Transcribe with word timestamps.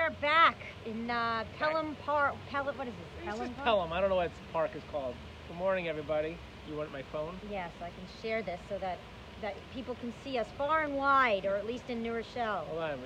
Are 0.00 0.10
back 0.22 0.56
in 0.86 1.10
uh, 1.10 1.44
Pelham 1.58 1.94
Park. 2.06 2.34
Pelham, 2.48 2.76
what 2.78 2.88
is 2.88 2.94
this? 2.94 3.24
This 3.26 3.34
is 3.34 3.38
Pelham 3.38 3.54
Park? 3.54 3.64
Pelham. 3.66 3.92
I 3.92 4.00
don't 4.00 4.08
know 4.08 4.16
what 4.16 4.30
this 4.30 4.38
park 4.50 4.74
is 4.74 4.82
called. 4.90 5.14
Good 5.46 5.58
morning, 5.58 5.88
everybody. 5.88 6.38
You 6.68 6.76
want 6.76 6.90
my 6.90 7.02
phone? 7.12 7.38
Yes, 7.50 7.70
I 7.82 7.88
can 7.88 8.22
share 8.22 8.42
this 8.42 8.60
so 8.68 8.78
that 8.78 8.98
that 9.42 9.56
people 9.72 9.94
can 9.96 10.12
see 10.22 10.36
us 10.38 10.46
far 10.58 10.82
and 10.82 10.96
wide, 10.96 11.46
or 11.46 11.56
at 11.56 11.66
least 11.66 11.84
in 11.88 12.02
New 12.02 12.12
Rochelle. 12.12 12.64
Hold 12.66 12.82
on. 12.82 13.00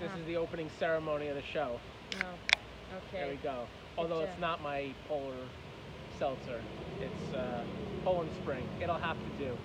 This 0.00 0.10
Ah. 0.12 0.18
is 0.18 0.26
the 0.26 0.36
opening 0.36 0.70
ceremony 0.78 1.28
of 1.28 1.36
the 1.36 1.42
show. 1.42 1.80
Oh, 2.22 2.96
okay. 2.96 3.00
There 3.12 3.28
we 3.28 3.36
go. 3.36 3.66
Although 3.98 4.20
it's 4.20 4.38
not 4.38 4.60
my 4.62 4.92
polar 5.08 5.34
seltzer. 6.18 6.60
It's 7.00 7.34
uh, 7.34 7.62
Poland 8.04 8.30
Spring. 8.42 8.66
It'll 8.80 8.98
have 8.98 9.16
to 9.18 9.44
do. 9.44 9.56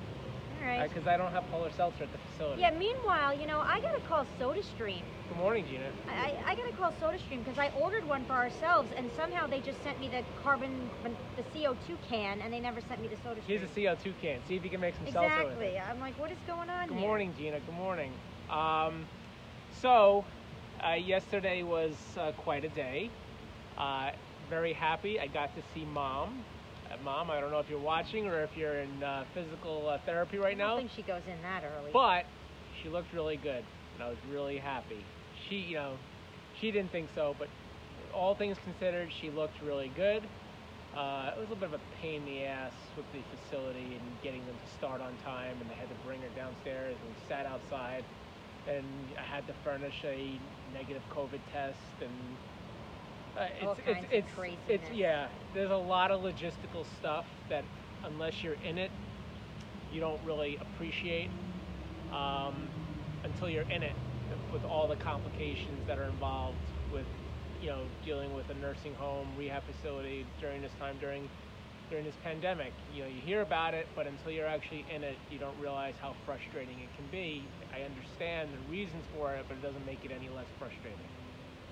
Right. 0.61 0.89
Because 0.89 1.07
I 1.07 1.17
don't 1.17 1.31
have 1.31 1.49
polar 1.51 1.71
seltzer 1.71 2.03
at 2.03 2.11
the 2.11 2.17
facility. 2.17 2.61
Yeah. 2.61 2.71
Meanwhile, 2.71 3.39
you 3.39 3.47
know, 3.47 3.59
I 3.59 3.79
gotta 3.79 3.99
call 4.01 4.25
SodaStream. 4.39 5.01
Good 5.29 5.37
morning, 5.37 5.65
Gina. 5.69 5.89
I, 6.09 6.35
I 6.45 6.51
I 6.51 6.55
gotta 6.55 6.73
call 6.73 6.91
SodaStream 7.01 7.43
because 7.43 7.57
I 7.57 7.71
ordered 7.79 8.07
one 8.07 8.25
for 8.25 8.33
ourselves, 8.33 8.89
and 8.97 9.09
somehow 9.15 9.47
they 9.47 9.61
just 9.61 9.81
sent 9.83 9.99
me 9.99 10.09
the 10.09 10.23
carbon, 10.43 10.89
the 11.03 11.43
CO2 11.57 11.97
can, 12.09 12.41
and 12.41 12.51
they 12.51 12.59
never 12.59 12.81
sent 12.81 13.01
me 13.01 13.07
the 13.07 13.15
SodaStream. 13.17 13.43
Here's 13.47 13.63
a 13.63 13.67
CO2 13.67 14.13
can. 14.21 14.39
See 14.47 14.55
if 14.55 14.63
you 14.63 14.69
can 14.69 14.81
make 14.81 14.95
some 14.95 15.11
seltzer. 15.11 15.41
Exactly. 15.41 15.79
I'm 15.79 15.99
like, 15.99 16.19
what 16.19 16.31
is 16.31 16.37
going 16.47 16.69
on 16.69 16.87
Good 16.87 16.97
here? 16.97 17.07
morning, 17.07 17.33
Gina. 17.37 17.59
Good 17.59 17.75
morning. 17.75 18.11
Um, 18.49 19.05
so, 19.81 20.25
uh, 20.85 20.93
yesterday 20.93 21.63
was 21.63 21.93
uh, 22.17 22.31
quite 22.33 22.65
a 22.65 22.69
day. 22.69 23.09
Uh, 23.77 24.11
very 24.49 24.73
happy. 24.73 25.19
I 25.19 25.27
got 25.27 25.55
to 25.55 25.61
see 25.73 25.85
mom. 25.85 26.43
Uh, 26.91 26.95
mom, 27.03 27.29
I 27.29 27.39
don't 27.39 27.51
know 27.51 27.59
if 27.59 27.69
you're 27.69 27.79
watching 27.79 28.27
or 28.27 28.41
if 28.43 28.55
you're 28.57 28.79
in 28.79 29.03
uh, 29.03 29.23
physical 29.33 29.87
uh, 29.87 29.97
therapy 30.05 30.37
right 30.37 30.57
now. 30.57 30.73
I 30.75 30.79
don't 30.79 30.79
think 30.79 30.91
she 30.95 31.01
goes 31.03 31.21
in 31.27 31.41
that 31.43 31.63
early. 31.63 31.91
but 31.93 32.25
she 32.81 32.89
looked 32.89 33.13
really 33.13 33.37
good, 33.37 33.63
and 33.95 34.03
I 34.03 34.09
was 34.09 34.17
really 34.31 34.57
happy. 34.57 35.03
She, 35.47 35.57
you 35.57 35.75
know, 35.75 35.93
she 36.59 36.71
didn't 36.71 36.91
think 36.91 37.09
so, 37.13 37.35
but 37.37 37.47
all 38.13 38.35
things 38.35 38.57
considered, 38.63 39.09
she 39.21 39.29
looked 39.29 39.61
really 39.61 39.91
good. 39.95 40.23
Uh, 40.95 41.31
it 41.35 41.39
was 41.39 41.47
a 41.49 41.53
little 41.53 41.55
bit 41.55 41.69
of 41.69 41.73
a 41.73 42.01
pain 42.01 42.23
in 42.23 42.25
the 42.25 42.43
ass 42.45 42.73
with 42.97 43.05
the 43.13 43.19
facility 43.37 43.93
and 43.93 44.01
getting 44.23 44.43
them 44.47 44.55
to 44.55 44.73
start 44.73 45.01
on 45.01 45.13
time, 45.23 45.55
and 45.61 45.69
they 45.69 45.75
had 45.75 45.87
to 45.87 45.95
bring 46.05 46.19
her 46.21 46.29
downstairs 46.35 46.95
and 46.99 47.09
we 47.13 47.15
sat 47.27 47.45
outside. 47.45 48.03
And 48.67 48.85
I 49.17 49.21
had 49.21 49.45
to 49.47 49.53
furnish 49.63 50.01
a 50.03 50.39
negative 50.73 51.03
COVID 51.15 51.39
test, 51.53 51.77
and 52.01 52.11
uh, 53.39 53.45
it's, 53.55 53.65
All 53.65 53.71
it's, 53.71 53.81
kinds 53.81 54.05
of 54.05 54.11
it's, 54.11 54.31
it's, 54.67 54.91
yeah. 54.91 55.27
There's 55.53 55.71
a 55.71 55.77
lot 55.77 56.11
of 56.11 56.21
logistical 56.21 56.85
stuff 56.99 57.25
that, 57.49 57.63
unless 58.03 58.43
you're 58.43 58.57
in 58.65 58.77
it, 58.77 58.91
you 59.93 60.01
don't 60.01 60.19
really 60.25 60.57
appreciate 60.57 61.29
um, 62.13 62.67
until 63.23 63.49
you're 63.49 63.69
in 63.69 63.81
it 63.83 63.93
with 64.51 64.63
all 64.65 64.87
the 64.87 64.95
complications 64.97 65.85
that 65.87 65.97
are 65.97 66.03
involved 66.03 66.57
with 66.93 67.05
you 67.61 67.69
know 67.69 67.81
dealing 68.05 68.33
with 68.35 68.49
a 68.49 68.53
nursing 68.55 68.93
home 68.95 69.27
rehab 69.37 69.63
facility 69.63 70.25
during 70.39 70.61
this 70.61 70.71
time 70.79 70.95
during 70.99 71.27
during 71.89 72.05
this 72.05 72.15
pandemic. 72.23 72.71
You 72.93 73.03
know 73.03 73.09
you 73.09 73.19
hear 73.21 73.41
about 73.41 73.73
it 73.73 73.87
but 73.95 74.05
until 74.05 74.31
you're 74.31 74.47
actually 74.47 74.85
in 74.93 75.03
it 75.03 75.17
you 75.31 75.39
don't 75.39 75.57
realize 75.59 75.95
how 76.01 76.15
frustrating 76.25 76.79
it 76.79 76.89
can 76.95 77.05
be. 77.11 77.43
I 77.73 77.81
understand 77.81 78.49
the 78.53 78.71
reasons 78.71 79.03
for 79.15 79.33
it 79.35 79.45
but 79.47 79.55
it 79.57 79.63
doesn't 79.63 79.85
make 79.85 80.05
it 80.05 80.11
any 80.11 80.29
less 80.29 80.47
frustrating 80.59 80.99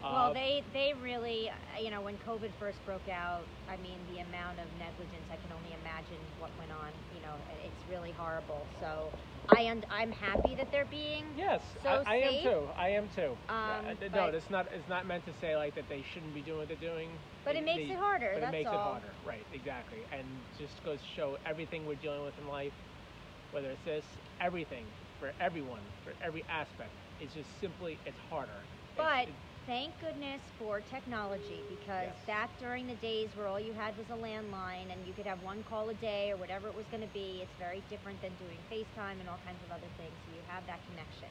Well, 0.02 0.16
Uh, 0.30 0.34
they 0.34 0.64
they 0.74 0.94
really, 0.94 1.50
uh, 1.50 1.54
you 1.80 1.90
know, 1.90 2.02
when 2.02 2.18
COVID 2.20 2.52
first 2.60 2.84
broke 2.86 3.08
out, 3.10 3.44
I 3.68 3.78
mean, 3.78 3.98
the 4.14 4.20
amount 4.20 4.60
of 4.60 4.68
negligence, 4.80 5.26
I 5.32 5.38
can 5.38 5.52
only 5.52 5.74
imagine 5.82 6.20
what 6.40 6.52
went 6.60 6.72
on. 6.72 6.92
You 7.16 7.22
know, 7.22 7.34
it's 7.66 7.90
really 7.90 8.12
horrible. 8.12 8.66
So 8.80 9.12
I 9.56 9.64
und- 9.72 9.86
I'm 9.90 10.12
happy 10.12 10.56
that 10.56 10.72
they're 10.72 10.86
being. 10.86 11.26
Yes, 11.36 11.62
so 11.84 12.04
I, 12.06 12.14
I 12.14 12.16
am 12.18 12.34
safe. 12.34 12.44
too. 12.44 12.70
I 12.78 12.90
am 12.90 13.10
too. 13.16 13.38
Um, 13.50 13.58
Uh, 13.58 13.82
no, 14.02 14.10
but- 14.12 14.36
it's 14.36 14.50
not. 14.50 14.68
It's 14.72 14.88
not 14.90 15.06
meant 15.06 15.26
to 15.26 15.34
say 15.42 15.56
like 15.58 15.74
that 15.76 15.90
they 15.90 16.04
shouldn't 16.14 16.34
be 16.34 16.42
doing 16.42 16.60
what 16.60 16.68
they're 16.68 16.78
doing. 16.78 17.10
But 17.44 17.56
it 17.56 17.64
makes 17.64 17.88
they- 17.88 17.94
it 17.94 17.98
harder, 17.98 18.32
But 18.34 18.42
that's 18.42 18.54
it 18.54 18.58
makes 18.58 18.70
all. 18.70 18.76
it 18.76 18.92
harder, 18.92 19.14
right? 19.26 19.46
Exactly, 19.54 20.00
and 20.12 20.26
just 20.60 20.84
goes 20.84 21.00
to 21.02 21.08
show 21.16 21.38
everything 21.46 21.88
we're 21.88 21.96
dealing 21.96 22.24
with 22.24 22.38
in 22.38 22.48
life, 22.48 22.74
whether 23.52 23.70
it's 23.72 23.84
this, 23.86 24.06
everything 24.42 24.86
for 25.20 25.32
everyone, 25.40 25.82
for 26.04 26.14
every 26.22 26.44
aspect. 26.50 26.92
It's 27.20 27.34
just 27.34 27.50
simply 27.60 27.98
it's 28.06 28.20
harder. 28.30 28.52
It's- 28.52 28.98
But 28.98 29.22
it's- 29.30 29.36
thank 29.68 29.92
goodness 30.00 30.40
for 30.58 30.80
technology 30.80 31.60
because 31.70 32.08
Yes. 32.08 32.26
back 32.26 32.50
during 32.60 32.88
the 32.88 32.96
days 32.96 33.30
where 33.36 33.48
all 33.48 33.60
you 33.60 33.74
had 33.74 33.96
was 33.98 34.08
a 34.10 34.16
landline 34.16 34.92
and 34.92 35.06
you 35.06 35.14
could 35.14 35.28
have 35.28 35.44
one 35.44 35.62
call 35.70 35.90
a 35.90 35.94
day 35.96 36.32
or 36.32 36.38
whatever 36.38 36.70
it 36.70 36.76
was 36.76 36.86
going 36.90 37.04
to 37.04 37.14
be, 37.14 37.42
it's 37.44 37.54
very 37.60 37.84
different 37.90 38.20
than 38.22 38.32
doing 38.40 38.58
FaceTime 38.72 39.20
and 39.20 39.28
all 39.30 39.40
kinds 39.46 39.60
of 39.68 39.72
other 39.72 39.88
things. 40.00 40.14
So 40.26 40.32
you 40.34 40.42
have 40.48 40.66
that 40.68 40.80
connection. 40.90 41.28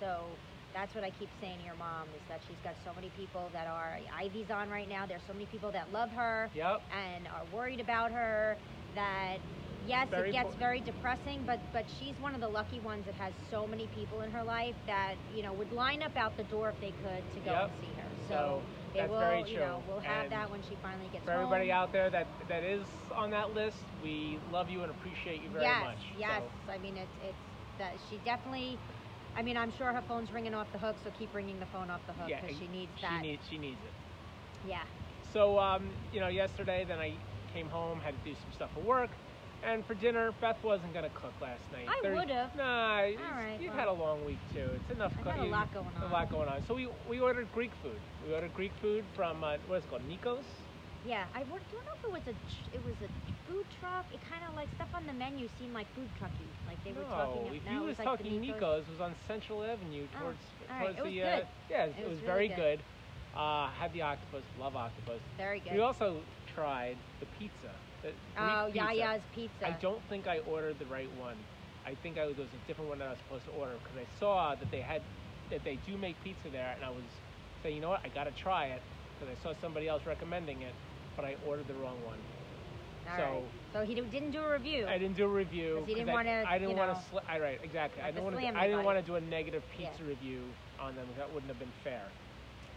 So 0.00 0.26
that's 0.74 0.94
what 0.94 1.04
I 1.04 1.10
keep 1.10 1.30
saying 1.40 1.58
to 1.60 1.64
your 1.64 1.76
mom 1.76 2.08
is 2.14 2.22
that 2.28 2.40
she's 2.46 2.58
got 2.64 2.74
so 2.84 2.92
many 2.94 3.10
people 3.16 3.48
that 3.52 3.66
are 3.68 3.98
Ivy's 4.18 4.50
on 4.50 4.68
right 4.68 4.88
now. 4.88 5.06
There's 5.06 5.22
so 5.26 5.32
many 5.32 5.46
people 5.46 5.70
that 5.70 5.92
love 5.92 6.10
her 6.10 6.50
Yep. 6.54 6.82
and 6.90 7.28
are 7.28 7.44
worried 7.54 7.80
about 7.80 8.10
her 8.10 8.58
that 8.96 9.38
yes 9.86 10.08
Very 10.10 10.30
it 10.30 10.32
gets 10.32 10.50
po- 10.54 10.58
very 10.58 10.80
depressing 10.80 11.40
but 11.46 11.60
but 11.72 11.84
she's 11.98 12.14
one 12.20 12.34
of 12.34 12.40
the 12.40 12.48
lucky 12.48 12.80
ones 12.80 13.04
that 13.06 13.14
has 13.14 13.32
so 13.50 13.66
many 13.66 13.86
people 13.88 14.20
in 14.22 14.30
her 14.30 14.42
life 14.42 14.74
that 14.86 15.14
you 15.34 15.42
know 15.42 15.52
would 15.52 15.72
line 15.72 16.02
up 16.02 16.16
out 16.16 16.36
the 16.36 16.42
door 16.44 16.70
if 16.70 16.80
they 16.80 16.90
could 17.02 17.22
to 17.34 17.40
go 17.44 17.52
Yep. 17.52 17.70
and 17.70 17.72
see 17.80 18.00
her 18.00 18.08
so, 18.28 18.34
So, 18.34 18.62
they 18.92 19.00
that's 19.00 19.10
will 19.10 19.18
very 19.20 19.50
you 19.50 19.58
know 19.58 19.82
true. 19.84 19.92
we'll 19.94 20.00
have 20.00 20.24
And 20.24 20.32
that 20.32 20.50
when 20.50 20.62
she 20.62 20.76
finally 20.82 21.08
gets 21.12 21.24
For 21.24 21.32
everybody 21.32 21.68
home. 21.70 21.76
out 21.82 21.92
there 21.92 22.10
that 22.10 22.26
that 22.48 22.64
is 22.64 22.82
on 23.14 23.30
that 23.30 23.54
list, 23.54 23.78
we 24.02 24.38
love 24.50 24.68
you 24.70 24.82
and 24.82 24.90
appreciate 24.90 25.42
you 25.42 25.48
very 25.50 25.64
yes 25.64 25.82
much. 25.84 25.98
yes 26.18 26.42
So, 26.66 26.72
i 26.72 26.78
mean 26.78 26.96
it's 26.96 27.12
it's 27.22 27.38
that 27.78 27.92
she 28.10 28.18
definitely 28.24 28.78
I 29.36 29.42
mean, 29.42 29.56
I'm 29.56 29.70
sure 29.70 29.92
her 29.92 30.02
phone's 30.08 30.32
ringing 30.32 30.52
off 30.52 30.66
the 30.72 30.78
hook, 30.78 30.96
so 31.04 31.10
keep 31.16 31.32
ringing 31.32 31.60
the 31.60 31.66
phone 31.66 31.90
off 31.90 32.00
the 32.08 32.12
hook 32.14 32.28
yeah, 32.28 32.40
because 32.40 32.58
she 32.58 32.66
needs 32.66 32.90
that. 33.02 33.12
she 33.22 33.28
needs 33.28 33.42
she 33.48 33.56
needs 33.58 33.78
it. 33.84 33.92
yeah. 34.68 34.82
So, 35.32 35.60
um, 35.60 35.90
you 36.12 36.18
know, 36.18 36.26
yesterday, 36.26 36.84
then 36.88 36.98
I 36.98 37.12
came 37.54 37.68
home, 37.68 38.00
had 38.00 38.14
to 38.14 38.30
do 38.30 38.34
some 38.34 38.52
stuff 38.52 38.70
for 38.74 38.80
work, 38.80 39.10
and 39.64 39.84
for 39.84 39.94
dinner, 39.94 40.32
Beth 40.40 40.62
wasn't 40.62 40.92
gonna 40.94 41.10
cook 41.10 41.32
last 41.40 41.60
night. 41.72 41.86
I 41.88 41.98
There's- 42.02 42.16
would've. 42.16 42.54
Nah, 42.56 43.00
it's- 43.02 43.20
right, 43.32 43.58
you've 43.60 43.70
well. 43.70 43.78
had 43.78 43.88
a 43.88 43.92
long 43.92 44.24
week 44.24 44.38
too. 44.52 44.68
It's 44.74 44.90
enough. 44.90 45.12
I 45.18 45.22
co- 45.22 45.30
a 45.40 45.44
you- 45.44 45.50
lot 45.50 45.72
going 45.74 45.86
on. 45.96 46.02
A 46.02 46.12
lot 46.12 46.30
going 46.30 46.48
on. 46.48 46.62
So 46.66 46.74
we 46.74 46.88
we 47.08 47.20
ordered 47.20 47.50
Greek 47.52 47.72
food. 47.82 47.98
We 48.26 48.34
ordered 48.34 48.54
Greek 48.54 48.72
food 48.80 49.04
from 49.14 49.42
uh, 49.44 49.56
what 49.66 49.76
is 49.76 49.84
it 49.84 49.90
called, 49.90 50.02
Nikos. 50.08 50.44
Yeah, 51.04 51.24
I 51.34 51.44
wa- 51.44 51.58
don't 51.72 51.84
know 51.86 51.92
if 51.94 52.04
it 52.04 52.10
was 52.12 52.22
a 52.26 52.74
it 52.76 52.84
was 52.84 52.94
a 53.02 53.08
food 53.50 53.64
truck. 53.80 54.04
It 54.12 54.20
kind 54.28 54.42
of 54.48 54.54
like 54.54 54.68
stuff 54.74 54.88
on 54.94 55.06
the 55.06 55.12
menu 55.12 55.48
seemed 55.58 55.72
like 55.74 55.86
food 55.94 56.08
trucky, 56.20 56.46
like 56.66 56.82
they 56.84 56.92
were 56.92 57.02
no, 57.02 57.08
talking. 57.08 57.54
if 57.54 57.64
no, 57.64 57.70
you 57.72 57.76
it 57.78 57.80
was 57.80 57.88
was 57.88 57.98
like 57.98 58.04
talking 58.06 58.40
Nikos. 58.42 58.60
Nikos, 58.60 58.78
it 58.80 58.90
was 58.90 59.00
on 59.00 59.14
Central 59.26 59.62
Avenue 59.64 60.06
Oh, 60.16 60.20
towards 60.20 60.38
all 60.70 60.76
right. 60.76 60.84
towards 60.96 60.98
It 60.98 61.02
was 61.04 61.12
the 61.12 61.22
uh, 61.22 61.40
yeah, 61.70 61.84
It 61.84 61.94
it, 61.98 62.04
was 62.04 62.10
was 62.10 62.20
really 62.22 62.26
very 62.26 62.48
good. 62.48 62.56
good. 62.56 62.80
Uh, 63.38 63.68
had 63.70 63.92
the 63.92 64.02
octopus, 64.02 64.42
love 64.58 64.74
octopus. 64.74 65.20
Very 65.36 65.60
good. 65.60 65.72
We 65.74 65.80
also 65.80 66.20
tried 66.54 66.96
the 67.20 67.26
pizza. 67.38 67.70
The 68.02 68.12
oh, 68.38 68.70
pizza. 68.72 68.86
Yaya's 68.86 69.22
pizza. 69.34 69.66
I 69.66 69.70
don't 69.80 70.02
think 70.08 70.26
I 70.26 70.38
ordered 70.40 70.78
the 70.78 70.86
right 70.86 71.10
one. 71.18 71.36
I 71.86 71.94
think 72.02 72.18
I 72.18 72.26
was, 72.26 72.36
there 72.36 72.44
was 72.44 72.54
a 72.54 72.66
different 72.68 72.88
one 72.90 72.98
that 72.98 73.08
I 73.08 73.10
was 73.10 73.18
supposed 73.26 73.44
to 73.46 73.50
order 73.52 73.72
because 73.82 73.98
I 74.06 74.20
saw 74.20 74.54
that 74.54 74.70
they 74.70 74.80
had 74.80 75.02
that 75.50 75.64
they 75.64 75.78
do 75.86 75.96
make 75.96 76.14
pizza 76.22 76.48
there, 76.52 76.72
and 76.76 76.84
I 76.84 76.90
was 76.90 77.02
saying, 77.62 77.74
you 77.76 77.80
know 77.80 77.88
what, 77.88 78.00
I 78.04 78.08
gotta 78.08 78.30
try 78.32 78.66
it 78.66 78.82
because 79.18 79.34
I 79.34 79.42
saw 79.42 79.58
somebody 79.60 79.88
else 79.88 80.02
recommending 80.06 80.60
it, 80.62 80.74
but 81.16 81.24
I 81.24 81.36
ordered 81.46 81.66
the 81.66 81.74
wrong 81.74 81.96
one. 82.04 82.18
All 83.10 83.16
so- 83.16 83.22
right. 83.22 83.42
So 83.72 83.80
he 83.84 83.94
didn't 83.94 84.30
do 84.30 84.40
a 84.40 84.52
review. 84.52 84.86
I 84.86 84.98
didn't 84.98 85.16
do 85.16 85.24
a 85.24 85.28
review. 85.28 85.84
you 85.86 85.94
didn't 85.94 86.10
I- 86.10 86.12
wanna, 86.12 86.44
I, 86.46 86.58
didn't 86.58 86.76
want 86.76 86.94
to. 86.94 87.02
Sl- 87.10 87.18
I 87.28 87.38
right, 87.38 87.60
exactly. 87.62 88.02
I 88.02 88.10
didn't 88.10 88.24
want 88.24 88.38
to. 88.38 88.58
I 88.58 88.66
didn't 88.66 88.84
want 88.84 88.98
to 88.98 89.04
do 89.04 89.16
a 89.16 89.20
negative 89.20 89.62
Yeah. 89.78 89.88
pizza 89.88 90.04
review 90.04 90.42
on 90.78 90.94
them. 90.94 91.06
That 91.16 91.32
wouldn't 91.32 91.48
have 91.48 91.58
been 91.58 91.72
fair. 91.84 92.02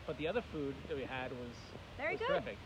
But 0.08 0.18
the 0.18 0.28
other 0.28 0.42
food 0.52 0.74
that 0.88 0.98
we 0.98 1.04
had 1.04 1.32
was 1.32 1.56
Very 1.98 2.14
was 2.14 2.20
good. 2.20 2.28
terrific. 2.28 2.58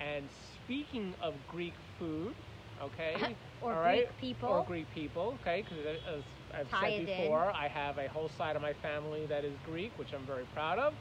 And 0.00 0.28
speaking 0.64 1.14
of 1.22 1.34
Greek 1.50 1.74
food, 1.98 2.34
okay, 2.82 3.36
Or 3.62 3.72
all 3.74 3.82
Greek 3.92 4.08
people. 4.20 4.48
or 4.48 4.64
Greek 4.64 4.86
people, 4.94 5.34
okay, 5.42 5.62
because 5.62 5.84
uh, 5.86 6.16
as 6.18 6.22
I've 6.54 6.70
Tie 6.70 6.80
said 6.90 6.92
it 7.02 7.08
in. 7.08 7.22
before, 7.22 7.50
I 7.54 7.68
have 7.68 7.98
a 7.98 8.08
whole 8.08 8.28
side 8.36 8.56
of 8.56 8.62
my 8.62 8.72
family 8.74 9.26
that 9.26 9.44
is 9.44 9.54
Greek, 9.66 9.92
which 9.98 10.12
I'm 10.12 10.26
very 10.26 10.44
proud 10.54 10.78
of, 10.78 10.92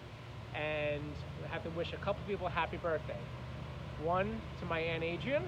and 0.55 1.01
I 1.43 1.53
have 1.53 1.63
to 1.63 1.69
wish 1.71 1.91
a 1.93 1.97
couple 1.97 2.21
people 2.27 2.47
happy 2.47 2.77
birthday. 2.77 3.19
One 4.03 4.39
to 4.59 4.65
my 4.65 4.79
aunt 4.79 5.03
Adrian, 5.03 5.43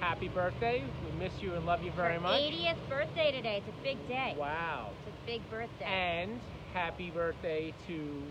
happy 0.00 0.28
birthday. 0.28 0.82
We 1.04 1.18
miss 1.18 1.32
you 1.40 1.54
and 1.54 1.64
love 1.64 1.82
you 1.82 1.92
very 1.92 2.14
Her 2.14 2.20
much. 2.20 2.40
80th 2.40 2.88
birthday 2.88 3.30
today. 3.32 3.62
It's 3.66 3.68
a 3.78 3.82
big 3.82 4.08
day. 4.08 4.34
Wow. 4.38 4.90
It's 5.06 5.16
a 5.16 5.26
big 5.26 5.48
birthday. 5.50 5.84
And 5.84 6.40
happy 6.74 7.10
birthday 7.10 7.72
to 7.86 8.22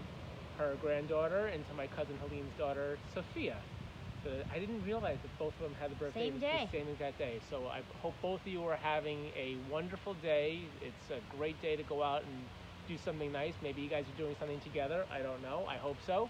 her 0.57 0.75
granddaughter 0.81 1.47
and 1.47 1.67
to 1.69 1.73
my 1.75 1.87
cousin 1.87 2.17
Helene's 2.19 2.51
daughter, 2.57 2.97
Sophia. 3.15 3.57
The, 4.23 4.43
I 4.53 4.59
didn't 4.59 4.83
realize 4.85 5.17
that 5.21 5.37
both 5.39 5.53
of 5.59 5.63
them 5.63 5.75
had 5.79 5.91
the 5.91 5.95
birthday 5.95 6.25
Same 6.29 6.33
the- 6.35 6.39
day. 6.39 6.69
the 6.71 6.77
same 6.79 6.87
exact 6.89 7.17
day. 7.17 7.39
So 7.49 7.67
I 7.67 7.81
hope 8.01 8.13
both 8.21 8.41
of 8.41 8.47
you 8.47 8.63
are 8.65 8.75
having 8.75 9.27
a 9.35 9.57
wonderful 9.69 10.13
day. 10.15 10.59
It's 10.81 11.09
a 11.11 11.19
great 11.37 11.61
day 11.61 11.75
to 11.75 11.83
go 11.83 12.03
out 12.03 12.23
and 12.23 12.33
do 12.87 12.97
something 13.03 13.31
nice. 13.31 13.53
Maybe 13.61 13.81
you 13.81 13.89
guys 13.89 14.05
are 14.13 14.17
doing 14.17 14.35
something 14.39 14.59
together. 14.61 15.05
I 15.11 15.21
don't 15.21 15.41
know. 15.41 15.65
I 15.67 15.77
hope 15.77 15.97
so. 16.05 16.29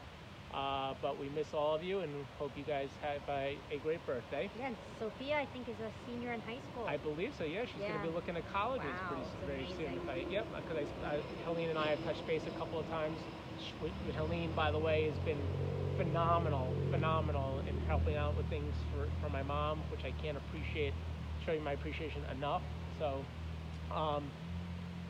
Uh, 0.54 0.94
but 1.02 1.18
we 1.18 1.30
miss 1.30 1.48
all 1.54 1.74
of 1.76 1.82
you 1.82 2.00
and 2.02 2.12
hope 2.38 2.52
you 2.58 2.64
guys 2.64 2.90
have 3.02 3.22
a, 3.30 3.58
a 3.72 3.78
great 3.78 4.06
birthday. 4.06 4.50
Yeah, 4.60 4.68
and 4.68 4.76
Sophia, 5.00 5.38
I 5.38 5.46
think, 5.46 5.70
is 5.70 5.80
a 5.80 5.90
senior 6.06 6.34
in 6.34 6.42
high 6.42 6.60
school. 6.74 6.86
I 6.86 6.98
believe 6.98 7.32
so. 7.38 7.46
Yeah, 7.46 7.64
she's 7.66 7.80
going 7.80 7.94
to 7.94 8.04
be 8.08 8.14
looking 8.14 8.36
at 8.36 8.44
colleges 8.52 8.92
Wow, 9.10 9.24
pretty 9.48 9.66
very 9.66 9.68
soon. 9.80 9.96
If 9.96 10.10
I, 10.10 10.26
yep, 10.30 10.46
because 10.54 10.84
I, 11.08 11.16
uh, 11.16 11.22
Helene 11.46 11.70
and 11.70 11.80
I 11.80 11.88
have 11.96 12.04
touched 12.04 12.28
base 12.28 12.42
a 12.48 12.60
couple 12.60 12.80
of 12.80 12.88
times. 12.90 13.18
Sh- 13.64 13.72
With, 13.82 13.94
with 14.06 14.16
Helene, 14.18 14.52
by 14.54 14.72
the 14.72 14.78
way, 14.80 15.06
has 15.08 15.18
been 15.24 15.40
phenomenal, 15.98 16.74
phenomenal 16.92 17.60
in 17.68 17.76
helping 17.88 18.16
out 18.16 18.36
with 18.38 18.48
things 18.50 18.74
for, 18.92 19.08
for 19.22 19.30
my 19.30 19.44
mom, 19.44 19.82
which 19.92 20.02
I 20.06 20.12
can't 20.22 20.38
appreciate, 20.38 20.94
show 21.46 21.52
you 21.52 21.62
my 21.62 21.74
appreciation 21.74 22.24
enough. 22.26 22.62
So, 23.00 23.26
um, 23.94 24.32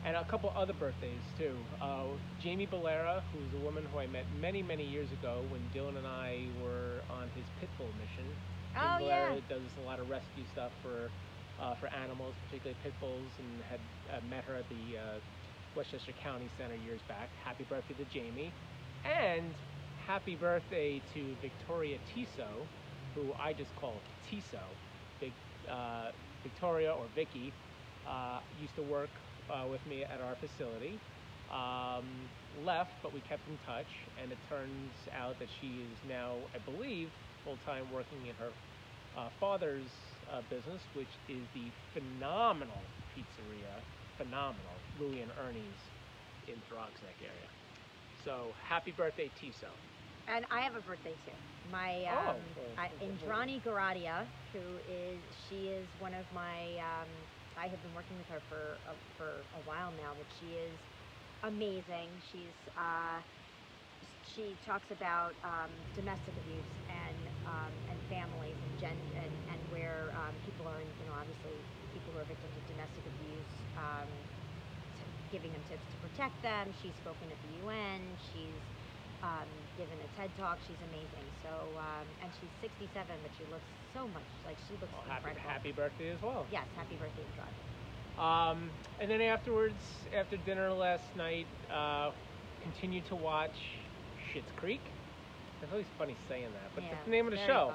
and 0.04 0.16
a 0.16 0.24
couple 0.24 0.50
other 0.56 0.72
birthdays 0.72 1.22
too. 1.38 1.56
Uh, 1.80 2.06
Jamie 2.42 2.66
Bolera, 2.66 3.22
who's 3.32 3.52
a 3.54 3.64
woman 3.64 3.84
who 3.92 3.98
I 3.98 4.06
met 4.06 4.24
many, 4.40 4.62
many 4.62 4.84
years 4.84 5.12
ago 5.12 5.44
when 5.48 5.60
Dylan 5.74 5.96
and 5.96 6.06
I 6.06 6.48
were 6.62 7.02
on 7.08 7.30
his 7.34 7.44
Pitbull 7.60 7.90
mission. 7.98 8.26
Oh, 8.76 8.98
Jim 8.98 9.06
yeah. 9.06 9.34
Does 9.48 9.62
a 9.78 9.82
lot 9.86 10.00
of 10.00 10.08
rescue 10.10 10.44
stuff 10.52 10.72
for 10.82 11.10
uh, 11.60 11.74
for 11.76 11.86
animals, 11.88 12.34
particularly 12.48 12.76
pit 12.82 12.94
bulls, 12.98 13.30
and 13.38 13.62
had 13.70 13.80
uh, 14.10 14.20
met 14.28 14.44
her 14.44 14.56
at 14.56 14.64
the 14.68 14.98
uh, 14.98 15.18
Westchester 15.76 16.12
County 16.22 16.48
Center 16.58 16.74
years 16.74 17.00
back. 17.06 17.28
Happy 17.44 17.64
birthday 17.64 17.94
to 17.94 18.04
Jamie, 18.12 18.52
and 19.04 19.54
happy 20.06 20.34
birthday 20.34 21.00
to 21.14 21.36
Victoria 21.40 21.98
Tiso, 22.14 22.48
who 23.14 23.32
I 23.38 23.52
just 23.52 23.74
call 23.76 23.94
Tiso. 24.30 24.60
Uh, 25.70 26.10
Victoria 26.42 26.92
or 26.92 27.04
Vicky 27.14 27.52
uh, 28.08 28.40
used 28.60 28.74
to 28.74 28.82
work 28.82 29.10
uh, 29.48 29.64
with 29.70 29.84
me 29.86 30.02
at 30.02 30.20
our 30.20 30.34
facility. 30.36 30.98
Um, 31.52 32.04
left, 32.64 32.92
but 33.02 33.12
we 33.14 33.20
kept 33.20 33.46
in 33.48 33.58
touch, 33.64 33.86
and 34.20 34.32
it 34.32 34.38
turns 34.48 34.92
out 35.16 35.38
that 35.38 35.48
she 35.60 35.66
is 35.84 35.98
now, 36.08 36.34
I 36.54 36.58
believe, 36.70 37.10
full 37.44 37.58
time 37.64 37.84
working 37.92 38.26
in 38.26 38.34
her 38.36 38.50
uh, 39.16 39.28
father's 39.38 39.88
uh, 40.32 40.40
business, 40.50 40.82
which 40.94 41.12
is 41.28 41.42
the 41.54 41.70
phenomenal 41.94 42.80
pizzeria, 43.14 43.78
phenomenal 44.18 44.76
Louie 44.98 45.20
and 45.20 45.30
Ernie's 45.46 45.82
in 46.48 46.54
Throggs 46.68 46.98
Neck 47.04 47.20
area. 47.20 47.48
So 48.24 48.52
happy 48.68 48.92
birthday, 48.92 49.30
Tiso. 49.40 49.70
And 50.26 50.46
I 50.50 50.62
have 50.62 50.74
a 50.74 50.80
birthday 50.80 51.16
too. 51.24 51.32
My 51.64 52.04
Oh, 52.08 52.36
um, 52.36 52.54
I, 52.76 52.90
well, 52.90 53.08
Indrani 53.08 53.60
Goradia, 53.60 54.28
who 54.52 54.80
is 54.86 55.24
she 55.34 55.68
is 55.68 55.96
one 55.96 56.14
of 56.14 56.30
my. 56.30 56.76
Um, 56.78 57.28
I 57.56 57.68
have 57.68 57.82
been 57.82 57.92
working 57.92 58.16
with 58.16 58.28
her 58.28 58.40
for 58.40 58.80
uh, 58.86 58.94
for 59.16 59.46
a 59.52 59.60
while 59.60 59.92
now, 59.92 60.14
but 60.16 60.26
she 60.30 60.54
is 60.54 60.80
amazing. 61.42 62.20
She's 62.20 62.54
uh, 62.76 63.22
she 64.22 64.56
talks 64.64 64.90
about 64.90 65.34
um, 65.44 65.86
domestic 65.94 66.36
abuse 66.36 66.66
and 66.88 67.28
um, 67.44 67.80
and 67.88 68.02
families 68.04 68.58
and 68.62 68.76
gen 68.78 68.98
and, 69.14 69.40
and 69.48 69.68
where 69.68 70.12
um, 70.16 70.38
people 70.40 70.66
are, 70.68 70.82
you 70.82 71.04
know, 71.04 71.12
obviously 71.12 71.66
people 71.92 72.12
who 72.12 72.18
are 72.18 72.24
victims 72.24 72.56
of 72.56 72.64
domestic 72.66 73.06
abuse. 73.06 73.62
Um, 73.76 74.26
giving 75.30 75.52
them 75.52 75.64
tips 75.64 75.88
to 75.88 75.98
protect 75.98 76.42
them. 76.42 76.72
She's 76.72 76.96
spoken 76.96 77.30
at 77.30 77.40
the 77.40 77.48
UN. 77.48 78.16
She's 78.16 78.62
um, 79.22 79.46
given 79.78 79.94
a 80.02 80.08
TED 80.18 80.30
talk. 80.38 80.58
She's 80.66 80.78
amazing. 80.90 81.26
So, 81.42 81.50
um, 81.78 82.06
and 82.22 82.30
she's 82.38 82.50
67, 82.60 83.06
but 83.06 83.32
she 83.38 83.44
looks 83.50 83.66
so 83.94 84.06
much 84.10 84.26
like 84.46 84.56
she 84.66 84.74
looks 84.74 84.92
Well, 84.92 85.06
happy, 85.08 85.30
incredible. 85.30 85.50
happy 85.50 85.72
birthday 85.72 86.10
as 86.10 86.20
well. 86.22 86.46
Yes, 86.50 86.66
happy 86.76 86.96
birthday, 86.96 87.22
to 87.22 87.34
Drive. 87.38 87.56
Um, 88.18 88.70
and 89.00 89.10
then 89.10 89.20
afterwards, 89.22 89.80
after 90.14 90.36
dinner 90.38 90.70
last 90.72 91.04
night, 91.16 91.46
uh, 91.72 92.10
continued 92.62 93.06
to 93.06 93.16
watch 93.16 93.56
Schitt's 94.30 94.52
Creek. 94.56 94.80
It's 95.62 95.70
always 95.72 95.86
funny 95.98 96.16
saying 96.28 96.48
that, 96.52 96.70
but 96.74 96.84
yeah, 96.84 96.90
that's 96.90 97.04
the 97.04 97.10
name 97.10 97.26
of 97.26 97.32
the 97.32 97.38
show. 97.46 97.72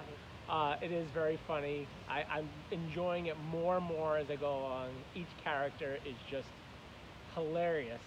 Uh, 0.49 0.75
it 0.81 0.91
is 0.91 1.07
very 1.13 1.39
funny. 1.47 1.87
I, 2.09 2.23
I'm 2.29 2.47
enjoying 2.71 3.25
it 3.25 3.35
more 3.51 3.77
and 3.77 3.85
more 3.85 4.17
as 4.17 4.29
I 4.29 4.35
go 4.35 4.59
along. 4.59 4.89
Each 5.15 5.27
character 5.43 5.97
is 6.05 6.15
just 6.29 6.47
hilarious 7.33 8.01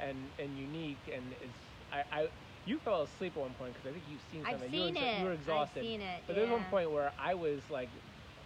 and, 0.00 0.16
and 0.38 0.56
unique, 0.58 0.98
and 1.12 1.24
is 1.42 1.50
I, 1.92 2.20
I 2.20 2.28
you 2.66 2.78
fell 2.78 3.02
asleep 3.02 3.32
at 3.36 3.42
one 3.42 3.54
point 3.54 3.74
because 3.74 3.88
I 3.88 3.92
think 3.92 4.04
you've 4.10 4.20
seen 4.32 4.42
I've 4.44 4.60
something. 4.60 4.72
you, 4.72 4.80
were 4.80 4.86
seen 4.88 4.96
exa- 4.96 5.16
it. 5.16 5.18
you 5.20 5.24
were 5.26 5.32
exhausted. 5.32 5.78
I've 5.80 5.84
seen 5.84 6.00
it. 6.00 6.22
But 6.26 6.34
yeah. 6.36 6.40
there's 6.40 6.52
one 6.52 6.64
point 6.70 6.90
where 6.90 7.12
I 7.18 7.34
was 7.34 7.60
like, 7.70 7.88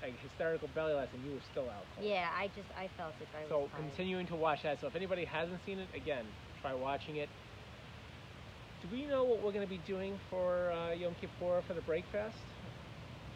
like 0.02 0.18
hysterical 0.20 0.68
belly 0.74 0.94
laughs, 0.94 1.10
and 1.14 1.24
you 1.24 1.32
were 1.34 1.44
still 1.50 1.64
out 1.70 1.84
cold. 1.94 2.08
Yeah, 2.08 2.28
I 2.36 2.48
just 2.48 2.68
I 2.76 2.88
felt 2.96 3.14
it. 3.20 3.28
I 3.34 3.48
So 3.48 3.68
continuing 3.76 4.26
to 4.28 4.36
watch 4.36 4.62
that. 4.62 4.80
So 4.80 4.86
if 4.86 4.96
anybody 4.96 5.24
hasn't 5.24 5.58
seen 5.64 5.78
it, 5.78 5.88
again, 5.94 6.24
try 6.62 6.74
watching 6.74 7.16
it. 7.16 7.28
Do 8.82 8.88
we 8.94 9.06
know 9.06 9.24
what 9.24 9.42
we're 9.42 9.52
going 9.52 9.66
to 9.66 9.70
be 9.70 9.80
doing 9.86 10.18
for 10.30 10.70
uh, 10.70 10.92
Yom 10.92 11.14
Kippur 11.20 11.62
for 11.66 11.74
the 11.74 11.80
breakfast? 11.80 12.36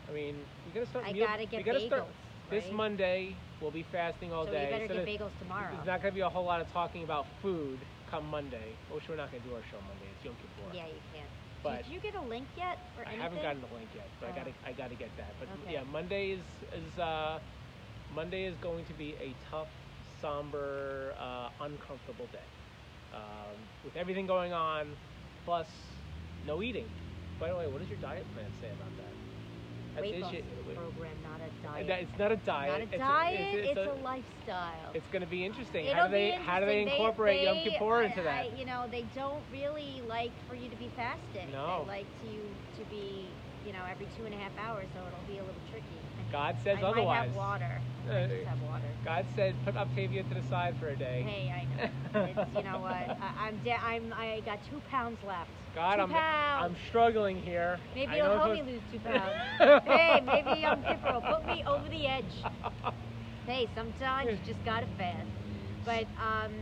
I 0.09 0.13
mean, 0.13 0.37
we 0.67 0.73
got 0.73 0.85
to 0.85 0.91
start. 0.91 1.05
I 1.07 1.13
meal- 1.13 1.27
gotta 1.27 1.41
we 1.41 1.47
get 1.47 1.65
gotta 1.65 1.79
bagels. 1.81 1.87
start 1.87 2.07
this 2.51 2.65
right? 2.65 2.75
Monday. 2.75 3.37
We'll 3.61 3.71
be 3.71 3.85
fasting 3.93 4.33
all 4.33 4.45
so 4.47 4.53
day. 4.53 4.67
we 4.67 4.71
better 4.73 4.89
so 4.89 5.05
get 5.05 5.21
bagels 5.21 5.31
tomorrow. 5.41 5.75
There's 5.75 5.87
not 5.87 6.03
going 6.03 6.13
to 6.13 6.15
be 6.15 6.21
a 6.21 6.29
whole 6.29 6.45
lot 6.45 6.61
of 6.61 6.71
talking 6.73 7.05
about 7.05 7.27
food 7.41 7.79
come 8.13 8.29
Monday. 8.29 8.77
Which 8.93 9.09
we're 9.09 9.17
not 9.17 9.33
going 9.33 9.43
to 9.43 9.49
do 9.49 9.55
our 9.57 9.65
show 9.73 9.81
Monday. 9.89 10.05
It's 10.15 10.25
Yom 10.25 10.37
Kippur. 10.37 10.69
Yeah, 10.77 10.87
you 10.87 11.01
can. 11.17 11.25
But 11.65 11.83
Did 11.85 11.93
you 11.97 12.01
get 12.01 12.15
a 12.15 12.21
link 12.29 12.47
yet 12.57 12.77
or 12.99 13.09
I 13.09 13.13
haven't 13.17 13.41
gotten 13.41 13.63
the 13.65 13.73
link 13.75 13.89
yet, 13.97 14.07
but 14.21 14.29
I 14.29 14.33
Oh. 14.33 14.35
got 14.37 14.45
to 14.45 14.53
I 14.69 14.73
got 14.73 14.91
to 14.91 14.97
get 14.97 15.11
that. 15.17 15.33
But 15.41 15.49
Okay. 15.49 15.73
yeah, 15.73 15.85
Monday 15.91 16.37
is 16.37 16.45
is 16.77 16.99
uh, 16.99 17.41
Monday 18.15 18.45
is 18.45 18.55
going 18.61 18.85
to 18.85 18.93
be 18.95 19.15
a 19.19 19.33
tough, 19.51 19.71
somber, 20.21 21.15
uh, 21.19 21.49
uncomfortable 21.65 22.29
day. 22.33 22.45
Um, 23.15 23.57
with 23.85 23.97
everything 23.97 24.27
going 24.27 24.53
on, 24.53 24.89
plus 25.45 25.69
no 26.47 26.63
eating. 26.63 26.89
By 27.41 27.49
the 27.49 27.57
way, 27.57 27.67
what 27.69 27.81
does 27.81 27.89
your 27.89 27.99
diet 28.01 28.27
plan 28.35 28.47
say 28.61 28.69
about 28.77 28.93
that? 28.99 29.12
Weight 30.01 30.21
loss 30.21 30.33
program, 30.75 31.13
not 31.23 31.41
a 31.41 31.45
Uh, 31.45 31.73
diet. 31.73 31.87
that- 31.87 32.01
It's 32.01 32.19
not 32.19 32.33
a 32.33 32.37
diet. 32.37 32.73
not 32.73 32.81
a 32.81 32.83
it's 32.85 32.99
diet. 32.99 33.41
it's, 33.55 33.69
it's, 33.71 33.79
a, 33.79 33.93
a, 33.93 33.95
lifestyle. 34.03 34.91
it's 34.95 35.07
going 35.13 35.21
to 35.23 35.29
be 35.29 35.45
interesting. 35.45 35.85
It'll 35.87 35.95
how 36.03 36.07
do 36.07 36.13
they 36.13 36.31
be 36.31 36.37
how 36.37 36.61
do 36.61 36.67
they 36.67 36.79
interesting. 36.83 37.05
incorporate 37.05 37.43
Yom 37.43 37.57
they- 37.57 37.71
Kippur 37.71 38.03
I- 38.03 38.05
into 38.07 38.23
that? 38.23 38.47
I, 38.47 38.57
you 38.57 38.65
know, 38.65 38.87
they 38.91 39.05
don't 39.15 39.43
really 39.53 40.01
like 40.09 40.33
for 40.49 40.55
you 40.55 40.69
to 40.71 40.77
be 40.77 40.91
fasting. 40.97 41.53
No. 41.53 41.83
They 41.85 41.89
like 42.03 42.07
to 42.23 42.27
you 42.33 42.43
to 42.79 42.85
be, 42.91 43.27
you 43.67 43.73
know, 43.73 43.85
every 43.91 44.07
two 44.17 44.25
and 44.25 44.35
a 44.35 44.39
half 44.39 44.53
hours, 44.59 44.87
so 44.95 45.01
it'll 45.07 45.27
be 45.27 45.39
a 45.39 45.45
little 45.45 45.61
tricky. 45.71 45.87
God 46.31 46.57
says 46.65 46.79
I 46.79 46.83
otherwise. 46.83 47.07
might 47.07 47.27
have 47.27 47.35
water. 47.37 47.81
I 48.11 48.13
Uh, 48.15 48.27
just 48.27 48.47
have 48.49 48.63
water. 48.63 48.89
God 49.05 49.25
said, 49.37 49.55
put 49.65 49.75
Optavia 49.77 50.27
to 50.29 50.35
the 50.35 50.43
side 50.49 50.77
for 50.79 50.89
a 50.89 50.97
day. 50.97 51.23
Hey, 51.27 51.53
I 51.55 51.65
know. 51.65 52.25
It's, 52.27 52.57
you 52.57 52.63
know 52.65 52.81
what? 52.81 52.93
I, 52.95 53.47
I'm 53.47 53.59
de- 53.59 53.73
I'm 53.85 54.13
I 54.17 54.41
got 54.45 54.59
two 54.69 54.81
pounds 54.91 55.19
left. 55.27 55.51
God, 55.75 55.97
two 55.97 56.03
I'm 56.03 56.11
pounds. 56.11 56.65
I'm 56.65 56.77
struggling 56.89 57.41
here. 57.43 57.79
Maybe 57.95 58.17
you'll 58.17 58.37
help 58.37 58.53
me 58.53 58.63
lose 58.63 58.83
two 58.91 58.99
pounds. 59.05 59.35
hey, 59.87 60.21
maybe 60.25 60.61
Yom 60.61 60.83
Kippur 60.83 61.13
will 61.15 61.21
put 61.23 61.47
me 61.47 61.63
over 61.67 61.89
the 61.89 62.07
edge. 62.07 62.35
Hey, 63.47 63.69
sometimes 63.75 64.31
you 64.31 64.39
just 64.47 64.65
gotta 64.65 64.87
fast. 64.99 65.29
But 65.85 66.07
um, 66.23 66.53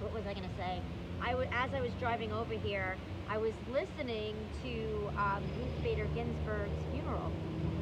what 0.00 0.12
was 0.12 0.24
I 0.26 0.34
gonna 0.34 0.48
say? 0.56 0.80
I 1.22 1.30
w- 1.30 1.48
as 1.52 1.72
I 1.74 1.80
was 1.80 1.92
driving 2.00 2.32
over 2.32 2.54
here, 2.54 2.96
I 3.30 3.36
was 3.36 3.52
listening 3.68 4.34
to 4.64 5.10
um, 5.20 5.42
Ruth 5.60 5.76
Bader 5.84 6.06
Ginsburg's 6.14 6.72
funeral. 6.92 7.28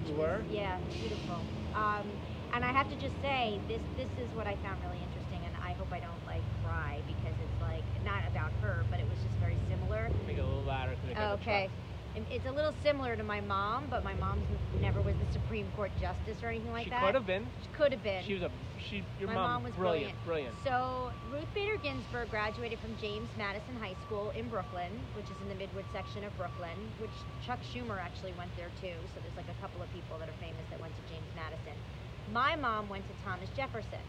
which 0.02 0.10
You 0.10 0.16
was- 0.18 0.42
Yeah, 0.50 0.78
beautiful. 0.98 1.38
Um, 1.74 2.06
and 2.54 2.64
I 2.64 2.72
have 2.72 2.88
to 2.90 2.96
just 2.96 3.14
say, 3.22 3.60
this 3.68 3.82
this 3.96 4.08
is 4.18 4.26
what 4.34 4.46
I 4.46 4.56
found 4.64 4.80
really 4.82 4.98
interesting, 5.06 5.38
and 5.44 5.54
I 5.62 5.72
hope 5.78 5.92
I 5.92 6.00
don't 6.00 6.18
like 6.26 6.42
cry 6.64 6.98
because 7.06 7.34
it's 7.38 7.58
like 7.62 7.84
not 8.04 8.22
about 8.30 8.50
her, 8.62 8.82
but 8.90 8.98
it 8.98 9.06
was 9.06 9.18
just 9.22 9.36
very 9.38 9.56
similar. 9.70 10.10
Make 10.26 10.38
it 10.38 10.40
a 10.40 10.46
little 10.46 10.62
louder. 10.64 10.94
'cause 10.96 11.10
I 11.10 11.14
got 11.14 11.32
Okay. 11.42 11.68
It's 12.30 12.46
a 12.46 12.50
little 12.50 12.73
similar 12.82 13.14
to 13.16 13.23
my 13.23 13.40
mom, 13.40 13.88
but 13.90 14.02
my 14.02 14.14
mom 14.14 14.40
never 14.80 15.00
was 15.02 15.14
the 15.16 15.32
Supreme 15.32 15.66
Court 15.76 15.90
justice 16.00 16.42
or 16.42 16.49
anything 16.49 16.73
like 16.73 16.85
she 16.85 16.90
that. 16.90 17.00
She 17.00 17.06
could 17.06 17.14
have 17.14 17.26
been. 17.26 17.46
She 17.62 17.68
could 17.76 17.92
have 17.92 18.02
been. 18.02 18.25
She 18.25 18.35
was 18.35 18.42
a. 18.42 18.50
She. 18.80 19.04
Your 19.20 19.28
my 19.28 19.35
mom, 19.35 19.50
mom 19.50 19.62
was 19.64 19.73
brilliant. 19.75 20.14
Brilliant. 20.25 20.54
So 20.64 21.12
Ruth 21.30 21.49
Bader 21.54 21.76
Ginsburg 21.76 22.30
graduated 22.30 22.78
from 22.80 22.96
James 23.00 23.28
Madison 23.37 23.76
High 23.76 23.96
School 24.06 24.30
in 24.30 24.49
Brooklyn, 24.49 24.92
which 25.14 25.26
is 25.26 25.37
in 25.42 25.49
the 25.49 25.58
Midwood 25.61 25.85
section 25.92 26.25
of 26.25 26.37
Brooklyn, 26.37 26.76
which 26.99 27.12
Chuck 27.44 27.61
Schumer 27.73 28.00
actually 28.00 28.32
went 28.38 28.50
there 28.56 28.70
too. 28.80 28.96
So 29.12 29.20
there's 29.20 29.37
like 29.37 29.52
a 29.52 29.61
couple 29.61 29.82
of 29.82 29.92
people 29.92 30.16
that 30.18 30.28
are 30.28 30.40
famous 30.40 30.64
that 30.70 30.80
went 30.80 30.94
to 30.96 31.04
James 31.12 31.28
Madison. 31.37 31.76
My 32.32 32.56
mom 32.56 32.88
went 32.88 33.04
to 33.08 33.14
Thomas 33.25 33.50
Jefferson. 33.56 34.00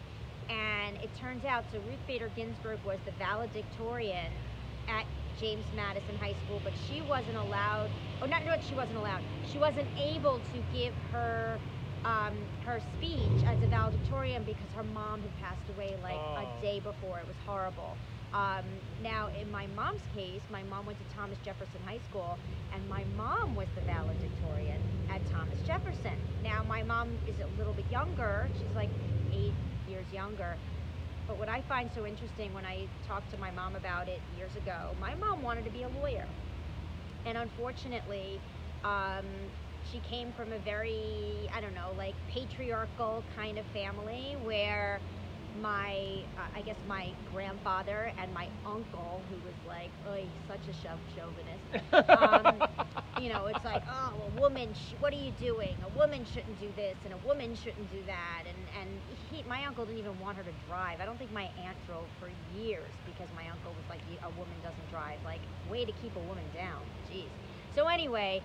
And 0.50 0.96
it 1.04 1.10
turns 1.20 1.44
out, 1.44 1.66
so 1.74 1.80
Ruth 1.80 2.00
Bader 2.08 2.32
Ginsburg 2.34 2.80
was 2.86 3.00
the 3.06 3.12
valedictorian 3.20 4.32
at 4.88 5.06
James 5.40 5.66
Madison 5.76 6.16
High 6.20 6.36
School, 6.46 6.62
but 6.64 6.74
she 6.90 7.02
wasn't 7.02 7.38
allowed, 7.38 7.90
oh, 8.22 8.26
not, 8.26 8.46
not 8.46 8.64
she 8.64 8.76
wasn't 8.76 8.98
allowed, 8.98 9.22
she 9.52 9.58
wasn't 9.58 9.88
able 10.00 10.40
to 10.40 10.78
give 10.78 10.94
her 11.12 11.58
um, 12.06 12.34
her 12.66 12.80
speech 12.98 13.44
as 13.48 13.62
a 13.64 13.68
valedictorian 13.68 14.44
because 14.44 14.70
her 14.76 14.84
mom 14.84 15.22
had 15.22 15.40
passed 15.42 15.70
away 15.76 15.96
like 16.04 16.16
Oh. 16.16 16.38
a 16.38 16.62
day 16.62 16.80
before. 16.80 17.20
It 17.20 17.28
was 17.28 17.36
horrible. 17.46 17.98
Um, 18.34 18.64
now, 19.02 19.30
in 19.42 19.50
my 19.52 19.68
mom's 19.76 20.02
case, 20.16 20.42
my 20.52 20.62
mom 20.64 20.86
went 20.86 21.00
to 21.00 21.16
Thomas 21.16 21.38
Jefferson 21.44 21.80
High 21.86 22.00
School, 22.10 22.38
and 22.74 22.88
my 22.90 23.04
mom 23.18 23.56
was 23.56 23.68
the 23.76 23.82
valedictorian 23.82 24.80
at 25.10 25.22
Thomas 25.32 25.58
Jefferson. 25.66 26.16
Now, 26.44 26.64
my 26.68 26.84
mom 26.84 27.18
is 27.28 27.36
a 27.40 27.48
little 27.58 27.74
bit 27.74 27.86
younger. 27.92 28.48
She's 28.54 28.76
like 28.76 28.90
eight 29.34 29.54
years 29.90 30.06
younger. 30.14 30.56
But 31.28 31.38
what 31.38 31.50
I 31.50 31.62
find 31.62 31.90
so 31.94 32.06
interesting 32.06 32.54
when 32.54 32.66
I 32.66 32.88
talked 33.06 33.30
to 33.32 33.38
my 33.38 33.52
mom 33.52 33.76
about 33.76 34.08
it 34.08 34.22
years 34.38 34.56
ago, 34.56 34.96
my 35.02 35.14
mom 35.16 35.44
wanted 35.44 35.66
to 35.66 35.72
be 35.72 35.84
a 35.84 35.90
lawyer. 35.90 36.26
And 37.26 37.38
unfortunately, 37.38 38.40
um, 38.86 39.26
she 39.92 40.00
came 40.00 40.32
from 40.34 40.54
a 40.54 40.60
very, 40.60 41.50
I 41.54 41.60
don't 41.60 41.76
know, 41.76 41.92
like 41.98 42.16
patriarchal 42.30 43.24
kind 43.36 43.58
of 43.58 43.66
family 43.68 44.38
where 44.44 45.02
my, 45.62 46.24
uh, 46.38 46.48
I 46.56 46.62
guess 46.62 46.78
my 46.88 47.12
grandfather 47.32 48.12
and 48.18 48.34
my 48.34 48.48
uncle, 48.66 49.22
who 49.30 49.36
was 49.46 49.56
like, 49.68 49.90
oh, 50.08 50.14
he's 50.16 50.30
such 50.48 50.68
a 50.68 50.74
chau- 50.84 51.00
chauvinist. 51.16 51.64
Um, 52.10 52.62
you 53.22 53.30
know, 53.30 53.48
it's 53.48 53.64
like, 53.66 53.84
oh, 53.90 54.14
a 54.36 54.42
woman, 54.42 54.74
sh- 54.74 54.94
what 55.00 55.14
are 55.14 55.18
you 55.18 55.32
doing? 55.40 55.76
A 55.84 55.98
woman 55.98 56.26
shouldn't 56.26 56.60
do 56.60 56.72
this, 56.76 56.96
and 57.04 57.14
a 57.14 57.18
woman 57.28 57.56
shouldn't 57.56 57.90
do 57.92 58.04
that. 58.06 58.44
And 58.48 58.58
and 58.80 58.90
he, 59.30 59.44
my 59.44 59.66
uncle 59.66 59.86
didn't 59.86 60.00
even 60.00 60.20
want 60.20 60.38
her 60.38 60.44
to 60.44 60.54
drive. 60.68 61.00
I 61.02 61.06
don't 61.06 61.18
think 61.18 61.32
my 61.32 61.50
aunt 61.58 61.78
drove 61.86 62.08
for 62.20 62.30
years 62.58 62.94
because 63.06 63.30
my 63.36 63.48
uncle 63.50 63.74
was 63.74 63.86
like, 63.90 64.02
a 64.24 64.30
woman 64.40 64.56
doesn't 64.62 64.90
drive. 64.90 65.20
Like, 65.26 65.42
way 65.70 65.86
to 65.86 65.92
keep 65.92 66.16
a 66.16 66.20
woman 66.20 66.46
down. 66.54 66.82
Jeez. 67.12 67.30
So 67.76 67.88
anyway, 67.88 68.42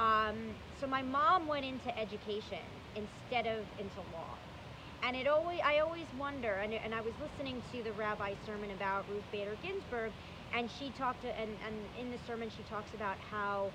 um, 0.00 0.56
so 0.80 0.86
my 0.86 1.02
mom 1.02 1.46
went 1.46 1.64
into 1.64 1.96
education 1.98 2.64
instead 2.96 3.46
of 3.46 3.64
into 3.78 4.00
law 4.12 4.38
and 5.04 5.14
it 5.16 5.26
always 5.28 5.60
I 5.64 5.78
always 5.80 6.06
wonder 6.18 6.54
and, 6.56 6.72
and 6.72 6.94
I 6.94 7.00
was 7.00 7.12
listening 7.20 7.62
to 7.72 7.82
the 7.82 7.92
rabbi 7.92 8.34
sermon 8.46 8.70
about 8.70 9.04
Ruth 9.10 9.24
Bader 9.30 9.56
Ginsburg 9.62 10.12
and 10.54 10.70
she 10.78 10.90
talked 10.96 11.24
and, 11.24 11.50
and 11.66 11.74
in 12.00 12.10
the 12.10 12.18
sermon 12.26 12.50
she 12.50 12.62
talks 12.64 12.92
about 12.94 13.16
how 13.30 13.70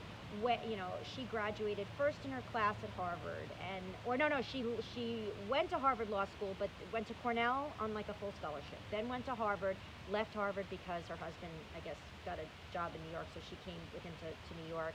you 0.69 0.77
know 0.77 0.89
she 1.15 1.23
graduated 1.25 1.87
first 1.97 2.17
in 2.23 2.31
her 2.31 2.43
class 2.51 2.75
at 2.83 2.89
Harvard 2.91 3.49
and 3.73 3.85
or 4.05 4.17
no 4.17 4.27
no 4.27 4.41
she 4.41 4.65
she 4.93 5.25
went 5.49 5.69
to 5.69 5.77
Harvard 5.77 6.09
Law 6.09 6.25
School 6.37 6.55
but 6.59 6.69
went 6.93 7.07
to 7.07 7.13
Cornell 7.21 7.71
on 7.79 7.93
like 7.93 8.09
a 8.09 8.13
full 8.15 8.33
scholarship 8.39 8.79
then 8.91 9.07
went 9.07 9.25
to 9.25 9.35
Harvard 9.35 9.77
left 10.11 10.33
Harvard 10.33 10.65
because 10.69 11.03
her 11.09 11.17
husband 11.17 11.53
I 11.75 11.79
guess 11.81 11.97
got 12.25 12.37
a 12.37 12.73
job 12.73 12.91
in 12.95 13.01
New 13.05 13.13
York 13.13 13.27
so 13.33 13.41
she 13.49 13.57
came 13.69 13.81
with 13.93 14.03
him 14.03 14.13
to, 14.21 14.29
to 14.29 14.61
New 14.61 14.69
York 14.69 14.93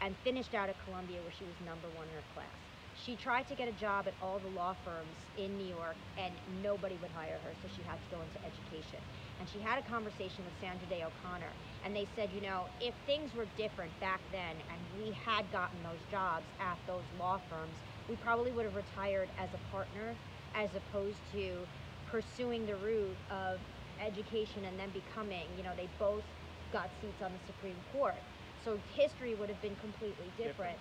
and 0.00 0.14
finished 0.24 0.54
out 0.54 0.68
at 0.68 0.76
Columbia 0.84 1.22
where 1.22 1.34
she 1.38 1.44
was 1.44 1.54
number 1.66 1.86
one 1.94 2.06
in 2.06 2.14
her 2.14 2.26
class 2.34 2.71
she 3.04 3.16
tried 3.16 3.48
to 3.48 3.54
get 3.54 3.68
a 3.68 3.72
job 3.72 4.06
at 4.06 4.14
all 4.22 4.38
the 4.38 4.48
law 4.56 4.74
firms 4.84 5.16
in 5.36 5.56
New 5.58 5.66
York 5.66 5.96
and 6.18 6.32
nobody 6.62 6.96
would 7.02 7.10
hire 7.10 7.38
her, 7.44 7.52
so 7.62 7.68
she 7.74 7.82
had 7.82 7.98
to 7.98 8.14
go 8.14 8.22
into 8.22 8.38
education. 8.46 9.00
And 9.40 9.48
she 9.48 9.58
had 9.58 9.78
a 9.78 9.82
conversation 9.82 10.44
with 10.44 10.54
Sandra 10.60 10.86
Day 10.86 11.02
O'Connor, 11.02 11.50
and 11.84 11.96
they 11.96 12.06
said, 12.14 12.30
you 12.34 12.40
know, 12.40 12.66
if 12.80 12.94
things 13.06 13.34
were 13.34 13.46
different 13.56 13.90
back 13.98 14.20
then 14.30 14.54
and 14.70 14.78
we 15.02 15.10
had 15.12 15.50
gotten 15.50 15.82
those 15.82 15.98
jobs 16.10 16.44
at 16.60 16.78
those 16.86 17.02
law 17.18 17.40
firms, 17.50 17.74
we 18.08 18.14
probably 18.16 18.52
would 18.52 18.64
have 18.64 18.76
retired 18.76 19.28
as 19.38 19.48
a 19.54 19.72
partner 19.74 20.14
as 20.54 20.70
opposed 20.76 21.18
to 21.32 21.66
pursuing 22.08 22.66
the 22.66 22.76
route 22.76 23.16
of 23.30 23.58
education 24.00 24.64
and 24.64 24.78
then 24.78 24.90
becoming, 24.90 25.46
you 25.56 25.64
know, 25.64 25.72
they 25.76 25.88
both 25.98 26.22
got 26.72 26.88
seats 27.00 27.22
on 27.22 27.32
the 27.32 27.42
Supreme 27.46 27.76
Court. 27.92 28.22
So 28.64 28.78
history 28.94 29.34
would 29.34 29.48
have 29.48 29.60
been 29.60 29.76
completely 29.76 30.30
different 30.38 30.78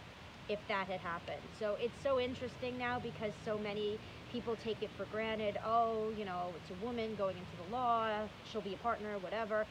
if 0.49 0.59
that 0.67 0.87
had 0.87 0.99
happened. 1.01 1.41
So 1.59 1.77
it's 1.79 2.01
so 2.03 2.19
interesting 2.19 2.77
now 2.77 2.99
because 2.99 3.33
so 3.45 3.57
many 3.57 3.99
people 4.31 4.55
take 4.55 4.81
it 4.81 4.89
for 4.97 5.05
granted. 5.05 5.57
Oh, 5.65 6.11
you 6.17 6.25
know, 6.25 6.53
it's 6.55 6.71
a 6.71 6.85
woman 6.85 7.15
going 7.15 7.37
into 7.37 7.55
the 7.57 7.75
law, 7.75 8.27
she'll 8.43 8.61
be 8.61 8.73
a 8.73 8.77
partner, 8.77 9.17
whatever. 9.19 9.65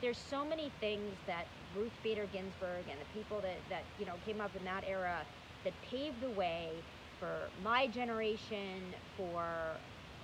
There's 0.00 0.18
so 0.18 0.44
many 0.44 0.70
things 0.80 1.16
that 1.26 1.46
Ruth 1.74 1.92
Bader 2.02 2.26
Ginsburg 2.32 2.84
and 2.90 3.00
the 3.00 3.18
people 3.18 3.40
that, 3.40 3.56
that 3.70 3.84
you 3.98 4.06
know 4.06 4.14
came 4.26 4.40
up 4.40 4.54
in 4.56 4.64
that 4.64 4.84
era 4.86 5.24
that 5.64 5.72
paved 5.90 6.20
the 6.20 6.30
way 6.30 6.70
for 7.18 7.48
my 7.64 7.86
generation, 7.86 8.94
for 9.16 9.80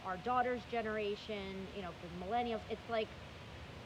our 0.06 0.16
daughter's 0.18 0.62
generation, 0.70 1.66
you 1.76 1.82
know, 1.82 1.90
for 2.00 2.06
the 2.08 2.24
millennials. 2.26 2.60
It's 2.70 2.88
like 2.90 3.08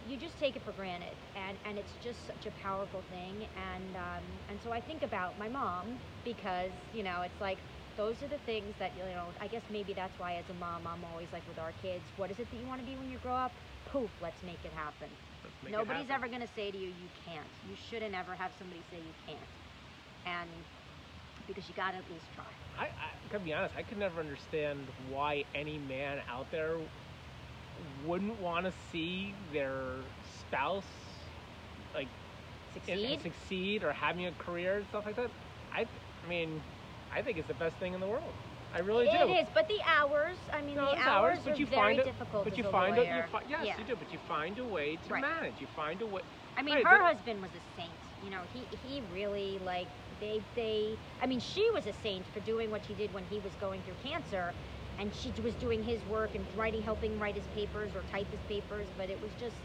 you 0.09 0.17
just 0.17 0.39
take 0.39 0.57
it 0.57 0.63
for 0.65 0.73
granted 0.73 1.15
and 1.35 1.57
and 1.65 1.79
it's 1.79 1.93
just 2.03 2.27
such 2.27 2.47
a 2.47 2.51
powerful 2.63 3.03
thing 3.11 3.47
and 3.75 3.97
um, 3.97 4.23
and 4.49 4.59
so 4.63 4.73
I 4.73 4.81
think 4.81 5.03
about 5.03 5.39
my 5.39 5.49
mom 5.49 5.99
because 6.25 6.71
you 6.95 7.03
know 7.03 7.23
it's 7.23 7.41
like 7.41 7.59
those 7.97 8.15
are 8.23 8.29
the 8.29 8.39
things 8.47 8.75
that 8.79 8.93
you 8.97 9.05
know 9.15 9.27
I 9.41 9.47
guess 9.49 9.63
maybe 9.71 9.93
that's 9.93 10.19
why 10.19 10.35
as 10.35 10.45
a 10.51 10.55
mom 10.55 10.87
I'm 10.87 11.05
always 11.11 11.29
like 11.33 11.47
with 11.49 11.59
our 11.59 11.73
kids 11.83 12.03
what 12.17 12.31
is 12.31 12.39
it 12.39 12.51
that 12.51 12.57
you 12.57 12.67
want 12.67 12.81
to 12.81 12.87
be 12.87 12.97
when 12.97 13.11
you 13.11 13.19
grow 13.19 13.35
up? 13.35 13.53
Poof 13.91 14.11
let's 14.23 14.43
make 14.45 14.63
it 14.65 14.73
happen. 14.75 15.09
Let's 15.43 15.57
make 15.65 15.73
it 15.73 15.77
nobody's 15.77 16.09
happen. 16.09 16.25
ever 16.25 16.29
going 16.29 16.47
to 16.47 16.53
say 16.55 16.71
to 16.71 16.79
you 16.79 16.89
you 16.89 17.09
can't. 17.27 17.51
You 17.69 17.77
shouldn't 17.91 18.15
ever 18.15 18.35
have 18.35 18.53
somebody 18.59 18.83
say 18.91 18.99
you 18.99 19.15
can't 19.27 19.51
and 20.27 20.51
because 21.47 21.69
you 21.69 21.75
got 21.75 21.93
to 21.93 21.99
at 21.99 22.05
least 22.11 22.27
try. 22.35 22.45
I, 22.79 22.85
I 22.87 23.09
gotta 23.31 23.45
be 23.45 23.53
honest, 23.55 23.75
I 23.77 23.83
could 23.83 23.99
never 23.99 24.21
understand 24.21 24.81
why 25.11 25.45
any 25.55 25.79
man 25.79 26.21
out 26.29 26.51
there 26.51 26.77
wouldn't 28.06 28.40
want 28.40 28.66
to 28.66 28.73
see 28.92 29.35
their 29.52 29.80
spouse 30.40 30.85
like 31.95 32.09
in- 32.87 32.99
succeed 32.99 33.23
succeed 33.23 33.85
or 33.85 33.92
having 33.92 34.26
a 34.26 34.33
career 34.33 34.76
and 34.78 34.87
stuff 34.88 35.06
like 35.06 35.16
that. 35.16 35.30
I, 35.75 35.83
I 36.25 36.28
mean, 36.28 36.61
I 37.14 37.23
think 37.23 37.38
it's 37.38 37.49
the 37.49 37.54
best 37.54 37.76
thing 37.76 37.95
in 37.95 38.00
the 38.00 38.06
world. 38.06 38.33
I 38.75 38.80
really 38.80 39.06
do. 39.06 39.12
It 39.16 39.30
is, 39.30 39.47
but 39.54 39.68
the 39.68 39.78
hours. 39.87 40.37
I 40.52 40.61
mean, 40.61 40.76
No, 40.76 40.87
the 40.87 40.92
it's 40.97 41.00
hours, 41.06 41.38
but 41.45 41.54
are 41.54 41.56
you 41.56 41.66
very 41.66 41.80
find 41.80 41.99
a, 42.00 42.04
difficult 42.04 42.45
but 42.45 42.59
you 42.59 42.64
find 42.64 42.97
lawyer. 42.97 43.11
a, 43.12 43.16
you 43.16 43.23
fi- 43.33 43.42
yes, 43.49 43.61
yeah. 43.64 43.78
you 43.78 43.85
do. 43.85 43.97
But 43.97 44.12
you 44.12 44.18
find 44.28 44.59
a 44.59 44.64
way 44.64 44.97
to 45.06 45.12
Right. 45.14 45.23
manage. 45.23 45.54
You 45.61 45.66
find 45.75 46.02
a 46.02 46.06
way. 46.06 46.21
I 46.56 46.62
mean, 46.62 46.75
Right, 46.75 46.87
her 46.87 46.99
but- 46.99 47.16
husband 47.16 47.40
was 47.40 47.50
a 47.52 47.80
saint. 47.80 47.90
You 48.25 48.30
know, 48.30 48.40
he 48.52 48.61
he 48.87 49.02
really 49.14 49.59
like 49.64 49.87
they 50.21 50.42
they. 50.54 50.97
I 51.23 51.26
mean, 51.26 51.40
she 51.40 51.71
was 51.73 51.87
a 51.87 51.92
saint 52.02 52.25
for 52.35 52.40
doing 52.40 52.71
what 52.71 52.85
she 52.87 52.92
did 52.95 53.12
when 53.14 53.25
he 53.30 53.38
was 53.38 53.52
going 53.61 53.80
through 53.83 53.95
cancer, 54.11 54.52
and 54.99 55.12
she 55.15 55.31
was 55.43 55.55
doing 55.55 55.83
his 55.83 56.00
work 56.11 56.35
and 56.35 56.45
writing, 56.57 56.83
helping 56.83 57.19
write 57.19 57.35
his 57.35 57.47
papers 57.55 57.91
or 57.95 58.03
type 58.11 58.26
his 58.31 58.41
papers. 58.49 58.87
But 58.97 59.11
it 59.11 59.21
was 59.21 59.31
just, 59.38 59.57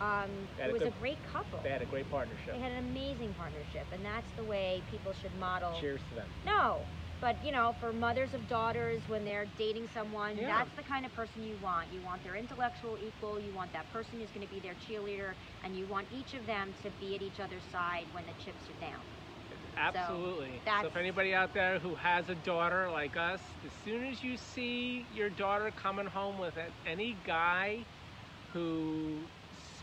um, 0.00 0.30
it 0.58 0.72
was 0.72 0.82
a 0.82 0.84
good- 0.86 0.98
great 1.00 1.18
couple. 1.32 1.58
They 1.62 1.70
had 1.70 1.82
a 1.82 1.86
great 1.86 2.10
partnership. 2.10 2.54
They 2.54 2.60
had 2.60 2.72
an 2.72 2.78
amazing 2.78 3.34
partnership, 3.34 3.86
and 3.92 4.04
that's 4.04 4.30
the 4.32 4.44
way 4.44 4.82
people 4.90 5.12
should 5.12 5.34
model. 5.38 5.76
Cheers 5.80 6.00
to 6.10 6.14
them. 6.16 6.28
No, 6.46 6.78
but 7.20 7.42
you 7.44 7.52
know, 7.52 7.74
for 7.80 7.92
mothers 7.92 8.32
of 8.32 8.46
daughters, 8.48 9.02
when 9.08 9.24
they're 9.24 9.46
dating 9.58 9.88
someone, 9.92 10.36
Yeah. 10.38 10.58
that's 10.58 10.74
the 10.76 10.82
kind 10.82 11.04
of 11.04 11.14
person 11.14 11.42
you 11.42 11.56
want. 11.62 11.92
You 11.92 12.00
want 12.02 12.22
their 12.22 12.36
intellectual 12.36 12.96
equal. 13.04 13.40
You 13.40 13.52
want 13.52 13.72
that 13.72 13.90
person 13.92 14.20
who's 14.20 14.30
going 14.30 14.46
to 14.46 14.52
be 14.54 14.60
their 14.60 14.74
cheerleader, 14.88 15.34
and 15.64 15.76
you 15.76 15.86
want 15.86 16.06
each 16.12 16.34
of 16.34 16.46
them 16.46 16.72
to 16.82 16.90
be 16.92 17.14
at 17.16 17.22
each 17.22 17.40
other's 17.40 17.64
side 17.72 18.06
when 18.12 18.24
the 18.26 18.32
chips 18.44 18.70
are 18.70 18.80
down. 18.80 19.00
Absolutely. 19.80 20.58
So, 20.58 20.64
that's- 20.64 20.84
if 20.86 20.96
anybody 20.96 21.34
out 21.34 21.54
there 21.54 21.78
who 21.78 21.94
has 21.96 22.28
a 22.28 22.34
daughter 22.36 22.90
like 22.90 23.16
us, 23.16 23.40
as 23.64 23.72
soon 23.84 24.04
as 24.04 24.22
you 24.22 24.36
see 24.36 25.06
your 25.14 25.30
daughter 25.30 25.70
coming 25.70 26.06
home 26.06 26.38
with 26.38 26.56
a- 26.56 26.72
any 26.86 27.16
guy 27.24 27.84
who 28.52 29.16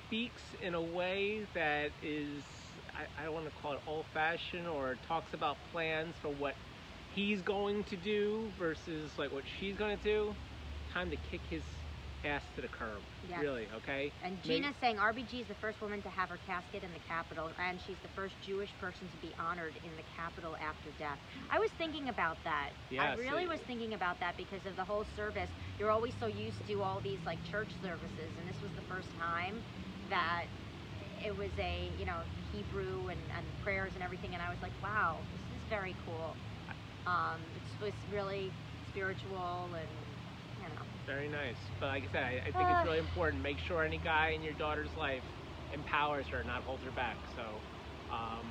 speaks 0.05 0.41
in 0.61 0.73
a 0.75 0.81
way 0.81 1.45
that 1.53 1.91
is, 2.03 2.43
I, 2.95 3.21
I 3.21 3.25
don't 3.25 3.33
want 3.33 3.45
to 3.45 3.51
call 3.61 3.73
it 3.73 3.79
old 3.87 4.05
fashioned 4.13 4.67
or 4.67 4.97
talks 5.07 5.33
about 5.33 5.57
plans 5.71 6.15
for 6.21 6.29
what 6.29 6.55
he's 7.15 7.41
going 7.41 7.83
to 7.85 7.95
do 7.97 8.51
versus 8.59 9.09
like 9.17 9.31
what 9.33 9.43
she's 9.59 9.75
going 9.75 9.97
to 9.97 10.03
do, 10.03 10.35
time 10.93 11.09
to 11.09 11.17
kick 11.31 11.41
his 11.49 11.63
ass 12.27 12.43
to 12.55 12.61
the 12.61 12.67
curb. 12.67 12.99
Yes. 13.29 13.41
Really, 13.41 13.67
okay? 13.77 14.11
And 14.23 14.37
Maybe- 14.43 14.59
Gina's 14.61 14.75
saying 14.81 14.97
RBG 14.99 15.41
is 15.41 15.47
the 15.47 15.55
first 15.55 15.81
woman 15.81 16.01
to 16.03 16.09
have 16.09 16.29
her 16.29 16.37
casket 16.45 16.83
in 16.83 16.91
the 16.91 16.99
Capitol, 17.07 17.49
and 17.59 17.79
she's 17.87 17.95
the 18.03 18.09
first 18.15 18.35
Jewish 18.45 18.69
person 18.79 19.07
to 19.07 19.17
be 19.25 19.33
honored 19.39 19.73
in 19.83 19.91
the 19.95 20.03
Capitol 20.15 20.55
after 20.57 20.89
death. 20.99 21.17
I 21.49 21.59
was 21.59 21.71
thinking 21.77 22.09
about 22.09 22.37
that. 22.43 22.69
I 22.91 22.93
Yeah, 22.93 23.15
really 23.15 23.45
so- 23.45 23.51
was 23.51 23.61
thinking 23.61 23.93
about 23.93 24.19
that 24.19 24.35
because 24.37 24.65
of 24.65 24.75
the 24.75 24.83
whole 24.83 25.05
service. 25.15 25.49
You're 25.79 25.91
always 25.91 26.13
so 26.19 26.27
used 26.27 26.59
to 26.67 26.83
all 26.83 26.99
these 26.99 27.19
like 27.25 27.39
church 27.49 27.69
services, 27.81 28.31
and 28.39 28.47
this 28.47 28.61
was 28.61 28.71
the 28.75 28.85
first 28.93 29.07
time 29.19 29.63
that 30.09 30.45
it 31.23 31.35
was 31.35 31.51
a 31.57 31.89
you 31.97 32.05
know 32.05 32.19
Hebrew 32.53 33.07
and, 33.07 33.19
and 33.35 33.45
prayers 33.63 33.91
and 33.95 34.03
everything, 34.03 34.33
and 34.33 34.41
I 34.41 34.49
was 34.49 34.61
like, 34.61 34.73
wow, 34.83 35.17
this 35.31 35.57
is 35.57 35.63
very 35.69 35.95
cool. 36.05 36.35
Um, 37.05 37.39
it's, 37.55 37.93
it's 37.95 38.13
really 38.13 38.51
spiritual 38.91 39.69
and. 39.73 39.87
Very 41.07 41.29
nice. 41.29 41.55
But 41.79 41.87
like 41.87 42.03
I 42.09 42.11
said, 42.11 42.23
I, 42.23 42.29
I 42.41 42.51
think 42.51 42.55
Ah. 42.57 42.81
it's 42.81 42.85
really 42.87 42.99
important. 42.99 43.41
Make 43.41 43.59
sure 43.59 43.83
any 43.83 43.97
guy 43.97 44.29
in 44.35 44.43
your 44.43 44.53
daughter's 44.53 44.93
life 44.97 45.23
empowers 45.73 46.27
her, 46.27 46.43
not 46.43 46.63
holds 46.63 46.83
her 46.83 46.91
back. 46.91 47.15
So 47.35 47.43
um, 48.13 48.45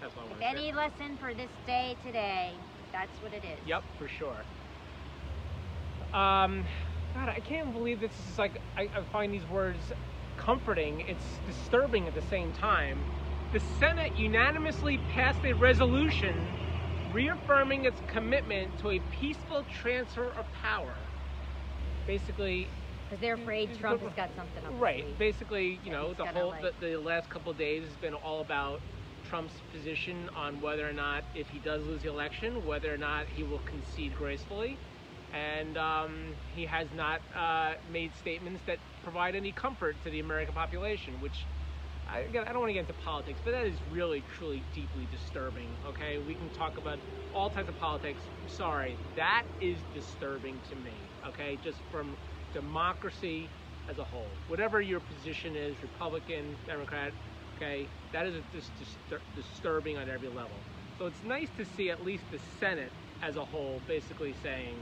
that's 0.00 0.14
what 0.16 0.24
I 0.24 0.28
want 0.28 0.40
to 0.40 0.44
say. 0.44 0.50
any 0.50 0.72
lesson 0.72 1.16
for 1.18 1.32
this 1.32 1.50
day 1.64 1.96
today, 2.04 2.52
that's 2.92 3.16
what 3.22 3.32
it 3.32 3.44
is. 3.44 3.58
Yep, 3.66 3.84
for 3.98 4.08
sure. 4.08 4.36
Um, 6.12 6.64
God, 7.14 7.28
I 7.28 7.40
can't 7.40 7.72
believe 7.72 8.00
this 8.00 8.12
is 8.32 8.38
like 8.38 8.60
I, 8.76 8.82
I 8.82 9.02
find 9.12 9.32
these 9.32 9.48
words 9.48 9.78
comforting. 10.36 11.00
It's 11.02 11.24
disturbing 11.46 12.08
at 12.08 12.14
the 12.14 12.22
same 12.22 12.52
time. 12.52 12.98
The 13.52 13.60
Senate 13.78 14.16
unanimously 14.16 14.98
passed 15.12 15.44
a 15.44 15.52
resolution 15.52 16.34
reaffirming 17.12 17.84
its 17.84 18.00
commitment 18.08 18.76
to 18.80 18.90
a 18.90 19.00
peaceful 19.20 19.64
transfer 19.72 20.26
of 20.32 20.44
power. 20.60 20.92
Basically, 22.06 22.68
Because 23.08 23.20
they're 23.20 23.34
afraid 23.34 23.76
Trump 23.78 24.02
has 24.02 24.12
got 24.14 24.30
something 24.36 24.64
up 24.64 24.72
his 24.72 24.80
Right. 24.80 25.18
Basically, 25.18 25.78
you 25.84 25.90
know, 25.90 26.14
the 26.14 26.26
whole 26.26 26.50
like- 26.50 26.78
the, 26.80 26.86
the 26.90 26.96
last 26.96 27.28
couple 27.30 27.50
of 27.52 27.58
days 27.58 27.84
has 27.84 27.96
been 27.96 28.14
all 28.14 28.40
about 28.40 28.80
Trump's 29.28 29.54
position 29.72 30.28
on 30.36 30.60
whether 30.60 30.88
or 30.88 30.92
not, 30.92 31.24
if 31.34 31.48
he 31.48 31.58
does 31.58 31.84
lose 31.86 32.02
the 32.02 32.08
election, 32.08 32.64
whether 32.66 32.92
or 32.92 32.96
not 32.96 33.26
he 33.26 33.42
will 33.42 33.60
concede 33.66 34.14
gracefully. 34.16 34.78
And 35.32 35.76
um, 35.76 36.34
he 36.54 36.64
has 36.64 36.86
not 36.96 37.20
uh, 37.34 37.74
made 37.92 38.12
statements 38.14 38.62
that 38.66 38.78
provide 39.02 39.34
any 39.34 39.52
comfort 39.52 39.96
to 40.04 40.10
the 40.10 40.20
American 40.20 40.54
population, 40.54 41.14
which 41.20 41.44
I, 42.08 42.20
again, 42.20 42.44
I 42.46 42.52
don't 42.52 42.60
want 42.60 42.70
to 42.70 42.74
get 42.74 42.80
into 42.80 42.92
politics, 43.04 43.40
but 43.44 43.50
that 43.50 43.66
is 43.66 43.74
really, 43.92 44.22
truly, 44.36 44.62
deeply 44.74 45.08
disturbing. 45.10 45.68
Okay, 45.88 46.18
we 46.18 46.34
can 46.34 46.48
talk 46.50 46.78
about 46.78 46.98
all 47.34 47.50
types 47.50 47.68
of 47.68 47.78
politics. 47.78 48.20
I'm 48.42 48.48
sorry, 48.48 48.96
that 49.16 49.44
is 49.60 49.78
disturbing 49.92 50.60
to 50.70 50.76
me. 50.76 50.92
Okay, 51.24 51.58
just 51.64 51.78
from 51.90 52.16
democracy 52.52 53.48
as 53.88 53.98
a 53.98 54.04
whole, 54.04 54.26
whatever 54.48 54.80
your 54.80 55.00
position 55.00 55.54
is, 55.56 55.74
Republican, 55.82 56.56
Democrat, 56.66 57.12
okay, 57.56 57.86
that 58.12 58.26
is 58.26 58.34
just 58.52 58.70
distur- 58.80 59.20
disturbing 59.34 59.96
on 59.96 60.08
every 60.08 60.28
level. 60.28 60.50
So 60.98 61.06
it's 61.06 61.22
nice 61.24 61.48
to 61.58 61.64
see 61.76 61.90
at 61.90 62.04
least 62.04 62.24
the 62.32 62.38
Senate 62.58 62.90
as 63.22 63.36
a 63.36 63.44
whole 63.44 63.80
basically 63.86 64.34
saying, 64.42 64.74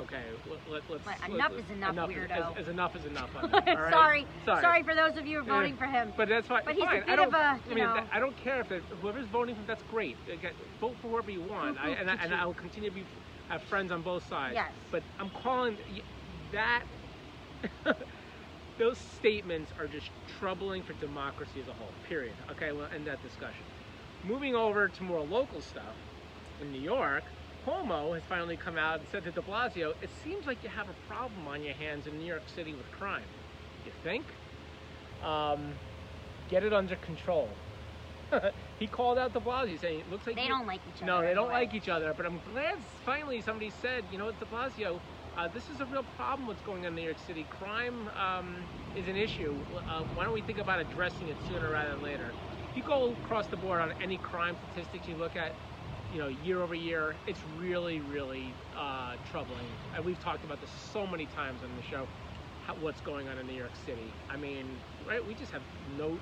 okay, 0.00 0.22
let, 0.68 0.82
let, 0.90 1.00
us 1.00 1.28
enough 1.28 1.52
is 1.52 1.70
enough, 1.70 1.92
enough 1.92 2.10
weirdo. 2.10 2.30
As, 2.30 2.62
as 2.62 2.68
enough 2.68 2.96
is 2.96 3.04
enough. 3.04 3.30
That, 3.50 3.68
all 3.68 3.82
right? 3.82 3.92
sorry, 3.92 4.26
sorry, 4.44 4.62
sorry 4.62 4.82
for 4.82 4.94
those 4.94 5.16
of 5.16 5.26
you 5.26 5.38
who 5.42 5.44
are 5.44 5.54
Yeah. 5.54 5.60
voting 5.60 5.76
for 5.76 5.84
him. 5.86 6.12
But 6.16 6.28
that's 6.28 6.48
fine. 6.48 6.62
But 6.64 6.74
he's 6.74 6.82
a 6.82 6.86
fine. 6.86 7.02
I 7.02 7.06
bit 7.06 7.16
don't, 7.16 7.28
of 7.28 7.34
a, 7.34 7.36
I 7.36 7.58
you 7.68 7.74
mean, 7.76 7.84
know- 7.84 8.06
I 8.12 8.18
don't 8.18 8.36
care 8.36 8.60
if 8.60 8.72
it, 8.72 8.82
whoever's 9.00 9.26
voting 9.26 9.54
for 9.54 9.60
him. 9.60 9.66
that's 9.66 9.82
great. 9.90 10.16
Vote 10.80 10.96
for 11.00 11.08
whoever 11.08 11.30
you 11.30 11.42
want, 11.42 11.78
I, 11.80 11.90
and, 11.90 12.10
I, 12.10 12.14
and 12.14 12.34
I 12.34 12.44
will 12.46 12.54
continue 12.54 12.88
to 12.90 12.94
be 12.94 13.04
have 13.50 13.62
friends 13.64 13.90
on 13.90 14.00
both 14.00 14.26
sides. 14.28 14.54
Yes. 14.54 14.70
But 14.90 15.02
I'm 15.18 15.30
calling 15.30 15.76
that. 16.52 16.84
those 18.78 18.96
statements 18.96 19.70
are 19.78 19.86
just 19.86 20.08
troubling 20.38 20.82
for 20.82 20.94
democracy 20.94 21.60
as 21.60 21.68
a 21.68 21.72
whole. 21.72 21.90
Period. 22.08 22.32
Okay, 22.52 22.72
we'll 22.72 22.86
end 22.94 23.06
that 23.06 23.22
discussion. 23.22 23.62
Moving 24.24 24.54
over 24.54 24.88
to 24.88 25.02
more 25.02 25.20
local 25.20 25.60
stuff 25.60 25.94
in 26.62 26.72
New 26.72 26.80
York. 26.80 27.24
Cuomo 27.66 28.14
has 28.14 28.22
finally 28.26 28.56
come 28.56 28.78
out 28.78 29.00
and 29.00 29.08
said 29.12 29.24
to 29.24 29.30
De 29.32 29.42
Blasio, 29.42 29.94
"It 30.00 30.08
seems 30.24 30.46
like 30.46 30.62
you 30.62 30.70
have 30.70 30.88
a 30.88 30.94
problem 31.06 31.46
on 31.46 31.62
your 31.62 31.74
hands 31.74 32.06
in 32.06 32.18
New 32.18 32.24
York 32.24 32.42
City 32.54 32.72
with 32.72 32.90
crime. 32.92 33.22
You 33.84 33.92
think? 34.02 34.24
Um, 35.22 35.74
get 36.48 36.64
it 36.64 36.72
under 36.72 36.96
control." 36.96 37.50
he 38.80 38.86
called 38.88 39.18
out 39.18 39.32
De 39.32 39.40
Blasio, 39.40 39.78
saying, 39.78 40.00
"It 40.00 40.10
looks 40.10 40.26
like 40.26 40.34
They 40.36 40.48
don't 40.48 40.66
like 40.66 40.80
each 40.88 41.02
other. 41.02 41.06
no, 41.06 41.20
they 41.20 41.34
don't 41.34 41.50
anyway. 41.50 41.60
like 41.66 41.74
each 41.74 41.88
other. 41.88 42.12
But 42.16 42.26
I'm 42.26 42.40
glad 42.52 42.78
finally 43.04 43.40
somebody 43.42 43.70
said, 43.70 44.04
you 44.10 44.18
know 44.18 44.24
what, 44.26 44.40
De 44.40 44.46
Blasio, 44.46 44.98
uh, 45.36 45.48
this 45.48 45.68
is 45.70 45.80
a 45.80 45.84
real 45.86 46.04
problem. 46.16 46.48
What's 46.48 46.62
going 46.62 46.80
on 46.80 46.86
in 46.86 46.94
New 46.96 47.02
York 47.02 47.18
City? 47.26 47.46
Crime 47.50 48.08
um, 48.18 48.56
is 48.96 49.06
an 49.06 49.16
issue. 49.16 49.54
Uh, 49.76 50.02
why 50.14 50.24
don't 50.24 50.32
we 50.34 50.40
think 50.42 50.58
about 50.58 50.80
addressing 50.80 51.28
it 51.28 51.36
sooner 51.48 51.70
rather 51.70 51.90
than 51.90 52.02
later? 52.02 52.30
If 52.70 52.76
you 52.76 52.82
go 52.82 53.12
across 53.24 53.46
the 53.46 53.56
board 53.56 53.80
on 53.80 53.92
any 54.02 54.16
crime 54.16 54.56
statistics 54.72 55.06
you 55.08 55.16
look 55.16 55.36
at, 55.36 55.52
you 56.12 56.18
know, 56.18 56.28
year 56.28 56.62
over 56.62 56.74
year, 56.74 57.14
it's 57.26 57.40
really, 57.58 58.00
really 58.00 58.52
uh, 58.76 59.14
troubling. 59.30 59.66
And 59.94 60.04
we've 60.04 60.20
talked 60.20 60.44
about 60.44 60.60
this 60.60 60.70
so 60.92 61.06
many 61.06 61.26
times 61.26 61.60
on 61.62 61.70
the 61.76 61.82
show. 61.82 62.06
How, 62.66 62.74
what's 62.76 63.00
going 63.02 63.28
on 63.28 63.38
in 63.38 63.46
New 63.46 63.54
York 63.54 63.72
City? 63.86 64.12
I 64.30 64.36
mean, 64.36 64.66
right? 65.06 65.24
We 65.26 65.34
just 65.34 65.52
have 65.52 65.62
no. 65.98 66.18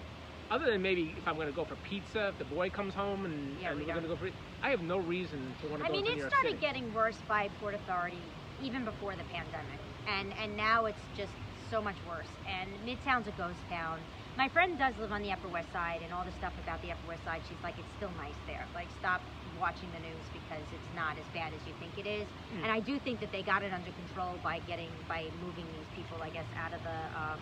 Other 0.51 0.71
than 0.71 0.81
maybe 0.81 1.15
if 1.17 1.29
I'm 1.29 1.35
going 1.37 1.49
to 1.49 1.53
go 1.53 1.65
for 1.65 1.77
pizza, 1.77 2.29
if 2.29 2.39
the 2.39 2.45
boy 2.45 2.71
comes 2.71 2.95
home 2.95 3.25
and, 3.27 3.57
Yeah, 3.61 3.71
and 3.71 3.79
we 3.79 3.85
we're 3.85 3.93
going 3.93 4.03
to 4.05 4.09
go 4.09 4.17
for, 4.17 4.31
I 4.63 4.71
have 4.71 4.83
no 4.83 4.99
reason 4.99 5.55
to 5.63 5.69
want 5.69 5.81
to 5.83 5.85
I 5.85 5.89
go 5.89 5.93
mean, 5.95 6.05
to 6.07 6.11
it 6.11 6.15
New 6.15 6.21
York 6.23 6.33
started 6.33 6.51
City. 6.53 6.61
getting 6.61 6.95
worse 6.95 7.19
by 7.29 7.49
Port 7.61 7.75
Authority 7.75 8.19
even 8.63 8.85
before 8.85 9.15
the 9.15 9.25
pandemic, 9.31 9.79
and 10.09 10.33
and 10.43 10.57
now 10.57 10.87
it's 10.87 11.01
just 11.17 11.31
so 11.71 11.81
much 11.81 11.97
worse. 12.09 12.27
And 12.49 12.69
Midtown's 12.85 13.29
a 13.29 13.33
ghost 13.33 13.61
town. 13.71 14.01
My 14.37 14.49
friend 14.49 14.79
does 14.79 14.95
live 14.99 15.13
on 15.13 15.23
the 15.23 15.31
Upper 15.33 15.49
West 15.49 15.71
Side, 15.73 16.01
and 16.03 16.13
all 16.13 16.25
the 16.25 16.33
stuff 16.33 16.53
about 16.63 16.81
the 16.83 16.91
Upper 16.91 17.09
West 17.09 17.25
Side, 17.25 17.43
she's 17.49 17.59
like, 17.63 17.79
it's 17.79 17.91
still 17.99 18.11
nice 18.19 18.39
there. 18.47 18.65
Like, 18.75 18.87
stop 18.99 19.21
watching 19.61 19.91
the 19.93 19.99
news 19.99 20.27
because 20.33 20.63
it's 20.71 20.91
not 20.95 21.19
as 21.19 21.27
bad 21.35 21.53
as 21.53 21.59
you 21.67 21.75
think 21.83 21.99
it 21.99 22.09
is. 22.09 22.27
Mm. 22.55 22.63
And 22.63 22.71
I 22.73 22.79
do 22.81 22.99
think 23.01 23.19
that 23.21 23.33
they 23.33 23.43
got 23.43 23.63
it 23.63 23.73
under 23.73 23.91
control 24.07 24.39
by 24.43 24.61
getting 24.71 24.89
by 25.09 25.27
moving 25.43 25.67
these 25.67 25.91
people, 25.95 26.19
I 26.23 26.31
guess, 26.31 26.47
out 26.57 26.73
of 26.73 26.83
the 26.83 26.99
um, 27.19 27.39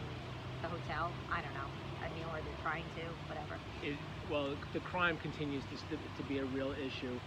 the 0.63 0.69
hotel. 0.69 1.11
I 1.33 1.41
don't 1.43 1.55
know. 1.55 1.69
I 2.05 2.09
mean, 2.15 2.25
or 2.33 2.39
they're 2.41 2.63
trying 2.63 2.85
to, 2.97 3.03
whatever. 3.29 3.57
it, 3.83 3.97
well, 4.31 4.55
the 4.73 4.81
crime 4.81 5.17
continues 5.19 5.63
to, 5.91 5.97
to 5.97 6.29
be 6.29 6.39
a 6.39 6.45
real 6.45 6.73
issue. 6.73 7.19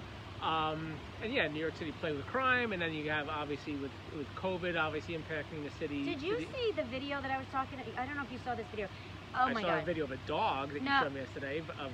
Um, 0.42 0.94
and 1.22 1.34
yeah, 1.34 1.48
New 1.50 1.60
York 1.60 1.76
City 1.78 1.92
played 2.00 2.16
with 2.16 2.26
crime, 2.28 2.72
and 2.72 2.82
then 2.82 2.94
you 2.94 3.10
have 3.10 3.28
obviously 3.28 3.76
with, 3.76 3.92
with 4.16 4.28
COVID 4.42 4.80
obviously 4.80 5.16
impacting 5.16 5.64
the 5.64 5.72
city. 5.80 6.06
Did 6.06 6.22
you 6.22 6.36
city- 6.36 6.48
see 6.54 6.72
the 6.82 6.88
video 6.88 7.22
that 7.22 7.30
I 7.30 7.38
was 7.38 7.48
talking? 7.52 7.80
I 7.98 8.06
don't 8.06 8.16
know 8.16 8.24
if 8.24 8.32
you 8.32 8.40
saw 8.46 8.56
this 8.56 8.66
video. 8.72 8.88
Oh 9.36 9.46
I 9.46 9.54
my 9.54 9.62
saw 9.62 9.80
a 9.80 9.84
video 9.86 10.06
of 10.06 10.12
a 10.12 10.18
dog 10.28 10.74
that 10.74 10.82
No. 10.82 10.92
you 10.96 11.04
showed 11.04 11.14
me 11.14 11.22
yesterday 11.22 11.60
of 11.60 11.92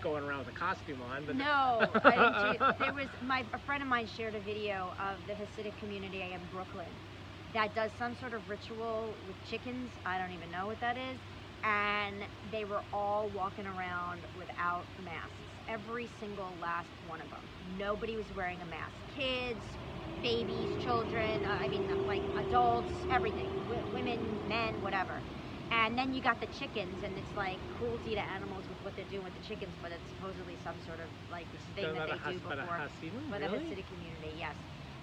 going 0.00 0.22
around 0.22 0.46
with 0.46 0.54
a 0.54 0.58
costume 0.58 1.02
on. 1.10 1.24
But 1.26 1.36
No, 1.36 1.44
I 2.04 2.52
didn't 2.52 2.60
see, 2.78 2.84
there 2.84 2.94
was 2.94 3.08
my 3.26 3.44
a 3.52 3.58
friend 3.66 3.82
of 3.82 3.88
mine 3.88 4.06
shared 4.16 4.36
a 4.36 4.40
video 4.40 4.92
of 5.00 5.16
the 5.26 5.34
Hasidic 5.34 5.76
community 5.80 6.22
in 6.22 6.40
Brooklyn 6.52 6.86
that 7.54 7.74
does 7.74 7.90
some 7.98 8.14
sort 8.14 8.34
of 8.34 8.48
ritual 8.48 9.14
with 9.26 9.36
chickens. 9.48 9.90
I 10.04 10.18
don't 10.18 10.32
even 10.32 10.50
know 10.50 10.66
what 10.66 10.80
that 10.80 10.96
is, 10.96 11.16
and 11.64 12.22
they 12.52 12.64
were 12.64 12.82
all 12.92 13.28
walking 13.34 13.66
around 13.66 14.20
without 14.36 14.84
masks. 15.04 15.32
Every 15.68 16.08
single 16.20 16.48
last 16.60 16.88
one 17.06 17.20
of 17.20 17.28
them. 17.30 17.44
Nobody 17.78 18.16
was 18.16 18.26
wearing 18.34 18.58
a 18.62 18.66
mask. 18.66 18.94
Kids, 19.14 19.60
babies, 20.22 20.68
children. 20.82 21.44
Uh, 21.44 21.64
I 21.64 21.68
mean, 21.68 21.82
like 22.06 22.22
adults, 22.38 22.92
everything. 23.10 23.48
W- 23.68 23.84
women, 23.92 24.18
men, 24.48 24.80
whatever. 24.82 25.20
And 25.70 25.98
then 25.98 26.14
you 26.14 26.22
got 26.22 26.40
the 26.40 26.46
chickens, 26.46 26.96
and 27.04 27.12
it's 27.18 27.36
like 27.36 27.58
cruelty 27.76 28.14
to 28.14 28.24
animals 28.32 28.64
with 28.68 28.82
what 28.82 28.96
they're 28.96 29.04
doing 29.10 29.24
with 29.24 29.34
the 29.34 29.44
chickens, 29.44 29.74
but 29.82 29.92
it's 29.92 30.08
supposedly 30.16 30.56
some 30.64 30.80
sort 30.86 31.00
of 31.00 31.08
like 31.30 31.44
This 31.52 31.60
thing 31.76 31.92
that 31.94 32.08
they 32.08 32.12
the 32.16 32.32
do 32.32 32.40
Has- 32.40 32.40
by 32.48 32.56
the 32.56 32.62
before 32.62 32.80
for 33.28 33.38
the? 33.38 33.46
Hasidic 33.48 33.86
community, 33.92 34.32
yes. 34.40 34.56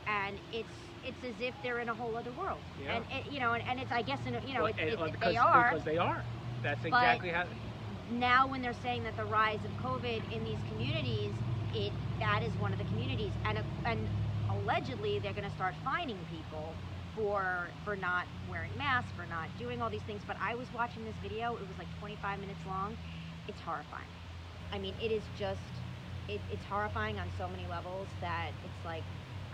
And 0.08 0.38
it's 0.52 0.74
it's 1.06 1.24
as 1.24 1.40
if 1.40 1.54
they're 1.64 1.80
in 1.80 1.90
a 1.90 1.94
whole 1.94 2.16
other 2.16 2.32
world, 2.32 2.60
Yeah. 2.82 2.98
and 2.98 3.06
it, 3.12 3.32
you 3.32 3.40
know, 3.40 3.54
and, 3.54 3.64
and 3.70 3.80
it's 3.80 3.92
I 3.92 4.02
guess 4.02 4.20
in 4.26 4.36
a, 4.36 4.42
you 4.42 4.54
know 4.54 4.64
Well, 4.64 4.74
it's, 4.78 4.98
well, 4.98 5.12
because, 5.12 5.32
they 5.32 5.38
are 5.38 5.70
because 5.70 5.86
they 5.86 5.98
are. 5.98 6.24
That's 6.64 6.84
exactly 6.84 7.30
how. 7.30 7.46
now 8.12 8.48
when 8.48 8.62
they're 8.62 8.82
saying 8.82 9.04
that 9.04 9.16
the 9.16 9.26
rise 9.26 9.60
of 9.64 9.72
COVID 9.84 10.22
in 10.34 10.44
these 10.44 10.58
communities, 10.70 11.32
it 11.74 11.94
that 12.20 12.42
is 12.44 12.52
one 12.60 12.74
of 12.74 12.80
the 12.80 12.86
communities, 12.86 13.32
and 13.46 13.60
and 13.86 14.00
allegedly 14.50 15.20
they're 15.20 15.34
going 15.34 15.50
to 15.50 15.56
start 15.56 15.76
fining 15.84 16.18
people 16.32 16.74
for 17.16 17.70
for 17.84 17.96
not 17.96 18.26
wearing 18.50 18.72
masks, 18.78 19.12
for 19.16 19.26
not 19.30 19.48
doing 19.60 19.82
all 19.82 19.90
these 19.90 20.04
things. 20.08 20.22
But 20.26 20.38
I 20.42 20.56
was 20.56 20.68
watching 20.74 21.06
this 21.06 21.16
video; 21.22 21.56
it 21.56 21.68
was 21.68 21.78
like 21.78 21.88
25 22.00 22.40
minutes 22.40 22.60
long. 22.66 22.98
It's 23.48 23.62
horrifying. 23.62 24.10
I 24.72 24.80
mean, 24.80 24.96
it 25.00 25.12
is 25.12 25.24
just 25.38 25.62
it, 26.28 26.42
it's 26.52 26.66
horrifying 26.66 27.20
on 27.20 27.28
so 27.38 27.48
many 27.48 27.68
levels 27.68 28.08
that 28.22 28.50
it's 28.64 28.86
like. 28.86 29.04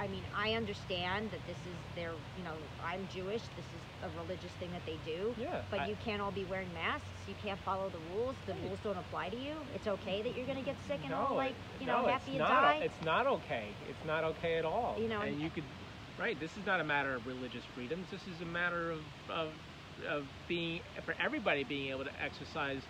I 0.02 0.08
mean, 0.08 0.24
I 0.36 0.54
understand 0.54 1.30
that 1.30 1.46
this 1.46 1.58
is 1.58 1.78
their, 1.96 2.10
you 2.36 2.44
know, 2.44 2.56
I'm 2.84 3.08
Jewish. 3.14 3.44
This 3.56 3.66
is 3.70 3.82
a 4.02 4.10
religious 4.20 4.52
thing 4.60 4.72
that 4.72 4.84
they 4.88 4.98
do. 5.06 5.36
Yeah. 5.38 5.62
But 5.70 5.82
I- 5.82 5.88
you 5.90 5.98
can't 6.04 6.24
all 6.24 6.32
be 6.32 6.44
wearing 6.46 6.74
masks. 6.74 7.06
You 7.28 7.36
can't 7.44 7.60
follow 7.60 7.88
the 7.90 8.00
rules. 8.16 8.36
The 8.48 8.56
rules 8.56 8.80
don't 8.84 8.98
apply 8.98 9.30
to 9.30 9.38
you. 9.38 9.54
It's 9.76 9.86
okay 9.86 10.24
that 10.24 10.36
you're 10.36 10.48
gonna 10.48 10.64
get 10.64 10.76
sick 10.88 11.00
and 11.02 11.12
no, 11.12 11.18
all 11.30 11.36
like, 11.36 11.54
you 11.80 11.86
know, 11.86 12.02
no, 12.02 12.08
happy 12.08 12.32
it's 12.32 12.40
and 12.40 12.40
not, 12.40 12.50
die. 12.50 12.80
It's 12.84 13.06
not 13.06 13.28
okay. 13.28 13.68
It's 13.88 14.06
not 14.06 14.24
okay 14.24 14.58
at 14.58 14.66
all. 14.66 14.98
You 15.00 15.08
know, 15.08 15.22
and 15.22 15.34
and- 15.34 15.42
you 15.42 15.52
could, 15.52 15.64
right? 16.18 16.40
This 16.40 16.58
is 16.58 16.66
not 16.66 16.80
a 16.80 16.84
matter 16.84 17.14
of 17.14 17.28
religious 17.28 17.64
freedoms. 17.76 18.10
This 18.10 18.28
is 18.28 18.42
a 18.42 18.46
matter 18.46 18.90
of 18.90 19.02
of, 19.30 19.50
of 20.10 20.26
being 20.48 20.82
for 21.06 21.14
everybody 21.20 21.64
being 21.64 21.92
able 21.92 22.06
to 22.06 22.22
exercise 22.22 22.82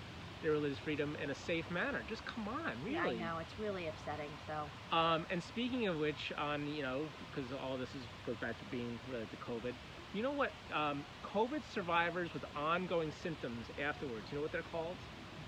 their 0.42 0.52
religious 0.52 0.80
freedom 0.80 1.16
in 1.24 1.30
a 1.30 1.36
safe 1.36 1.70
manner. 1.72 2.02
Just 2.10 2.26
come 2.26 2.48
on, 2.48 2.72
really. 2.84 3.18
Yeah, 3.18 3.28
I 3.28 3.34
know 3.34 3.40
it's 3.40 3.54
really 3.60 3.88
upsetting. 3.88 4.30
So 4.48 4.96
Um, 4.96 5.26
and 5.30 5.42
speaking 5.44 5.88
of 5.88 6.00
which, 6.00 6.32
on 6.38 6.68
you 6.76 6.82
know, 6.84 7.02
because 7.34 7.52
all 7.64 7.78
this 7.78 7.90
is 7.90 8.02
goes 8.26 8.38
back 8.38 8.58
to 8.58 8.66
being 8.72 9.00
related 9.10 9.30
to 9.32 9.38
COVID. 9.38 9.74
You 10.14 10.24
know 10.24 10.32
what? 10.32 10.52
Um, 10.74 11.06
COVID 11.34 11.62
survivors 11.74 12.34
with 12.34 12.44
ongoing 12.56 13.12
symptoms 13.24 13.66
afterwards. 13.82 14.26
You 14.32 14.38
know 14.38 14.42
what 14.42 14.52
they're 14.52 14.64
called? 14.72 14.96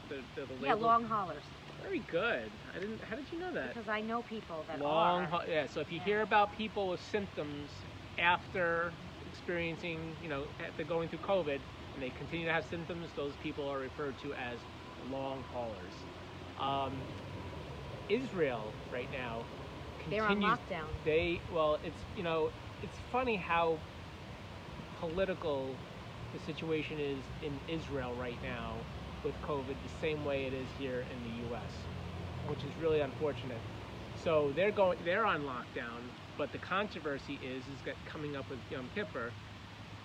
The, 0.09 0.15
the, 0.35 0.45
the 0.59 0.65
yeah, 0.67 0.73
long 0.73 1.05
haulers 1.05 1.43
Very 1.81 1.99
good. 2.11 2.49
I 2.75 2.79
didn't. 2.79 3.01
How 3.03 3.15
did 3.15 3.25
you 3.31 3.39
know 3.39 3.51
that? 3.53 3.73
because 3.73 3.89
I 3.89 4.01
know 4.01 4.21
people 4.23 4.63
that 4.67 4.79
are 4.79 4.83
Long. 4.83 5.21
are. 5.23 5.25
haul- 5.25 5.45
Yeah. 5.49 5.67
So 5.67 5.79
if 5.81 5.91
you 5.91 5.97
Yeah. 5.99 6.03
hear 6.05 6.21
about 6.21 6.55
people 6.57 6.89
with 6.89 7.01
symptoms 7.01 7.69
after 8.19 8.93
experiencing, 9.31 10.15
you 10.21 10.29
know, 10.29 10.45
after 10.65 10.83
going 10.83 11.09
through 11.09 11.19
COVID, 11.19 11.59
and 11.93 12.01
they 12.01 12.09
continue 12.11 12.45
to 12.45 12.53
have 12.53 12.65
symptoms, 12.65 13.07
those 13.15 13.33
people 13.43 13.67
are 13.67 13.79
referred 13.79 14.17
to 14.21 14.33
as 14.33 14.57
long 15.11 15.43
haulers. 15.53 15.93
Um, 16.59 16.93
Israel 18.09 18.73
right 18.91 19.11
now 19.11 19.39
They're 20.09 20.23
on 20.23 20.41
lockdown. 20.41 20.85
they 21.05 21.39
well 21.53 21.79
it's 21.83 21.97
you 22.15 22.23
know 22.23 22.51
it's 22.81 22.97
funny 23.11 23.35
how 23.37 23.77
political 24.99 25.69
the 26.33 26.39
situation 26.39 26.99
is 26.99 27.17
in 27.41 27.57
israel 27.73 28.13
right 28.19 28.37
now 28.43 28.73
with 29.23 29.33
covid 29.41 29.67
the 29.67 30.01
same 30.01 30.25
way 30.25 30.45
it 30.45 30.53
is 30.53 30.67
here 30.77 31.05
in 31.11 31.23
the 31.49 31.55
us 31.55 31.71
which 32.47 32.59
is 32.59 32.71
really 32.81 33.01
unfortunate 33.01 33.59
so 34.23 34.51
they're 34.55 34.71
going 34.71 34.97
they're 35.05 35.25
on 35.25 35.43
lockdown 35.43 36.01
but 36.37 36.51
the 36.51 36.57
controversy 36.57 37.39
is 37.43 37.63
is 37.63 37.81
that 37.85 37.95
coming 38.05 38.35
up 38.35 38.49
with 38.49 38.59
yom 38.69 38.89
kippur 38.95 39.31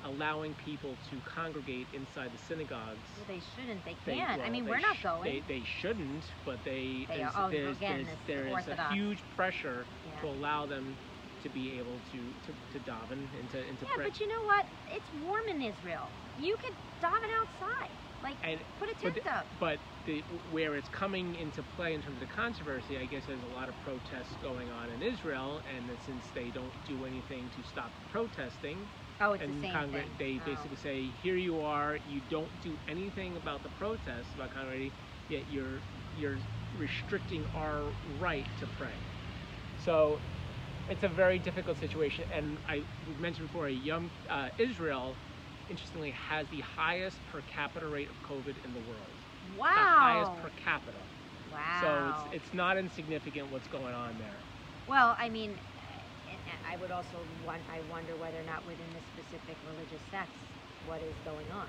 allowing 0.05 0.55
people 0.55 0.97
to 1.11 1.17
congregate 1.25 1.87
inside 1.93 2.33
the 2.33 2.39
synagogues. 2.39 2.99
Well, 3.17 3.27
they 3.27 3.41
shouldn't. 3.41 3.85
They 3.85 3.97
They- 4.05 4.17
can't. 4.17 4.41
I 4.41 4.45
well, 4.45 4.51
mean, 4.51 4.67
we're 4.67 4.81
not 4.81 5.01
going. 5.03 5.25
They, 5.25 5.41
they 5.61 5.65
shouldn't, 5.65 6.25
but 6.45 6.63
they, 6.65 7.07
They 7.09 7.19
there's, 7.19 7.33
oh, 7.37 7.51
there's, 7.51 7.77
again, 7.77 8.05
there's, 8.27 8.47
there 8.47 8.59
is 8.59 8.69
a 8.69 8.93
huge 8.93 9.19
pressure 9.37 9.85
Yeah. 10.15 10.21
to 10.23 10.27
allow 10.29 10.67
them 10.67 10.97
to 11.43 11.49
be 11.49 11.79
able 11.79 11.97
to, 12.13 12.19
to, 12.19 12.79
to 12.79 12.91
daven 12.91 13.13
and 13.39 13.51
to, 13.53 13.59
and 13.59 13.79
to 13.79 13.85
yeah, 13.87 13.93
pray. 13.95 14.05
but 14.09 14.21
you 14.21 14.29
know 14.29 14.43
what? 14.43 14.67
It's 14.91 15.07
warm 15.27 15.47
in 15.49 15.63
Israel. 15.63 16.09
You 16.41 16.57
could 16.57 16.75
daven 17.03 17.31
outside. 17.41 17.91
Like, 18.23 18.35
and 18.43 18.59
put 18.81 18.89
a 18.91 18.95
but 18.95 19.01
tent 19.03 19.25
the- 19.25 19.31
up. 19.33 19.47
But 19.61 19.79
the, 20.05 20.23
where 20.51 20.75
it's 20.75 20.89
coming 20.89 21.37
into 21.37 21.63
play 21.77 21.95
in 21.95 22.03
terms 22.03 22.21
of 22.21 22.29
the 22.29 22.35
controversy, 22.35 22.99
I 22.99 23.05
guess 23.05 23.23
there's 23.29 23.39
a 23.53 23.55
lot 23.55 23.69
of 23.69 23.75
protests 23.85 24.35
going 24.43 24.69
on 24.71 24.91
in 24.91 25.03
Israel, 25.03 25.61
and 25.77 25.85
since 26.05 26.25
they 26.35 26.51
don't 26.51 26.73
do 26.89 27.05
anything 27.07 27.49
to 27.57 27.69
stop 27.69 27.91
protesting, 28.11 28.77
Oh, 29.21 29.33
it's 29.33 29.43
and 29.43 29.55
the 29.57 29.61
same 29.67 29.75
congre- 29.75 29.93
thing. 29.93 30.11
they 30.19 30.39
Oh. 30.41 30.45
basically 30.47 30.77
say, 30.77 31.11
here 31.23 31.37
you 31.37 31.61
are, 31.61 31.99
you 32.09 32.21
don't 32.31 32.51
do 32.63 32.77
anything 32.89 33.37
about 33.37 33.63
the 33.63 33.69
protests 33.71 34.35
about 34.35 34.53
congregating, 34.53 34.93
yet 35.29 35.43
you're 35.51 35.81
you're 36.19 36.39
restricting 36.79 37.45
our 37.55 37.81
right 38.21 38.47
to 38.61 38.67
pray. 38.79 38.93
So 39.85 40.19
it's 40.89 41.03
a 41.05 41.09
very 41.09 41.39
difficult 41.39 41.79
situation, 41.79 42.25
and 42.33 42.59
I 42.69 42.83
mentioned 43.21 43.49
before, 43.49 43.69
Yom 43.69 44.11
uh, 44.31 44.49
Israel, 44.59 45.15
interestingly, 45.69 46.11
has 46.13 46.47
the 46.49 46.61
highest 46.61 47.19
per 47.33 47.41
capita 47.43 47.87
rate 47.87 48.09
of 48.09 48.17
COVID 48.29 48.65
in 48.65 48.73
the 48.73 48.81
world. 48.81 49.11
The 49.53 49.59
Wow. 49.61 49.97
highest 49.99 50.33
per 50.43 50.51
capita. 50.65 50.99
wow. 51.53 51.81
So 51.81 52.29
it's 52.33 52.45
it's 52.45 52.55
not 52.55 52.77
insignificant 52.77 53.51
what's 53.53 53.69
going 53.69 53.95
on 53.95 54.17
there. 54.19 54.39
Well, 54.87 55.17
I 55.19 55.29
mean, 55.29 55.59
I 56.67 56.77
would 56.81 56.91
also 56.91 57.19
want, 57.47 57.63
I 57.71 57.81
wonder 57.91 58.15
whether 58.17 58.39
or 58.39 58.49
not 58.49 58.65
within 58.67 58.89
the 58.95 59.03
specific 59.15 59.57
religious 59.71 60.03
sects, 60.11 60.35
what 60.87 61.03
is 61.03 61.15
going 61.25 61.47
on. 61.53 61.69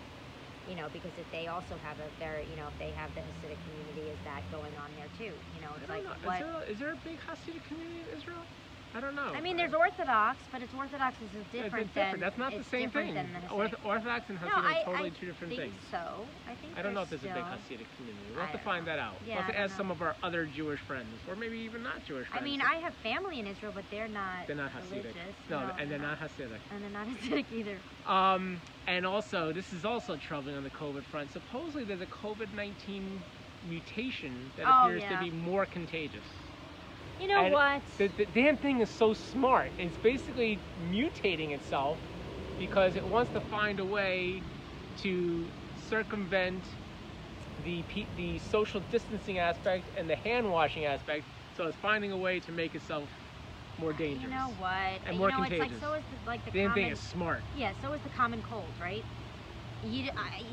You 0.70 0.78
know, 0.78 0.88
because 0.94 1.12
if 1.18 1.26
they 1.34 1.50
also 1.50 1.74
have 1.82 1.98
a 1.98 2.10
very, 2.22 2.46
you 2.46 2.58
know, 2.58 2.70
if 2.70 2.78
they 2.78 2.94
have 2.94 3.10
the 3.18 3.26
Hasidic 3.26 3.58
community, 3.58 4.06
is 4.14 4.22
that 4.22 4.46
going 4.54 4.74
on 4.78 4.90
there 5.02 5.10
too? 5.18 5.34
You 5.34 5.62
know, 5.66 5.74
it's 5.82 5.90
like 5.90 6.06
know. 6.06 6.14
what. 6.22 6.38
Is, 6.38 6.46
there 6.46 6.54
a, 6.54 6.62
is 6.70 6.78
there 6.78 6.94
a 6.94 7.02
big 7.02 7.18
Hasidic 7.26 7.66
community 7.66 8.06
in 8.06 8.10
Israel? 8.14 8.46
I 8.96 9.00
don't 9.02 9.16
know. 9.16 9.32
I 9.36 9.42
mean, 9.42 9.56
there's 9.56 9.74
Orthodox, 9.74 10.40
but 10.52 10.64
it's 10.64 10.74
Orthodox 10.74 11.16
is 11.22 11.30
different, 11.30 11.54
It's 11.54 11.64
different 11.64 11.94
than. 11.94 12.20
That's 12.20 12.38
not 12.40 12.52
the 12.58 12.64
same 12.64 12.90
thing. 12.90 13.16
Orth- 13.52 13.76
Orthodox 13.86 14.30
and 14.30 14.42
No, 14.42 14.48
Hasidic 14.48 14.64
I- 14.66 14.82
are 14.82 14.86
totally 14.86 15.10
I 15.10 15.20
two 15.20 15.26
different 15.28 15.54
think 15.56 15.74
things. 15.74 15.82
so. 15.92 16.26
I 16.48 16.56
think. 16.56 16.74
I 16.76 16.82
don't 16.82 16.96
know 16.96 17.04
if 17.04 17.10
there's 17.12 17.22
there's 17.22 17.38
a 17.38 17.40
big 17.40 17.46
still- 17.46 17.78
Hasidic 17.78 17.86
community. 17.98 18.26
We'll 18.32 18.42
have 18.42 18.52
to 18.52 18.58
find 18.58 18.86
know. 18.86 18.92
that 18.94 19.00
out. 19.00 19.14
Yeah, 19.28 19.36
we'll 19.36 19.44
have 19.44 19.54
to 19.54 19.60
ask 19.60 19.70
don't 19.74 19.78
some 19.78 19.92
of 19.92 20.02
our 20.02 20.16
other 20.24 20.48
Jewish 20.48 20.80
friends, 20.80 21.08
or 21.30 21.36
maybe 21.36 21.60
even 21.60 21.84
not 21.84 22.04
Jewish 22.06 22.28
friends. 22.28 22.42
I 22.42 22.44
mean, 22.46 22.62
I 22.62 22.76
have 22.76 22.94
family 22.96 23.40
in 23.40 23.46
Israel, 23.46 23.72
but 23.76 23.86
they're 23.92 24.08
not. 24.08 24.48
they're 24.48 24.56
not 24.56 24.72
Hasidic. 24.72 24.90
religious. 24.92 25.14
No, 25.52 25.70
and 25.78 25.92
they're 25.92 26.00
not 26.00 26.20
Hasidic. 26.20 26.58
And 26.72 26.84
they're 26.84 26.90
not 26.90 27.08
Hasidic 27.08 27.46
either. 27.54 27.78
Um, 28.08 28.60
and 28.88 29.06
also, 29.06 29.52
this 29.54 29.72
is 29.72 29.86
also 29.86 30.16
troubling 30.16 30.56
on 30.58 30.64
the 30.64 30.72
COVID 30.72 31.04
front. 31.04 31.32
Supposedly, 31.32 31.84
there's 31.84 32.02
a 32.02 32.08
COVID-19 32.08 33.04
mutation 33.70 34.52
that 34.58 34.66
Oh, 34.68 34.86
appears 34.88 35.04
yeah. 35.04 35.20
to 35.20 35.24
be 35.24 35.30
more 35.32 35.66
contagious. 35.68 36.24
You 37.20 37.28
know 37.28 37.46
And 37.46 37.54
what? 37.54 37.82
The, 37.98 38.08
the 38.08 38.26
damn 38.34 38.58
thing 38.58 38.80
is 38.82 38.90
so 38.90 39.14
smart. 39.14 39.72
It's 39.78 39.98
basically 39.98 40.60
mutating 40.92 41.52
itself 41.52 41.98
because 42.58 42.96
it 42.96 43.06
wants 43.06 43.32
to 43.34 43.42
find 43.42 43.80
a 43.80 43.86
way 43.86 44.42
to 44.98 45.46
circumvent 45.90 46.64
the 47.66 47.84
the 48.16 48.38
social 48.40 48.82
distancing 48.92 49.38
aspect 49.38 49.86
and 49.98 50.10
the 50.10 50.16
hand 50.16 50.50
washing 50.50 50.86
aspect. 50.86 51.26
So 51.58 51.68
it's 51.68 51.76
finding 51.78 52.12
a 52.12 52.18
way 52.18 52.40
to 52.40 52.52
make 52.52 52.74
itself 52.74 53.10
more 53.80 53.94
dangerous. 53.94 54.24
You 54.24 54.30
know 54.30 54.54
what? 54.60 54.72
And 55.06 55.14
you 55.14 55.20
more 55.20 55.30
know, 55.30 55.44
it's 55.44 55.52
like 55.52 55.60
contagious. 55.60 55.82
so 55.82 55.94
is 55.94 56.04
the, 56.24 56.30
like 56.30 56.46
the 56.46 56.52
common. 56.52 56.74
thing 56.74 56.88
is 56.92 57.00
smart. 57.00 57.42
Yeah, 57.58 57.72
so 57.82 57.94
is 57.94 58.02
the 58.02 58.10
common 58.10 58.42
cold, 58.50 58.66
right? 58.82 59.04
You, 59.84 60.10
I- 60.18 60.44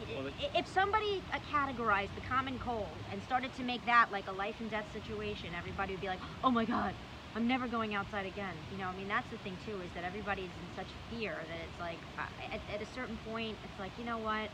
if 0.54 0.66
somebody 0.68 1.20
categorized 1.52 2.14
the 2.14 2.20
common 2.28 2.58
cold 2.58 2.86
and 3.10 3.22
started 3.24 3.54
to 3.56 3.62
make 3.64 3.84
that 3.86 4.12
like 4.12 4.28
a 4.28 4.32
life 4.32 4.56
and 4.60 4.70
death 4.70 4.86
situation, 4.92 5.50
everybody 5.56 5.92
would 5.94 6.00
be 6.00 6.08
like, 6.08 6.20
"Oh 6.44 6.50
my 6.50 6.64
God, 6.64 6.94
I'm 7.34 7.46
never 7.48 7.66
going 7.66 7.94
outside 7.94 8.26
again." 8.26 8.54
You 8.72 8.78
know, 8.78 8.86
I 8.86 8.94
mean, 8.96 9.08
that's 9.08 9.28
the 9.30 9.38
thing 9.38 9.56
too 9.66 9.80
is 9.80 9.90
that 9.94 10.04
everybody's 10.04 10.46
in 10.62 10.68
such 10.76 10.86
fear 11.10 11.34
that 11.48 11.58
it's 11.64 11.80
like, 11.80 11.98
uh, 12.18 12.54
at, 12.54 12.60
at 12.72 12.80
a 12.82 12.86
certain 12.94 13.18
point, 13.30 13.56
it's 13.64 13.78
like, 13.80 13.90
you 13.98 14.04
know 14.04 14.18
what? 14.18 14.48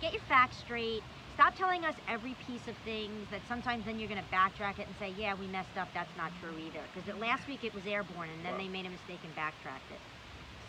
Get 0.00 0.12
your 0.12 0.22
facts 0.28 0.58
straight. 0.58 1.02
Stop 1.34 1.54
telling 1.56 1.84
us 1.86 1.94
every 2.08 2.34
piece 2.46 2.68
of 2.68 2.76
things 2.84 3.26
that 3.30 3.40
sometimes 3.48 3.84
then 3.86 3.98
you're 3.98 4.08
going 4.08 4.20
to 4.22 4.34
backtrack 4.34 4.78
it 4.78 4.86
and 4.86 4.94
say, 4.98 5.14
yeah, 5.16 5.32
we 5.34 5.46
messed 5.46 5.76
up. 5.78 5.88
That's 5.94 6.14
not 6.16 6.32
true 6.42 6.52
either. 6.58 6.82
Because 6.92 7.08
last 7.18 7.48
week 7.48 7.64
it 7.64 7.72
was 7.74 7.86
airborne 7.86 8.28
and 8.28 8.44
then 8.44 8.58
they 8.58 8.68
made 8.68 8.84
a 8.84 8.90
mistake 8.90 9.20
and 9.24 9.34
backtracked 9.34 9.90
it. 9.90 10.00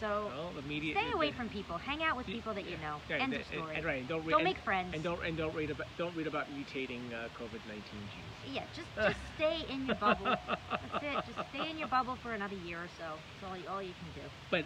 So 0.02 0.32
Well, 0.56 0.64
media. 0.68 0.96
stay 0.98 1.12
away 1.12 1.30
the- 1.30 1.38
from 1.38 1.50
people. 1.50 1.78
Hang 1.78 2.02
out 2.02 2.18
with 2.18 2.26
the- 2.26 2.34
people 2.34 2.56
that 2.56 2.66
you 2.66 2.76
know. 2.78 3.00
Yeah, 3.08 3.18
End 3.18 3.34
the- 3.34 3.42
of 3.42 3.46
story. 3.46 3.76
And, 3.76 3.86
right, 3.86 4.08
don't, 4.08 4.22
read, 4.26 4.32
Don't 4.32 4.40
and, 4.42 4.50
make 4.50 4.58
friends. 4.58 4.94
and 4.96 5.04
don't 5.04 5.24
and 5.24 5.38
don't 5.38 5.54
read 5.56 5.70
about 5.70 5.88
don't 5.98 6.16
read 6.16 6.26
about 6.26 6.48
mutating 6.52 7.14
uh, 7.14 7.30
COVID-19 7.38 7.84
genes. 7.92 8.52
Yeah, 8.52 8.64
just 8.76 8.88
just 8.96 9.20
stay 9.36 9.64
in 9.70 9.86
your 9.86 9.96
bubble. 9.96 10.26
That's 10.26 11.04
it. 11.04 11.36
Just 11.36 11.50
stay 11.50 11.70
in 11.70 11.78
your 11.78 11.88
bubble 11.88 12.16
for 12.16 12.34
another 12.34 12.56
year 12.66 12.80
or 12.80 12.90
so. 12.98 13.14
That's 13.40 13.52
all 13.52 13.56
you, 13.58 13.68
all 13.70 13.82
you 13.84 13.94
can 13.94 14.24
do. 14.24 14.30
But 14.50 14.66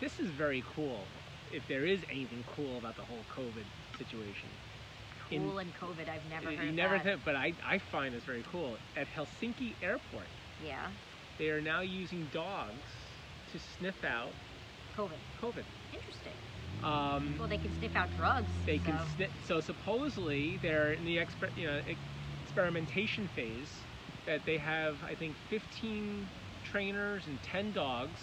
this 0.00 0.20
is 0.20 0.28
very 0.28 0.62
cool. 0.76 1.00
If 1.50 1.66
there 1.66 1.86
is 1.86 2.00
anything 2.10 2.44
cool 2.54 2.76
about 2.76 2.96
the 2.96 3.02
whole 3.04 3.24
COVID 3.34 3.64
situation, 3.96 4.50
In- 5.30 5.48
Cool 5.48 5.58
and 5.58 5.72
COVID. 5.76 6.06
I've 6.10 6.28
never 6.28 6.50
you 6.50 6.58
heard 6.58 6.68
of 6.68 6.74
never 6.74 6.94
that. 6.98 7.04
think, 7.04 7.20
but 7.24 7.34
I, 7.34 7.54
I 7.64 7.78
find 7.78 8.14
this 8.14 8.24
very 8.24 8.44
cool. 8.52 8.76
At 8.94 9.06
Helsinki 9.16 9.72
Airport, 9.80 10.26
Yeah, 10.62 10.88
they 11.38 11.48
are 11.48 11.62
now 11.62 11.80
using 11.80 12.28
dogs 12.30 12.82
to 13.54 13.60
sniff 13.78 14.04
out 14.04 14.30
COVID. 14.96 15.10
COVID. 15.40 15.62
Interesting. 15.92 16.32
Um, 16.82 17.34
Well, 17.38 17.48
they 17.48 17.56
can 17.56 17.72
sniff 17.78 17.94
out 17.96 18.08
drugs. 18.16 18.48
they 18.66 18.78
can 18.78 18.98
sniff. 19.14 19.30
So 19.46 19.60
supposedly 19.60 20.58
they're 20.60 20.92
in 20.92 21.04
the 21.04 21.16
exper- 21.18 21.56
you 21.56 21.66
know, 21.68 21.80
experimentation 22.44 23.28
phase. 23.28 23.70
That 24.26 24.40
they 24.46 24.56
have, 24.56 24.96
I 25.04 25.14
think, 25.14 25.36
15 25.50 26.26
trainers 26.64 27.26
and 27.26 27.40
10 27.42 27.72
dogs. 27.72 28.18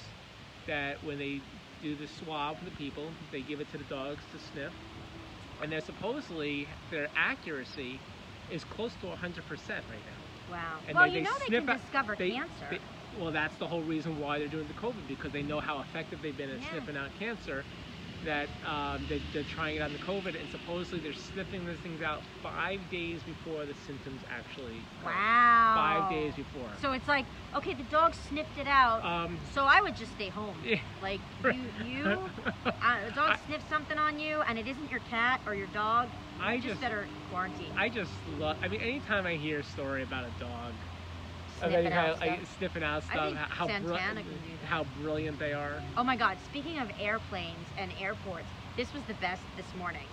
That 0.67 1.03
when 1.03 1.17
they 1.19 1.41
do 1.81 1.95
the 1.95 2.07
swab 2.07 2.57
for 2.59 2.65
the 2.65 2.71
people, 2.71 3.11
they 3.31 3.41
give 3.41 3.61
it 3.61 3.71
to 3.71 3.77
the 3.77 3.83
dogs 3.85 4.21
to 4.33 4.39
sniff, 4.51 4.73
and 5.61 5.71
they're 5.71 5.81
supposedly 5.81 6.67
their 6.91 7.07
accuracy 7.15 7.99
is 8.51 8.63
close 8.65 8.93
to 9.01 9.07
100% 9.07 9.13
right 9.19 9.83
now. 10.05 10.53
Wow. 10.55 10.79
And 10.87 10.95
well, 10.95 11.03
they- 11.07 11.17
you 11.19 11.23
they 11.23 11.29
know 11.29 11.37
they 11.39 11.45
sniff 11.45 11.61
can 11.65 11.69
out- 11.69 11.81
discover 11.81 12.15
they- 12.15 12.31
cancer. 12.31 12.67
they- 12.69 12.79
well, 13.19 13.31
that's 13.31 13.55
the 13.57 13.67
whole 13.67 13.81
reason 13.81 14.19
why 14.19 14.39
they're 14.39 14.47
doing 14.47 14.67
the 14.67 14.73
COVID 14.73 15.07
because 15.07 15.31
they 15.31 15.43
know 15.43 15.59
how 15.59 15.79
effective 15.81 16.21
they've 16.21 16.37
been 16.37 16.49
at 16.49 16.61
Yeah. 16.61 16.69
sniffing 16.71 16.97
out 16.97 17.09
cancer. 17.19 17.63
That 18.23 18.49
um, 18.67 19.03
they, 19.09 19.19
they're 19.33 19.41
trying 19.41 19.77
it 19.77 19.81
on 19.81 19.91
the 19.93 19.97
COVID, 19.97 20.39
and 20.39 20.47
supposedly 20.51 20.99
they're 20.99 21.11
sniffing 21.11 21.65
these 21.65 21.79
things 21.79 22.03
out 22.03 22.21
five 22.43 22.79
days 22.91 23.19
before 23.23 23.65
the 23.65 23.73
symptoms 23.87 24.21
actually. 24.29 24.77
occur. 25.01 25.09
wow. 25.11 25.73
Five 25.75 26.11
days 26.11 26.35
before. 26.35 26.69
So 26.83 26.91
it's 26.91 27.07
like, 27.07 27.25
okay, 27.55 27.73
the 27.73 27.81
dog 27.83 28.13
sniffed 28.13 28.59
it 28.59 28.67
out. 28.67 29.03
Um, 29.03 29.39
so 29.55 29.65
I 29.65 29.81
would 29.81 29.95
just 29.95 30.11
stay 30.11 30.29
home. 30.29 30.55
yeah. 30.63 30.77
Like 31.01 31.19
you, 31.45 31.63
you, 31.83 32.29
uh, 32.63 32.71
a 33.07 33.11
dog 33.15 33.39
sniffs 33.47 33.65
something 33.67 33.97
on 33.97 34.19
you, 34.19 34.41
and 34.47 34.59
it 34.59 34.67
isn't 34.67 34.91
your 34.91 35.01
cat 35.09 35.41
or 35.47 35.55
your 35.55 35.67
dog. 35.73 36.07
I 36.39 36.53
you 36.53 36.59
just, 36.61 36.73
just- 36.73 36.81
better 36.81 37.07
quarantine. 37.31 37.71
I 37.75 37.89
just 37.89 38.11
love. 38.37 38.57
I 38.61 38.67
mean, 38.67 38.81
anytime 38.81 39.25
I 39.25 39.33
hear 39.33 39.61
a 39.61 39.63
story 39.63 40.03
about 40.03 40.25
a 40.25 40.39
dog. 40.39 40.70
Out 41.61 41.71
how, 41.91 42.07
like, 42.19 42.37
stuff. 42.37 42.57
sniffing 42.57 42.83
out 42.83 43.03
I 43.11 43.13
stuff, 43.13 43.33
how, 43.49 43.67
Santana 43.67 44.13
bri- 44.15 44.23
can 44.23 44.31
do 44.31 44.57
that. 44.61 44.67
how 44.67 44.85
brilliant 45.01 45.39
they 45.39 45.53
are. 45.53 45.81
Oh 45.95 46.03
my 46.03 46.15
God, 46.15 46.37
speaking 46.45 46.79
of 46.79 46.89
airplanes 46.99 47.67
and 47.77 47.91
airports, 47.99 48.47
this 48.75 48.93
was 48.93 49.03
the 49.03 49.13
best 49.15 49.41
this 49.57 49.67
morning. 49.77 50.07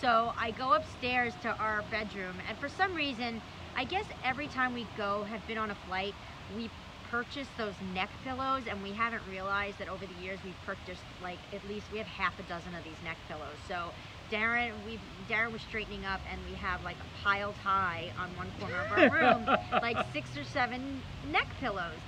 So 0.00 0.32
I 0.38 0.50
go 0.52 0.72
upstairs 0.72 1.34
to 1.42 1.50
our 1.58 1.82
bedroom, 1.90 2.36
and 2.48 2.56
for 2.58 2.68
some 2.68 2.94
reason, 2.94 3.40
I 3.76 3.84
guess 3.84 4.06
every 4.24 4.48
time 4.48 4.72
we 4.74 4.86
go, 4.96 5.24
have 5.24 5.46
been 5.46 5.58
on 5.58 5.70
a 5.70 5.74
flight, 5.86 6.14
we 6.56 6.70
purchase 7.10 7.48
those 7.56 7.74
neck 7.94 8.10
pillows, 8.24 8.62
and 8.68 8.82
we 8.82 8.92
haven't 8.92 9.22
realized 9.30 9.78
that 9.78 9.88
over 9.88 10.04
the 10.06 10.22
years 10.22 10.38
we've 10.44 10.60
purchased 10.66 11.02
like 11.22 11.38
at 11.52 11.66
least 11.68 11.86
we 11.92 11.98
have 11.98 12.06
half 12.06 12.38
a 12.38 12.42
dozen 12.44 12.74
of 12.74 12.82
these 12.82 12.96
neck 13.04 13.16
pillows. 13.28 13.56
So 13.68 13.90
Darren, 14.34 14.72
we 14.84 14.98
Darren 15.28 15.52
was 15.52 15.62
straightening 15.62 16.04
up, 16.04 16.20
and 16.30 16.40
we 16.50 16.56
have 16.56 16.82
like 16.82 16.96
a 16.96 17.22
piled 17.22 17.54
high 17.62 18.10
on 18.18 18.28
one 18.36 18.50
corner 18.58 18.80
of 18.80 18.90
our 18.90 19.10
room, 19.10 19.46
like 19.80 19.96
six 20.12 20.36
or 20.36 20.42
seven 20.42 21.00
neck 21.30 21.46
pillows. 21.60 22.00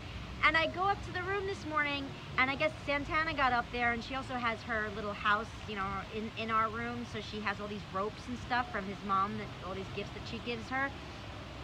And 0.44 0.56
I 0.56 0.66
go 0.66 0.88
up 0.88 1.02
to 1.06 1.12
the 1.12 1.22
room 1.22 1.46
this 1.46 1.64
morning, 1.66 2.04
and 2.38 2.50
I 2.50 2.56
guess 2.56 2.72
Santana 2.84 3.32
got 3.32 3.52
up 3.52 3.64
there, 3.72 3.92
and 3.92 4.02
she 4.02 4.16
also 4.16 4.34
has 4.34 4.60
her 4.62 4.88
little 4.96 5.12
house, 5.12 5.46
you 5.68 5.76
know, 5.76 5.86
in, 6.16 6.30
in 6.36 6.50
our 6.50 6.68
room. 6.68 7.06
So 7.12 7.20
she 7.20 7.40
has 7.40 7.60
all 7.60 7.68
these 7.68 7.86
ropes 7.92 8.22
and 8.28 8.36
stuff 8.40 8.70
from 8.72 8.84
his 8.86 8.98
mom, 9.06 9.38
that 9.38 9.46
all 9.66 9.74
these 9.74 9.86
gifts 9.94 10.10
that 10.14 10.22
she 10.28 10.38
gives 10.44 10.68
her. 10.68 10.90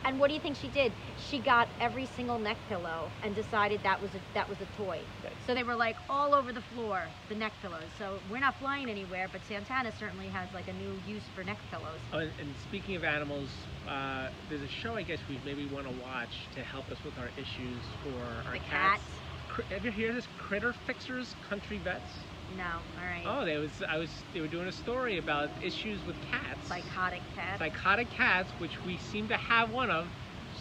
And 0.05 0.19
what 0.19 0.29
do 0.29 0.35
you 0.35 0.41
think 0.41 0.57
she 0.57 0.69
did? 0.69 0.93
She 1.31 1.39
got 1.39 1.69
every 1.81 2.07
single 2.07 2.39
neck 2.39 2.57
pillow 2.69 3.11
and 3.23 3.35
decided 3.35 3.81
that 3.85 4.01
was 4.03 4.11
a 4.15 4.21
that 4.35 4.49
was 4.49 4.59
a 4.61 4.67
toy. 4.77 5.01
So 5.47 5.55
they 5.55 5.63
were 5.63 5.77
like 5.77 5.97
all 6.09 6.35
over 6.35 6.53
the 6.53 6.61
floor, 6.61 7.05
the 7.29 7.35
neck 7.35 7.53
pillows. 7.63 7.85
So 7.99 8.19
we're 8.31 8.41
not 8.41 8.57
flying 8.59 8.91
anywhere, 8.91 9.29
but 9.31 9.41
Santana 9.47 9.93
certainly 9.99 10.27
has 10.29 10.49
like 10.53 10.69
a 10.69 10.73
new 10.73 11.01
use 11.07 11.23
for 11.35 11.45
neck 11.45 11.59
pillows. 11.71 11.99
Oh, 12.13 12.19
and, 12.19 12.33
and 12.41 12.55
speaking 12.69 12.97
of 12.97 13.05
animals, 13.05 13.49
uh, 13.89 14.29
there's 14.49 14.63
a 14.63 14.69
show 14.69 14.95
I 14.97 15.03
guess 15.03 15.19
we 15.29 15.39
maybe 15.45 15.67
want 15.67 15.87
to 15.87 16.03
watch 16.03 16.49
to 16.55 16.63
help 16.63 16.91
us 16.91 16.99
with 17.05 17.17
our 17.19 17.31
issues 17.37 17.79
for 18.03 18.49
our 18.49 18.53
The 18.55 18.59
cats. 18.59 19.03
cr- 19.49 19.63
have 19.71 19.85
you 19.85 19.93
heard 19.93 20.17
this 20.17 20.29
Critter 20.39 20.73
Fixers 20.73 21.35
Country 21.49 21.79
Vets? 21.79 22.11
No. 22.57 22.65
All 22.99 23.07
right. 23.07 23.25
Oh, 23.27 23.45
they 23.45 23.57
was 23.57 23.71
I 23.89 23.99
was 23.99 24.11
they 24.33 24.41
were 24.41 24.49
doing 24.49 24.69
a 24.69 24.73
story 24.73 25.19
about 25.19 25.49
issues 25.65 26.05
with 26.07 26.17
cats. 26.31 26.69
Psychotic 26.69 27.23
cat. 27.35 27.59
psychotic 27.59 28.11
cats, 28.11 28.51
which 28.59 28.77
we 28.85 28.97
seem 28.97 29.29
to 29.29 29.37
have 29.37 29.71
one 29.71 29.91
of. 29.91 30.07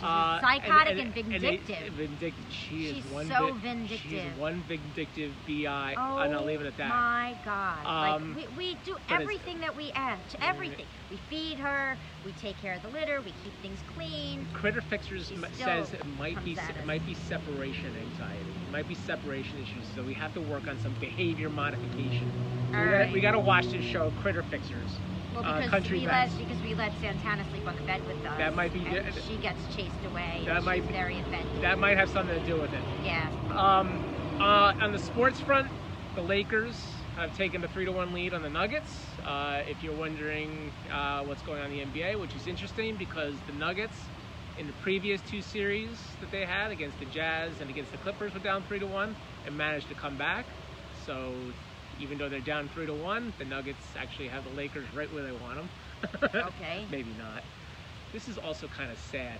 She's 0.02 0.08
Uh, 0.10 0.42
psychotic 0.42 0.98
and, 0.98 1.14
they- 1.14 1.22
vindictive. 1.22 1.94
vindictive. 1.94 2.46
She 2.52 2.88
is 2.88 2.96
She's 2.96 3.06
one. 3.06 3.28
so 3.28 3.54
vi- 3.54 3.60
vindictive. 3.60 4.00
She's 4.00 4.34
one 4.36 4.64
vindictive 4.64 5.36
bi. 5.46 5.94
oh 5.96 6.18
and 6.18 6.34
I'll 6.34 6.44
leave 6.44 6.60
it 6.60 6.66
at 6.66 6.78
that. 6.78 6.90
my 6.90 7.38
God! 7.46 7.86
Um, 7.86 8.36
like 8.36 8.50
we, 8.58 8.74
we 8.74 8.76
do 8.84 8.98
everything 9.10 9.60
that 9.60 9.76
we 9.76 9.92
ask. 9.92 10.36
Everything. 10.42 10.88
We 11.12 11.18
feed 11.30 11.60
her. 11.60 12.00
We 12.26 12.32
take 12.34 12.58
care 12.58 12.74
of 12.74 12.82
the 12.82 12.88
litter. 12.90 13.22
We 13.22 13.32
keep 13.44 13.54
things 13.62 13.84
clean. 13.94 14.48
Critter 14.54 14.82
Fixers 14.82 15.32
m- 15.32 15.46
says 15.54 15.94
it 15.94 16.04
might 16.18 16.44
be 16.44 16.54
it 16.54 16.86
might 16.88 17.06
be 17.06 17.14
separation 17.14 17.96
anxiety. 17.96 18.50
It 18.66 18.72
might 18.72 18.88
be 18.88 18.96
separation 18.96 19.60
issues. 19.62 19.86
So 19.94 20.02
we 20.04 20.16
have 20.16 20.34
to 20.34 20.42
work 20.42 20.68
on 20.68 20.80
some 20.80 20.96
behavior 21.00 21.50
modification. 21.52 22.32
All 22.74 22.80
we, 22.80 22.86
gotta, 22.86 22.98
right. 22.98 23.12
we 23.14 23.22
got 23.22 23.32
to 23.34 23.40
watch 23.40 23.68
this 23.68 23.86
show, 23.86 24.12
Critter 24.22 24.42
Fixers. 24.42 24.98
Well, 25.34 25.46
uh, 25.46 25.56
because 25.56 25.70
country 25.70 26.00
we 26.00 26.08
let 26.08 26.38
because 26.38 26.62
we 26.62 26.76
let 26.76 26.92
Santana 27.00 27.46
sleep 27.52 27.68
on 27.68 27.76
the 27.76 27.82
bed 27.84 28.06
with 28.06 28.26
us. 28.26 28.38
That 28.38 28.54
might 28.54 28.74
be 28.74 28.86
and 28.86 29.14
she 29.28 29.38
gets 29.38 29.60
chased 29.76 30.04
away. 30.06 30.44
That 30.46 30.64
might 30.64 30.86
be- 30.86 30.94
very 30.94 31.20
offended. 31.20 31.62
That 31.62 31.80
might 31.80 31.98
have 31.98 32.10
something 32.10 32.38
to 32.38 32.46
do 32.46 32.60
with 32.60 32.74
it. 32.74 32.82
yeah. 33.04 33.30
Um, 33.56 34.04
uh, 34.40 34.74
on 34.82 34.92
the 34.92 35.00
sports 35.00 35.40
front, 35.40 35.70
the 36.16 36.22
Lakers 36.22 36.76
have 37.16 37.36
taken 37.38 37.62
the 37.62 37.68
three 37.70 37.86
to 37.86 37.92
one 37.92 38.14
lead 38.14 38.34
on 38.34 38.42
the 38.42 38.50
Nuggets. 38.50 39.06
Uh, 39.26 39.62
if 39.68 39.84
you're 39.84 39.96
wondering 39.96 40.72
uh, 40.92 41.24
what's 41.24 41.42
going 41.44 41.62
on 41.62 41.72
in 41.72 41.92
the 41.92 42.00
NBA, 42.00 42.20
which 42.20 42.36
is 42.36 42.48
interesting 42.48 42.96
because 42.96 43.36
the 43.48 43.54
Nuggets, 43.54 43.96
in 44.58 44.68
the 44.68 44.74
previous 44.82 45.22
two 45.22 45.42
series 45.42 45.90
that 46.20 46.32
they 46.32 46.46
had 46.46 46.72
against 46.72 47.00
the 47.00 47.06
Jazz 47.06 47.52
and 47.62 47.70
against 47.70 47.92
the 47.92 47.98
Clippers, 48.00 48.34
were 48.34 48.40
down 48.40 48.64
three 48.64 48.80
to 48.80 48.88
one 48.88 49.16
and 49.46 49.58
managed 49.58 49.88
to 49.90 49.96
come 49.96 50.18
back. 50.18 50.46
So 51.06 51.34
even 52.02 52.18
though 52.18 52.30
they're 52.30 52.42
down 52.42 52.70
three 52.70 52.86
to 52.88 52.94
one, 52.94 53.34
the 53.38 53.46
Nuggets 53.46 53.96
actually 53.98 54.28
have 54.30 54.44
the 54.44 54.50
Lakers 54.52 54.92
right 54.94 55.12
where 55.14 55.24
they 55.24 55.32
want 55.32 55.58
them. 55.58 55.70
Okay. 56.34 56.88
Maybe 56.90 57.14
not. 57.14 57.44
This 58.12 58.28
is 58.28 58.38
also 58.38 58.68
kind 58.68 58.92
of 58.92 59.00
sad 59.00 59.40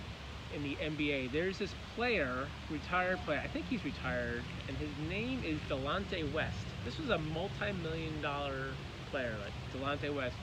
in 0.54 0.62
the 0.62 0.76
NBA. 0.80 1.28
There's 1.32 1.58
this 1.58 1.74
player, 1.94 2.50
retired 2.70 3.22
player. 3.24 3.40
I 3.42 3.48
think 3.48 3.66
he's 3.66 3.84
retired, 3.84 4.44
and 4.68 4.76
his 4.76 4.96
name 5.08 5.42
is 5.44 5.60
Delonte 5.68 6.32
West. 6.32 6.66
This 6.84 6.98
was 6.98 7.10
a 7.10 7.18
multi-million 7.18 8.20
dollar 8.20 8.78
player, 9.10 9.38
like 9.38 9.54
Delonte 9.72 10.14
West. 10.14 10.36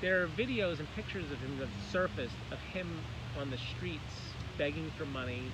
There 0.00 0.22
are 0.22 0.28
videos 0.28 0.78
and 0.80 0.90
pictures 0.94 1.30
of 1.30 1.40
him 1.40 1.58
that 1.58 1.68
surfaced 1.90 2.36
of 2.50 2.60
him 2.60 3.06
on 3.36 3.50
the 3.50 3.58
streets 3.58 4.34
begging 4.56 4.90
for 4.96 5.06
money, 5.06 5.52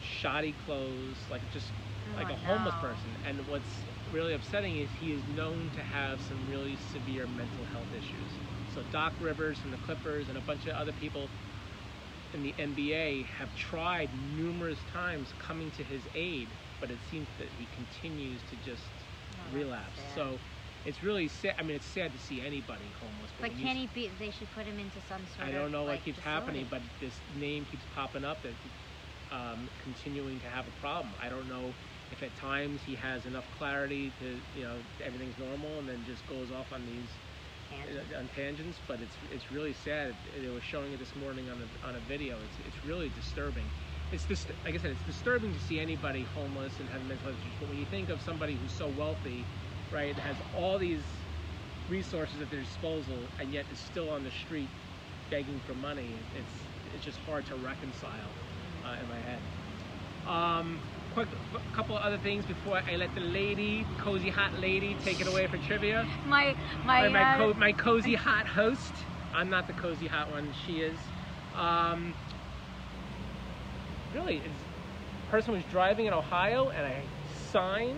shoddy 0.00 0.54
clothes, 0.64 1.16
like 1.30 1.42
just 1.52 1.72
oh 2.14 2.16
like 2.16 2.30
Oh, 2.30 2.34
a 2.34 2.36
homeless 2.36 2.74
person. 2.76 3.10
And 3.24 3.46
what's 3.48 3.86
really 4.12 4.34
upsetting 4.34 4.76
is 4.76 4.88
he 5.00 5.12
is 5.12 5.22
known 5.36 5.70
to 5.74 5.80
have 5.82 6.20
some 6.20 6.38
really 6.50 6.76
severe 6.92 7.26
mental 7.26 7.64
health 7.72 7.88
issues. 7.92 8.30
So 8.74 8.82
Doc 8.92 9.12
Rivers 9.20 9.58
from 9.58 9.70
the 9.70 9.76
Clippers 9.78 10.28
and 10.28 10.36
a 10.36 10.42
bunch 10.42 10.66
of 10.66 10.74
other 10.74 10.92
people 11.00 11.28
in 12.34 12.42
the 12.42 12.52
NBA 12.58 13.24
have 13.24 13.54
tried 13.56 14.10
numerous 14.36 14.78
times 14.92 15.28
coming 15.38 15.70
to 15.72 15.82
his 15.84 16.02
aid, 16.14 16.48
but 16.80 16.90
it 16.90 16.98
seems 17.10 17.26
that 17.38 17.48
he 17.58 17.66
continues 17.76 18.40
to 18.50 18.70
just 18.70 18.82
Oh, 19.38 19.56
relapse. 19.56 20.00
So 20.14 20.38
it's 20.84 21.02
really 21.02 21.28
sad. 21.28 21.54
I 21.58 21.62
mean, 21.62 21.76
it's 21.76 21.86
sad 21.86 22.12
to 22.12 22.18
see 22.18 22.40
anybody 22.40 22.84
homeless. 23.00 23.30
But 23.40 23.56
you 23.56 23.64
can 23.64 23.76
he 23.76 23.86
be? 23.88 24.10
They 24.18 24.30
should 24.30 24.50
put 24.54 24.66
him 24.66 24.78
into 24.78 25.00
some 25.08 25.22
sort 25.36 25.48
I 25.48 25.52
don't 25.52 25.72
know 25.72 25.84
like, 25.84 25.96
what 25.98 26.04
keeps 26.04 26.18
facility. 26.18 26.40
happening, 26.40 26.66
but 26.70 26.82
this 27.00 27.14
name 27.38 27.66
keeps 27.70 27.82
popping 27.94 28.24
up 28.24 28.38
that 28.42 28.52
um, 29.32 29.68
continuing 29.82 30.40
to 30.40 30.46
have 30.46 30.66
a 30.66 30.80
problem. 30.80 31.12
I 31.20 31.28
don't 31.28 31.48
know 31.48 31.72
if 32.12 32.22
at 32.22 32.34
times 32.36 32.80
he 32.86 32.94
has 32.96 33.26
enough 33.26 33.44
clarity 33.58 34.12
to, 34.20 34.26
you 34.58 34.64
know, 34.64 34.76
everything's 35.04 35.38
normal, 35.38 35.78
and 35.78 35.88
then 35.88 36.02
just 36.06 36.26
goes 36.28 36.50
off 36.50 36.72
on 36.72 36.82
these 36.86 37.08
Tangent. 37.70 38.12
uh, 38.14 38.18
on 38.18 38.28
tangents. 38.34 38.78
But 38.86 39.00
it's 39.00 39.14
it's 39.32 39.52
really 39.52 39.74
sad. 39.84 40.14
They 40.40 40.48
were 40.48 40.60
showing 40.60 40.92
it 40.92 40.98
this 40.98 41.14
morning 41.16 41.48
on 41.50 41.60
a 41.62 41.88
on 41.88 41.94
a 41.96 42.00
video. 42.00 42.36
It's 42.36 42.68
it's 42.74 42.86
really 42.86 43.10
disturbing. 43.10 43.64
It's 44.12 44.24
just 44.24 44.48
like 44.64 44.74
I 44.74 44.78
said, 44.78 44.92
it's 44.92 45.02
disturbing 45.06 45.52
to 45.52 45.60
see 45.60 45.78
anybody 45.80 46.24
homeless 46.34 46.72
and 46.80 46.88
having 46.88 47.08
mental 47.08 47.26
health 47.28 47.40
issues. 47.40 47.52
But 47.60 47.68
when 47.68 47.78
you 47.78 47.86
think 47.86 48.08
of 48.08 48.20
somebody 48.22 48.54
who's 48.54 48.72
so 48.72 48.88
wealthy, 48.98 49.44
right, 49.92 50.14
has 50.14 50.36
all 50.56 50.78
these 50.78 51.02
resources 51.90 52.40
at 52.40 52.50
their 52.50 52.60
disposal, 52.60 53.16
and 53.38 53.52
yet 53.52 53.66
is 53.72 53.78
still 53.78 54.10
on 54.10 54.24
the 54.24 54.30
street 54.30 54.68
begging 55.30 55.60
for 55.66 55.74
money, 55.74 56.08
it's 56.36 56.94
it's 56.96 57.04
just 57.04 57.18
hard 57.26 57.44
to 57.46 57.54
reconcile 57.56 58.30
uh, 58.84 58.96
in 59.00 59.08
my 59.08 59.20
head. 59.20 59.40
Um, 60.26 60.80
quick, 61.18 61.28
a 61.54 61.76
couple 61.76 61.96
other 61.96 62.18
things 62.18 62.44
before 62.46 62.80
I 62.88 62.96
let 62.96 63.14
the 63.14 63.20
lady, 63.20 63.86
cozy 63.98 64.30
hot 64.30 64.54
lady, 64.56 64.94
take 64.94 65.20
it 65.20 65.26
away 65.26 65.46
for 65.46 65.58
trivia. 65.58 66.06
My 66.24 66.54
my. 66.84 67.02
My, 67.02 67.08
my, 67.08 67.22
uh, 67.22 67.36
co- 67.36 67.54
my 67.54 67.72
cozy 67.72 68.14
hot 68.14 68.46
host. 68.46 68.92
I'm 69.34 69.48
not 69.50 69.66
the 69.66 69.72
cozy 69.72 70.06
hot 70.06 70.30
one. 70.30 70.52
She 70.52 70.80
is. 70.80 70.98
Um, 71.54 72.14
really, 74.14 74.42
person 75.30 75.52
was 75.54 75.64
driving 75.64 76.06
in 76.06 76.12
Ohio 76.12 76.70
and 76.70 76.86
a 76.86 77.02
sign, 77.50 77.96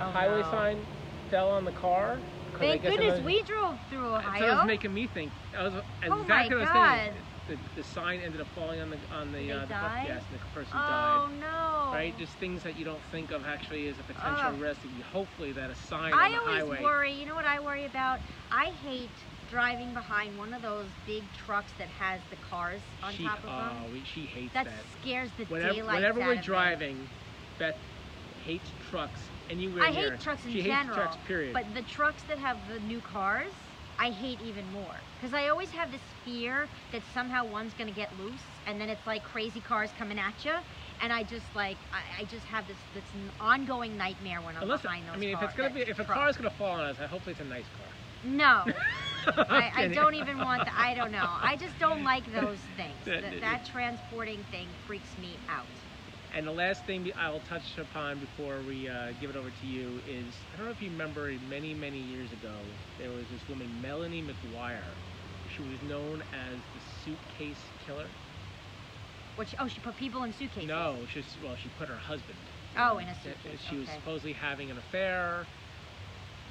a 0.00 0.04
Oh, 0.04 0.12
highway 0.12 0.42
no. 0.42 0.50
sign, 0.50 0.86
fell 1.30 1.50
on 1.50 1.64
the 1.64 1.72
car. 1.72 2.20
Thank 2.58 2.82
goodness 2.82 3.18
was- 3.18 3.26
we 3.26 3.42
drove 3.42 3.78
through 3.90 4.14
so 4.38 4.46
it 4.46 4.54
was 4.56 4.64
making 4.64 4.94
me 4.94 5.06
think. 5.06 5.32
I 5.56 5.62
was 5.62 5.74
Oh 6.10 6.24
my 6.28 6.48
exactly 6.48 6.56
what 6.56 6.68
I 6.68 6.80
was 6.80 7.10
God. 7.12 7.25
The, 7.48 7.56
the 7.76 7.84
sign 7.84 8.20
ended 8.20 8.40
up 8.40 8.48
falling 8.56 8.80
on 8.80 8.90
the 8.90 8.98
on 9.12 9.30
the 9.30 9.52
uh, 9.52 9.60
the 9.60 9.66
died? 9.66 10.04
yes, 10.08 10.22
and 10.30 10.40
the 10.40 10.44
person 10.52 10.72
oh 10.74 10.78
died. 10.78 11.16
Oh 11.20 11.28
no. 11.40 11.92
Right, 11.92 12.18
just 12.18 12.32
things 12.34 12.64
that 12.64 12.76
you 12.76 12.84
don't 12.84 13.00
think 13.12 13.30
of 13.30 13.46
actually 13.46 13.86
as 13.88 13.94
a 14.00 14.02
potential 14.12 14.52
risk. 14.58 14.80
And 14.82 14.92
you- 14.96 15.04
hopefully, 15.12 15.52
that 15.52 15.70
a 15.70 15.74
sign 15.76 16.12
I 16.12 16.26
on 16.26 16.32
the 16.32 16.38
always 16.40 16.54
highway. 16.62 16.82
worry. 16.82 17.12
You 17.12 17.26
know 17.26 17.36
what 17.36 17.44
I 17.44 17.60
worry 17.60 17.84
about? 17.84 18.18
I 18.50 18.72
hate 18.84 19.10
driving 19.48 19.94
behind 19.94 20.36
one 20.36 20.52
of 20.54 20.62
those 20.62 20.86
big 21.06 21.22
trucks 21.46 21.70
that 21.78 21.86
has 21.86 22.20
the 22.30 22.36
cars 22.50 22.80
on 23.00 23.12
she, 23.12 23.22
top 23.22 23.38
of 23.44 23.50
oh, 23.50 23.84
them. 23.84 23.92
we- 23.92 24.02
she 24.12 24.22
hates 24.22 24.52
That 24.52 24.64
that. 24.64 24.74
scares 25.00 25.30
the 25.38 25.44
Whenever, 25.44 25.72
daylights 25.74 25.94
whenever 25.94 26.20
out 26.22 26.26
we're 26.26 26.32
of 26.34 26.42
driving, 26.42 27.08
Beth 27.60 27.76
hates 28.44 28.68
trucks 28.90 29.20
anywhere 29.48 29.84
I 29.84 29.90
near. 29.90 30.10
hate 30.10 30.20
trucks 30.20 30.44
in 30.44 30.52
she 30.52 30.62
general. 30.62 30.86
hates 30.86 30.96
trucks. 30.96 31.16
Period. 31.28 31.52
But 31.52 31.72
the 31.74 31.82
trucks 31.82 32.24
that 32.24 32.38
have 32.38 32.58
the 32.68 32.80
new 32.80 33.00
cars, 33.00 33.52
I 33.98 34.10
hate 34.10 34.38
even 34.42 34.64
more. 34.72 34.94
Because 35.20 35.34
I 35.34 35.48
always 35.48 35.70
have 35.70 35.90
this 35.90 36.00
fear 36.24 36.68
that 36.92 37.02
somehow 37.14 37.46
one's 37.46 37.72
going 37.74 37.88
to 37.88 37.94
get 37.94 38.10
loose 38.18 38.42
and 38.66 38.80
then 38.80 38.88
it's 38.88 39.06
like 39.06 39.22
crazy 39.24 39.60
cars 39.60 39.90
coming 39.98 40.18
at 40.18 40.44
you. 40.44 40.54
And 41.00 41.12
I 41.12 41.22
just 41.22 41.46
like, 41.54 41.76
I, 41.92 42.22
I 42.22 42.24
just 42.24 42.44
have 42.46 42.66
this, 42.66 42.76
this 42.94 43.04
ongoing 43.40 43.96
nightmare 43.96 44.40
when 44.40 44.56
I'm 44.56 44.62
Unless, 44.62 44.82
behind 44.82 45.06
those 45.06 45.16
I 45.16 45.18
mean, 45.18 45.30
if 45.30 45.42
it's 45.42 45.54
gonna 45.54 45.68
uh, 45.68 45.72
be, 45.72 45.80
if 45.82 45.98
a 45.98 46.04
car 46.04 46.28
is 46.28 46.36
gonna 46.36 46.50
fall 46.50 46.72
on 46.72 46.80
us, 46.80 46.96
I 47.00 47.06
hopefully 47.06 47.32
it's 47.32 47.40
a 47.40 47.44
nice 47.44 47.64
car. 47.76 47.86
No. 48.24 48.64
I, 49.26 49.72
I 49.74 49.88
don't 49.88 50.14
even 50.14 50.38
want 50.38 50.64
that. 50.64 50.74
I 50.76 50.94
don't 50.94 51.12
know. 51.12 51.26
I 51.26 51.56
just 51.56 51.78
don't 51.78 52.04
like 52.04 52.24
those 52.40 52.58
things. 52.76 52.94
That, 53.04 53.40
that 53.40 53.66
transporting 53.66 54.42
thing 54.50 54.68
freaks 54.86 55.18
me 55.20 55.36
out. 55.48 55.66
And 56.36 56.46
the 56.46 56.52
last 56.52 56.84
thing 56.84 57.10
I 57.18 57.30
will 57.30 57.40
touch 57.48 57.78
upon 57.78 58.18
before 58.18 58.58
we 58.68 58.90
uh, 58.90 59.12
give 59.22 59.30
it 59.30 59.36
over 59.36 59.48
to 59.48 59.66
you 59.66 60.02
is 60.06 60.26
I 60.52 60.58
don't 60.58 60.66
know 60.66 60.72
if 60.72 60.82
you 60.82 60.90
remember 60.90 61.32
many, 61.48 61.72
many 61.72 61.96
years 61.96 62.30
ago, 62.30 62.52
there 62.98 63.08
was 63.08 63.24
this 63.32 63.40
woman, 63.48 63.66
Melanie 63.80 64.22
McGuire. 64.22 64.82
She 65.56 65.62
was 65.62 65.80
known 65.88 66.22
as 66.34 66.56
the 66.74 66.82
suitcase 67.04 67.56
killer. 67.86 68.04
Which, 69.36 69.54
oh, 69.58 69.66
she 69.66 69.80
put 69.80 69.96
people 69.96 70.24
in 70.24 70.34
suitcases. 70.34 70.68
No, 70.68 70.96
she's 71.10 71.24
well, 71.42 71.56
she 71.56 71.70
put 71.78 71.88
her 71.88 71.96
husband. 71.96 72.36
Oh, 72.76 72.98
in 72.98 73.08
a 73.08 73.12
Uh, 73.12 73.14
suitcase. 73.22 73.60
She 73.70 73.76
was 73.76 73.88
supposedly 73.88 74.34
having 74.34 74.70
an 74.70 74.76
affair. 74.76 75.46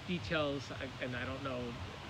Details, 0.08 0.64
and 1.04 1.16
I 1.16 1.26
don't 1.26 1.44
know 1.44 1.60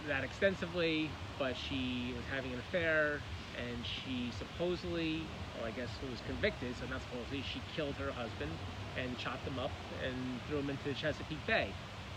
that 0.07 0.23
extensively, 0.23 1.09
but 1.37 1.55
she 1.57 2.13
was 2.15 2.23
having 2.33 2.53
an 2.53 2.59
affair, 2.59 3.19
and 3.57 3.85
she 3.85 4.31
supposedly, 4.37 5.23
well, 5.57 5.67
I 5.67 5.71
guess 5.71 5.89
who 6.01 6.09
was 6.09 6.19
convicted, 6.25 6.75
so 6.77 6.85
not 6.87 7.01
supposedly, 7.01 7.41
she 7.41 7.61
killed 7.75 7.95
her 7.95 8.11
husband 8.11 8.51
and 8.97 9.17
chopped 9.17 9.45
him 9.47 9.59
up 9.59 9.71
and 10.05 10.15
threw 10.47 10.59
him 10.59 10.69
into 10.69 10.83
the 10.89 10.93
Chesapeake 10.93 11.45
Bay. 11.45 11.67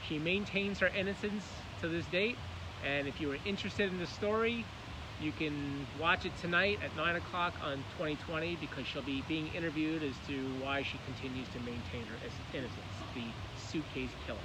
She 0.08 0.18
maintains 0.18 0.78
her 0.78 0.88
innocence 0.88 1.44
to 1.80 1.88
this 1.88 2.06
date, 2.06 2.36
and 2.86 3.08
if 3.08 3.20
you 3.20 3.32
are 3.32 3.38
interested 3.44 3.90
in 3.90 3.98
the 3.98 4.06
story, 4.06 4.64
you 5.20 5.32
can 5.32 5.86
watch 6.00 6.24
it 6.24 6.32
tonight 6.40 6.78
at 6.82 6.96
9 6.96 7.16
o'clock 7.16 7.54
on 7.62 7.78
2020 7.98 8.56
because 8.56 8.86
she'll 8.86 9.02
be 9.02 9.22
being 9.26 9.48
interviewed 9.54 10.02
as 10.02 10.14
to 10.28 10.46
why 10.62 10.82
she 10.82 10.98
continues 11.06 11.48
to 11.48 11.58
maintain 11.60 12.06
her 12.06 12.18
innocence, 12.54 12.94
the 13.14 13.24
suitcase 13.56 14.10
killer. 14.26 14.38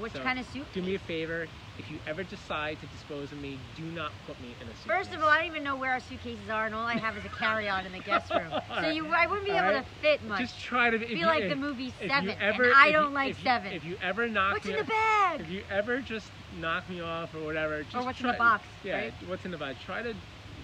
Which 0.00 0.12
So, 0.12 0.20
kind 0.20 0.38
of 0.38 0.46
suitcase? 0.46 0.72
Do 0.74 0.82
me 0.82 0.94
a 0.94 0.98
favor, 0.98 1.46
if 1.78 1.90
you 1.90 1.98
ever 2.06 2.22
decide 2.22 2.80
to 2.80 2.86
dispose 2.86 3.30
of 3.30 3.40
me, 3.40 3.58
do 3.76 3.82
not 3.84 4.10
put 4.26 4.40
me 4.40 4.48
in 4.60 4.66
a 4.66 4.70
suitcase. 4.70 4.86
First 4.86 5.12
of 5.14 5.22
all, 5.22 5.28
I 5.28 5.38
don't 5.38 5.46
even 5.48 5.64
know 5.64 5.76
where 5.76 5.90
our 5.92 6.00
suitcases 6.00 6.48
are, 6.50 6.66
and 6.66 6.74
all 6.74 6.86
I 6.86 6.94
have 6.94 7.16
is 7.16 7.24
a 7.24 7.28
carry-on 7.28 7.84
in 7.86 7.92
the 7.92 7.98
guest 8.00 8.32
room. 8.32 8.52
So 8.80 8.88
you, 8.88 9.06
I 9.08 9.26
wouldn't 9.26 9.46
be 9.46 9.52
able 9.52 9.66
Alright. 9.68 9.84
to 9.84 9.90
fit 10.00 10.24
much. 10.24 10.40
just 10.40 10.58
try 10.60 10.90
to. 10.90 10.98
Be 10.98 11.24
like 11.24 11.44
if, 11.44 11.50
the 11.50 11.56
movie 11.56 11.92
Seven, 12.00 12.30
ever, 12.40 12.64
and 12.64 12.72
I 12.74 12.90
don't 12.90 13.10
you- 13.10 13.14
like 13.14 13.30
if 13.32 13.38
you- 13.38 13.44
Seven. 13.44 13.72
If 13.72 13.84
you 13.84 13.96
ever 14.02 14.28
knock 14.28 14.54
What's 14.54 14.66
me 14.66 14.72
in 14.72 14.78
the 14.78 14.84
bag? 14.84 15.40
If 15.40 15.50
you 15.50 15.62
ever 15.70 16.00
just 16.00 16.30
knock 16.60 16.88
me 16.88 17.00
off 17.00 17.34
or 17.34 17.44
whatever, 17.44 17.82
just 17.82 18.04
what's 18.04 18.20
in 18.20 18.26
the 18.28 18.32
box, 18.32 18.64
Yeah, 18.82 18.96
right? 18.96 19.14
what's 19.26 19.44
in 19.44 19.50
the 19.50 19.58
box? 19.58 19.76
Try 19.84 20.02
to 20.02 20.14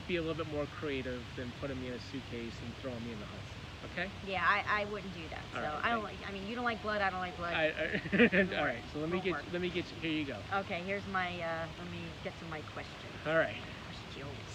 be 0.09 0.17
a 0.17 0.23
little 0.23 0.43
bit 0.43 0.51
more 0.53 0.67
creative 0.81 1.21
than 1.37 1.53
putting 1.61 1.79
me 1.81 1.89
in 1.89 1.93
a 1.95 2.01
suitcase 2.01 2.55
and 2.65 2.75
throwing 2.81 3.05
me 3.05 3.13
in 3.13 3.19
the 3.21 3.27
Hudson. 3.27 3.58
Okay. 3.99 4.11
Yeah, 4.27 4.43
I, 4.47 4.83
I 4.83 4.85
wouldn't 4.87 5.13
do 5.15 5.21
that. 5.31 5.43
So 5.53 5.59
All 5.59 5.65
right, 5.65 5.85
I 5.85 5.91
don't 5.91 6.05
like. 6.05 6.17
I 6.29 6.33
mean, 6.33 6.47
you 6.47 6.55
don't 6.55 6.65
like 6.65 6.83
blood. 6.83 7.01
I 7.01 7.11
don't 7.11 7.21
like 7.21 7.37
blood. 7.37 7.55
I, 7.55 7.67
I, 7.67 8.59
all 8.59 8.65
right. 8.65 8.83
So 8.93 9.01
let 9.01 9.11
me 9.11 9.21
get 9.21 9.33
work. 9.33 9.45
let 9.53 9.61
me 9.61 9.71
get 9.71 9.85
here 10.01 10.11
you 10.11 10.25
go. 10.25 10.37
Okay, 10.55 10.83
here's 10.87 11.07
my. 11.13 11.29
Uh, 11.29 11.67
let 11.79 11.91
me 11.91 11.99
get 12.25 12.39
to 12.41 12.45
my 12.47 12.61
question. 12.73 12.93
All 13.27 13.37
right. 13.37 13.57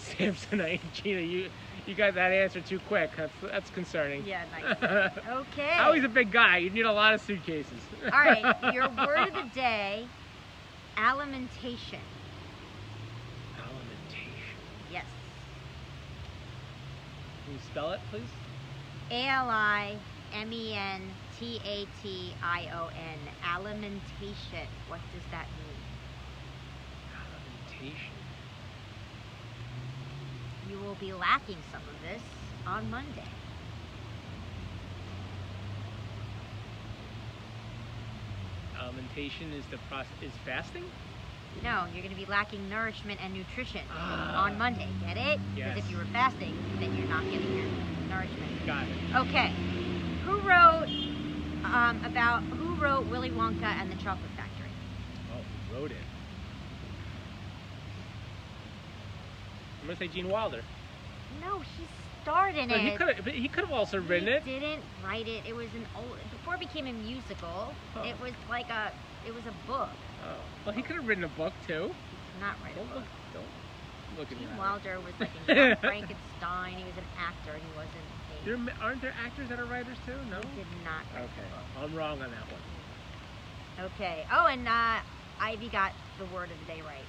Samsonite 0.04 0.80
and 0.82 0.92
Gina, 0.92 1.20
you 1.20 1.50
you 1.86 1.94
got 1.94 2.14
that 2.14 2.30
answer 2.30 2.60
too 2.60 2.78
quick. 2.80 3.10
That's 3.16 3.32
that's 3.42 3.70
concerning. 3.70 4.24
Yeah, 4.26 4.44
nice. 4.80 5.12
Okay. 5.26 5.94
He's 5.94 6.04
a 6.04 6.08
big 6.08 6.30
guy. 6.30 6.58
You 6.58 6.70
need 6.70 6.84
a 6.84 6.92
lot 6.92 7.14
of 7.14 7.20
suitcases. 7.20 7.72
All 8.04 8.10
right, 8.10 8.74
your 8.74 8.88
word 8.88 9.28
of 9.28 9.34
the 9.34 9.50
day: 9.54 10.06
alimentation. 10.96 12.00
Alimentation. 13.56 14.56
Yes. 14.92 15.06
Can 17.44 17.54
you 17.54 17.60
spell 17.70 17.92
it, 17.92 18.00
please? 18.10 18.22
A 19.10 19.28
L 19.28 19.48
I 19.50 19.96
M 20.32 20.52
E 20.52 20.74
N 20.74 21.02
T 21.38 21.60
A 21.64 21.86
T 22.02 22.34
I 22.42 22.68
O 22.74 22.88
N. 22.88 23.18
Alimentation. 23.44 24.66
What 24.88 25.00
does 25.12 25.22
that 25.30 25.46
mean? 25.58 25.76
Alimentation. 27.12 28.12
You 30.70 30.78
will 30.78 30.96
be 30.96 31.12
lacking 31.12 31.58
some 31.70 31.82
of 31.82 32.00
this 32.02 32.22
on 32.66 32.90
Monday. 32.90 33.28
Alimentation 38.80 39.52
is 39.52 39.64
the 39.70 39.78
process. 39.88 40.12
Is 40.22 40.32
fasting? 40.44 40.84
No, 41.62 41.84
you're 41.92 42.02
going 42.02 42.14
to 42.14 42.20
be 42.20 42.26
lacking 42.30 42.68
nourishment 42.68 43.20
and 43.22 43.32
nutrition 43.32 43.80
Ah. 43.90 44.44
on 44.44 44.58
Monday. 44.58 44.88
Get 45.06 45.16
it? 45.16 45.40
Because 45.54 45.76
Yes. 45.76 45.78
if 45.78 45.90
you 45.90 45.96
were 45.96 46.04
fasting, 46.12 46.54
then 46.78 46.94
you're 46.96 47.08
not 47.08 47.24
getting 47.24 47.56
your 47.56 47.66
nourishment. 48.10 48.66
Got 48.66 48.84
it. 48.84 49.16
Okay. 49.28 49.52
Who 50.26 50.38
wrote 50.40 50.88
um, 51.64 52.04
about 52.04 52.42
who 52.42 52.74
wrote 52.76 53.06
Willy 53.06 53.30
Wonka 53.30 53.64
and 53.64 53.90
the 53.90 53.96
Chocolate 53.96 54.30
Factory? 54.36 54.68
Oh, 55.32 55.40
he 55.68 55.74
wrote 55.74 55.90
it. 55.90 55.96
I'm 59.80 59.86
gonna 59.88 59.98
say 59.98 60.08
Gene 60.08 60.28
Wilder. 60.28 60.62
No, 61.42 61.60
he 61.60 61.84
starred 62.22 62.54
in 62.56 62.68
But 62.68 62.80
he 62.80 62.88
it. 62.88 62.98
could 62.98 63.16
have. 63.16 63.26
He 63.26 63.48
could 63.48 63.64
have 63.64 63.72
also 63.72 63.98
written 64.00 64.28
he 64.28 64.34
it. 64.34 64.44
didn't 64.44 64.82
write 65.04 65.26
it. 65.28 65.42
It 65.46 65.54
was 65.54 65.66
an 65.74 65.86
old 65.96 66.16
before 66.30 66.54
it 66.54 66.60
became 66.60 66.86
a 66.86 66.92
musical. 66.92 67.74
Oh. 67.96 68.02
It 68.02 68.18
was 68.20 68.32
like 68.48 68.68
a 68.70 68.92
it 69.26 69.34
was 69.34 69.44
a 69.46 69.66
book. 69.66 69.88
Oh. 70.24 70.36
Well, 70.66 70.74
he 70.74 70.82
could 70.82 70.96
have 70.96 71.06
written 71.06 71.24
a 71.24 71.28
book 71.28 71.52
too. 71.66 71.90
Not 72.40 72.56
write 72.62 72.72
a 72.72 72.76
Don't 72.76 72.88
look. 72.94 73.04
book. 73.04 73.04
Don't 73.34 74.18
look 74.18 74.32
at 74.32 74.38
me. 74.40 74.46
Gene. 74.46 74.56
Wilder 74.56 74.98
was 75.00 75.14
like 75.20 75.30
in 75.48 75.56
Young 75.56 75.76
Frankenstein. 75.76 76.74
He 76.78 76.84
was 76.84 76.96
an 76.96 77.04
actor. 77.18 77.52
And 77.52 77.62
he 77.62 77.72
wasn't 77.76 77.94
a. 77.94 78.44
There, 78.44 78.74
aren't 78.82 79.00
there 79.02 79.14
actors 79.24 79.48
that 79.48 79.58
are 79.60 79.64
writers 79.64 79.96
too? 80.06 80.16
No. 80.30 80.40
He 80.40 80.56
did 80.56 80.66
not 80.84 81.04
write 81.14 81.24
Okay. 81.24 81.48
I'm 81.80 81.94
wrong 81.94 82.22
on 82.22 82.30
that 82.30 82.46
one. 82.50 83.86
Okay. 83.96 84.24
Oh, 84.32 84.46
and 84.46 84.66
uh, 84.68 85.00
Ivy 85.40 85.68
got 85.68 85.92
the 86.18 86.26
word 86.26 86.50
of 86.50 86.58
the 86.60 86.66
day 86.72 86.80
right. 86.82 87.04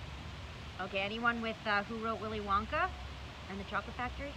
Okay. 0.88 1.00
Anyone 1.00 1.42
with 1.42 1.58
uh, 1.66 1.84
who 1.84 1.96
wrote 2.04 2.20
Willy 2.22 2.40
Wonka 2.40 2.90
and 3.50 3.60
the 3.60 3.64
Chocolate 3.66 3.96
Factory? 3.96 4.32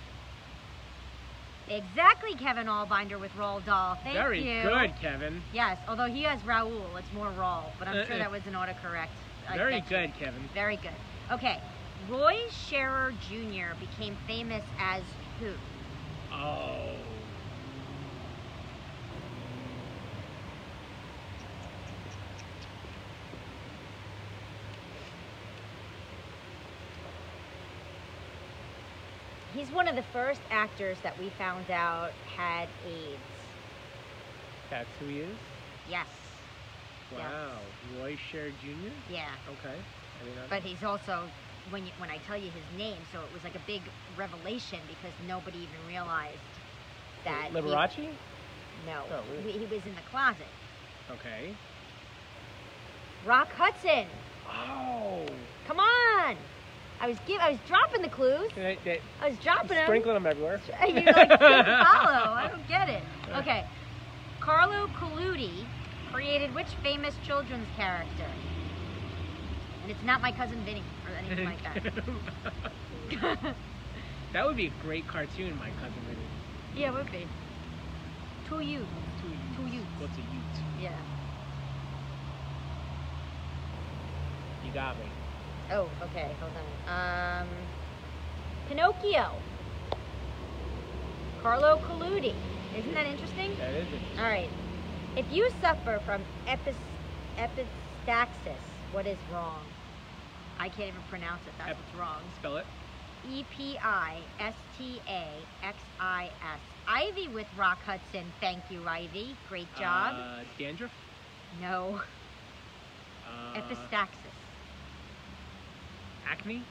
Exactly, 1.70 2.34
Kevin 2.34 2.66
Allbinder 2.66 3.18
with 3.20 3.32
Roald 3.32 3.64
Dahl. 3.66 3.98
Thank 4.02 4.14
Very 4.14 4.40
you. 4.42 4.62
good, 4.62 4.92
Kevin. 5.00 5.42
Yes, 5.52 5.78
although 5.88 6.06
he 6.06 6.22
has 6.22 6.42
Raoul, 6.44 6.96
it's 6.96 7.12
more 7.12 7.30
Rawl, 7.30 7.64
but 7.78 7.88
I'm 7.88 7.96
uh, 7.98 8.04
sure 8.06 8.14
Uh-uh. 8.14 8.18
that 8.18 8.30
was 8.30 8.46
an 8.46 8.54
autocorrect. 8.54 9.08
I 9.48 9.56
Very 9.56 9.76
you. 9.76 9.82
good, 9.88 10.12
Kevin. 10.18 10.48
Very 10.54 10.76
good. 10.76 10.92
Okay. 11.30 11.60
Roy 12.08 12.36
Scherer 12.50 13.12
Jr. 13.28 13.74
became 13.80 14.16
famous 14.26 14.64
as 14.78 15.02
who? 15.40 15.52
Oh. 16.32 16.94
He's 29.58 29.72
one 29.72 29.88
of 29.88 29.96
the 29.96 30.04
first 30.12 30.40
actors 30.52 30.98
that 31.02 31.18
we 31.18 31.30
found 31.30 31.68
out 31.68 32.12
had 32.36 32.68
AIDS. 32.86 33.18
That's 34.70 34.88
who 35.00 35.06
he 35.06 35.18
is. 35.18 35.36
Yes. 35.90 36.06
Yes. 37.10 37.20
Wow. 37.20 37.58
Roy 38.00 38.16
Sher 38.30 38.50
Jr. 38.62 38.92
Yeah. 39.12 39.26
Okay. 39.48 39.74
I 39.74 40.24
mean, 40.24 40.34
But 40.48 40.62
he's 40.62 40.84
also 40.84 41.24
when 41.70 41.84
you, 41.84 41.90
when 41.98 42.08
I 42.08 42.18
tell 42.18 42.36
you 42.36 42.50
his 42.52 42.78
name, 42.78 42.98
so 43.12 43.18
it 43.18 43.34
was 43.34 43.42
like 43.42 43.56
a 43.56 43.62
big 43.66 43.82
revelation 44.16 44.78
because 44.86 45.12
nobody 45.26 45.58
even 45.58 45.88
realized 45.88 46.36
that. 47.24 47.48
he- 47.50 47.56
Liberace. 47.56 48.14
no, 48.86 49.02
Oh, 49.10 49.22
really? 49.32 49.50
he, 49.54 49.58
he 49.58 49.64
was 49.66 49.84
in 49.84 49.94
the 49.96 50.08
closet. 50.08 50.46
Okay. 51.10 51.52
Rock 53.26 53.50
Hudson. 53.54 54.06
Oh. 54.48 55.26
Come 55.66 55.80
on. 55.80 56.36
I 57.00 57.06
was 57.08 57.16
give, 57.26 57.40
I 57.40 57.50
was 57.50 57.60
dropping 57.66 58.02
the 58.02 58.08
clues. 58.08 58.50
They, 58.56 58.78
they, 58.84 59.00
I 59.20 59.28
was 59.28 59.38
dropping 59.38 59.68
them. 59.68 59.86
sprinkling 59.86 60.14
them 60.14 60.26
everywhere. 60.26 60.60
You 60.88 60.94
like 60.94 61.28
follow. 61.38 62.32
I 62.34 62.48
don't 62.50 62.66
get 62.68 62.88
it. 62.88 63.02
Okay. 63.36 63.64
Carlo 64.40 64.88
Collodi 64.98 65.64
created 66.12 66.54
which 66.54 66.68
famous 66.82 67.14
children's 67.24 67.68
character? 67.76 68.26
And 69.82 69.90
it's 69.90 70.02
not 70.02 70.20
my 70.20 70.32
cousin 70.32 70.64
Vinny 70.64 70.82
or 71.06 71.14
anything 71.16 71.44
like 71.44 71.62
that. 71.62 73.54
that 74.32 74.46
would 74.46 74.56
be 74.56 74.66
a 74.66 74.72
great 74.82 75.06
cartoon, 75.06 75.56
my 75.58 75.70
cousin. 75.80 76.02
Vinny. 76.08 76.80
yeah, 76.80 76.88
it 76.88 76.94
would 76.94 77.12
be. 77.12 77.26
To 78.48 78.60
you. 78.60 78.86
Two 79.20 79.28
Utes. 79.28 79.56
Two 79.56 79.66
Utes. 79.66 79.86
What's 79.98 80.16
a 80.16 80.20
Ute? 80.20 80.62
Yeah. 80.80 80.96
You 84.64 84.72
got 84.72 84.96
me. 84.98 85.04
Oh, 85.70 85.88
okay. 86.04 86.28
Hold 86.40 86.52
on. 86.88 87.42
Um, 87.42 87.48
Pinocchio. 88.68 89.32
Carlo 91.42 91.78
Collodi. 91.86 92.34
Isn't 92.76 92.94
that 92.94 93.06
interesting? 93.06 93.50
That 93.58 93.74
is 93.74 93.86
it. 93.92 94.00
All 94.18 94.24
right. 94.24 94.50
If 95.16 95.30
you 95.32 95.48
suffer 95.60 96.00
from 96.04 96.22
epis, 96.46 96.74
epistaxis, 97.38 98.56
what 98.92 99.06
is 99.06 99.18
wrong? 99.32 99.62
I 100.58 100.68
can't 100.68 100.88
even 100.88 101.02
pronounce 101.08 101.40
it. 101.46 101.52
That's 101.58 101.70
Ep- 101.70 101.76
what's 101.76 101.98
wrong. 101.98 102.20
Spell 102.38 102.56
it. 102.56 102.66
E 103.30 103.44
P 103.56 103.78
I 103.82 104.16
S 104.40 104.54
T 104.78 105.00
A 105.08 105.24
X 105.62 105.76
I 106.00 106.30
S. 106.42 106.60
Ivy 106.86 107.28
with 107.28 107.46
Rock 107.56 107.78
Hudson. 107.84 108.24
Thank 108.40 108.62
you, 108.70 108.80
Ivy. 108.86 109.36
Great 109.48 109.72
job. 109.78 110.14
Uh, 110.16 110.44
dandruff. 110.58 110.90
no. 111.60 112.00
Uh, 113.26 113.60
Epistaxis. 113.60 114.27
Acne. 116.30 116.62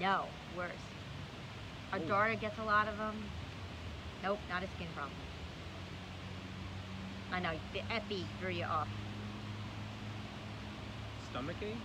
No. 0.00 0.26
Worse. 0.56 0.70
Our 1.92 1.98
daughter 2.00 2.34
gets 2.34 2.58
a 2.58 2.64
lot 2.64 2.88
of 2.88 2.96
them. 2.98 3.16
Nope, 4.22 4.38
not 4.48 4.62
a 4.62 4.66
skin 4.76 4.86
problem. 4.94 5.16
I 7.32 7.40
know. 7.40 7.52
The 7.72 7.80
epi 7.92 8.26
threw 8.40 8.50
you 8.50 8.64
off. 8.64 8.88
Stomach 11.30 11.56
ache. 11.62 11.76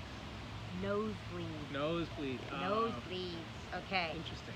Nosebleed. 0.82 1.48
Nosebleed. 1.74 2.40
Uh, 2.52 2.70
Nosebleeds. 2.70 3.86
Okay. 3.86 4.12
Interesting. 4.16 4.54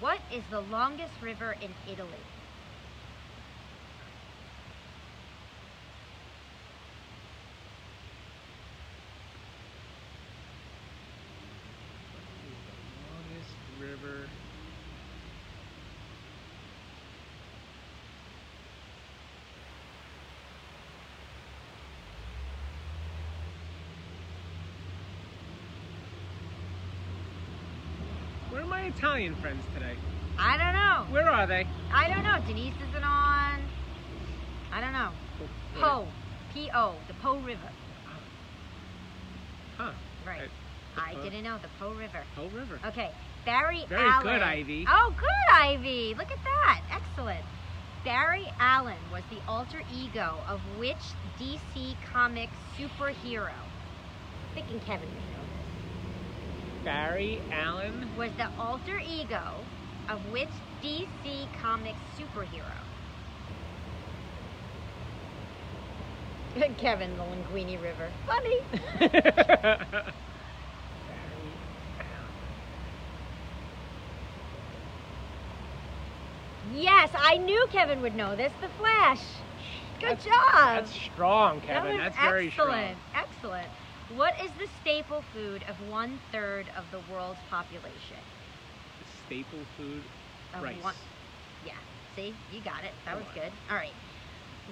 What 0.00 0.18
is 0.32 0.42
the 0.50 0.60
longest 0.60 1.12
river 1.22 1.56
in 1.60 1.70
Italy? 1.88 2.08
Longest 13.12 13.54
river. 13.80 14.28
Where 28.50 28.60
are 28.60 28.61
my 28.72 28.84
Italian 28.84 29.34
friends 29.34 29.62
today? 29.74 29.94
I 30.38 30.56
don't 30.56 30.72
know. 30.72 31.12
Where 31.12 31.28
are 31.28 31.46
they? 31.46 31.66
I 31.92 32.08
don't 32.08 32.24
know. 32.24 32.38
Denise 32.46 32.72
isn't 32.88 33.04
on. 33.04 33.60
I 34.72 34.80
don't 34.80 34.94
know. 34.94 35.10
Oh, 35.42 35.78
po. 35.78 36.08
P 36.54 36.70
O. 36.74 36.94
The 37.06 37.12
Po 37.14 37.36
River. 37.36 37.68
Ah. 38.08 38.18
Huh. 39.76 39.92
Right. 40.26 40.48
I 40.96 41.12
Po- 41.12 41.22
didn't 41.22 41.44
know. 41.44 41.58
The 41.60 41.68
Po 41.78 41.90
River. 41.92 42.24
Po 42.34 42.44
River. 42.48 42.80
Okay. 42.86 43.10
Barry 43.44 43.84
Very 43.90 44.08
Allen. 44.08 44.24
Very 44.24 44.38
good, 44.38 44.42
Ivy. 44.42 44.86
Oh, 44.88 45.14
good, 45.18 45.54
Ivy. 45.54 46.14
Look 46.14 46.30
at 46.30 46.42
that. 46.42 46.80
Excellent. 46.90 47.44
Barry 48.06 48.46
Allen 48.58 48.96
was 49.12 49.22
the 49.30 49.38
alter 49.46 49.82
ego 49.94 50.38
of 50.48 50.60
which 50.78 50.96
DC 51.38 51.94
Comics 52.10 52.56
superhero? 52.78 53.52
Thinking 54.54 54.80
Kevin 54.80 55.08
may 55.08 55.14
know 55.36 55.44
this. 55.44 55.51
Barry 56.84 57.40
Allen 57.52 58.08
was 58.16 58.30
the 58.36 58.48
alter 58.58 58.98
ego 58.98 59.40
of 60.08 60.18
which 60.32 60.48
DC 60.82 61.46
Comics 61.60 61.98
superhero? 62.18 62.64
Kevin 66.78 67.16
the 67.16 67.22
Linguini 67.22 67.80
River. 67.80 68.10
Funny. 68.26 68.60
yes, 76.74 77.10
I 77.16 77.36
knew 77.38 77.66
Kevin 77.70 78.02
would 78.02 78.16
know 78.16 78.34
this. 78.36 78.52
The 78.60 78.68
Flash. 78.78 79.22
Good 80.00 80.10
that's, 80.10 80.24
job. 80.24 80.34
That's 80.52 80.92
strong, 80.92 81.60
Kevin. 81.60 81.96
That 81.96 82.16
that's 82.16 82.16
excellent. 82.16 82.32
very 82.32 82.50
strong. 82.50 82.70
Excellent. 82.70 82.98
Excellent. 83.14 83.68
What 84.16 84.34
is 84.44 84.50
the 84.58 84.66
staple 84.82 85.22
food 85.32 85.62
of 85.68 85.76
one 85.88 86.20
third 86.32 86.66
of 86.76 86.84
the 86.90 87.00
world's 87.12 87.38
population? 87.48 88.18
The 88.98 89.06
staple 89.26 89.58
food, 89.76 90.02
Of 90.54 90.62
rice. 90.62 90.82
one- 90.82 90.94
yeah. 91.64 91.72
See, 92.14 92.34
you 92.52 92.60
got 92.60 92.84
it. 92.84 92.92
That 93.04 93.12
Come 93.12 93.20
was 93.20 93.28
on. 93.28 93.34
good. 93.34 93.52
All 93.70 93.76
right. 93.76 93.94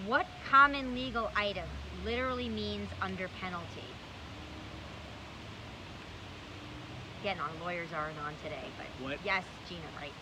What 0.07 0.27
common 0.51 0.95
legal 0.95 1.31
item 1.35 1.69
literally 2.05 2.49
means 2.49 2.91
under 3.01 3.29
penalty? 3.41 3.87
Again, 7.23 7.39
our 7.41 7.65
lawyers 7.65 7.93
aren't 7.95 8.19
on 8.19 8.35
today, 8.43 8.65
but 8.77 8.87
What? 9.05 9.19
yes, 9.25 9.45
Gina, 9.69 9.81
right. 10.01 10.13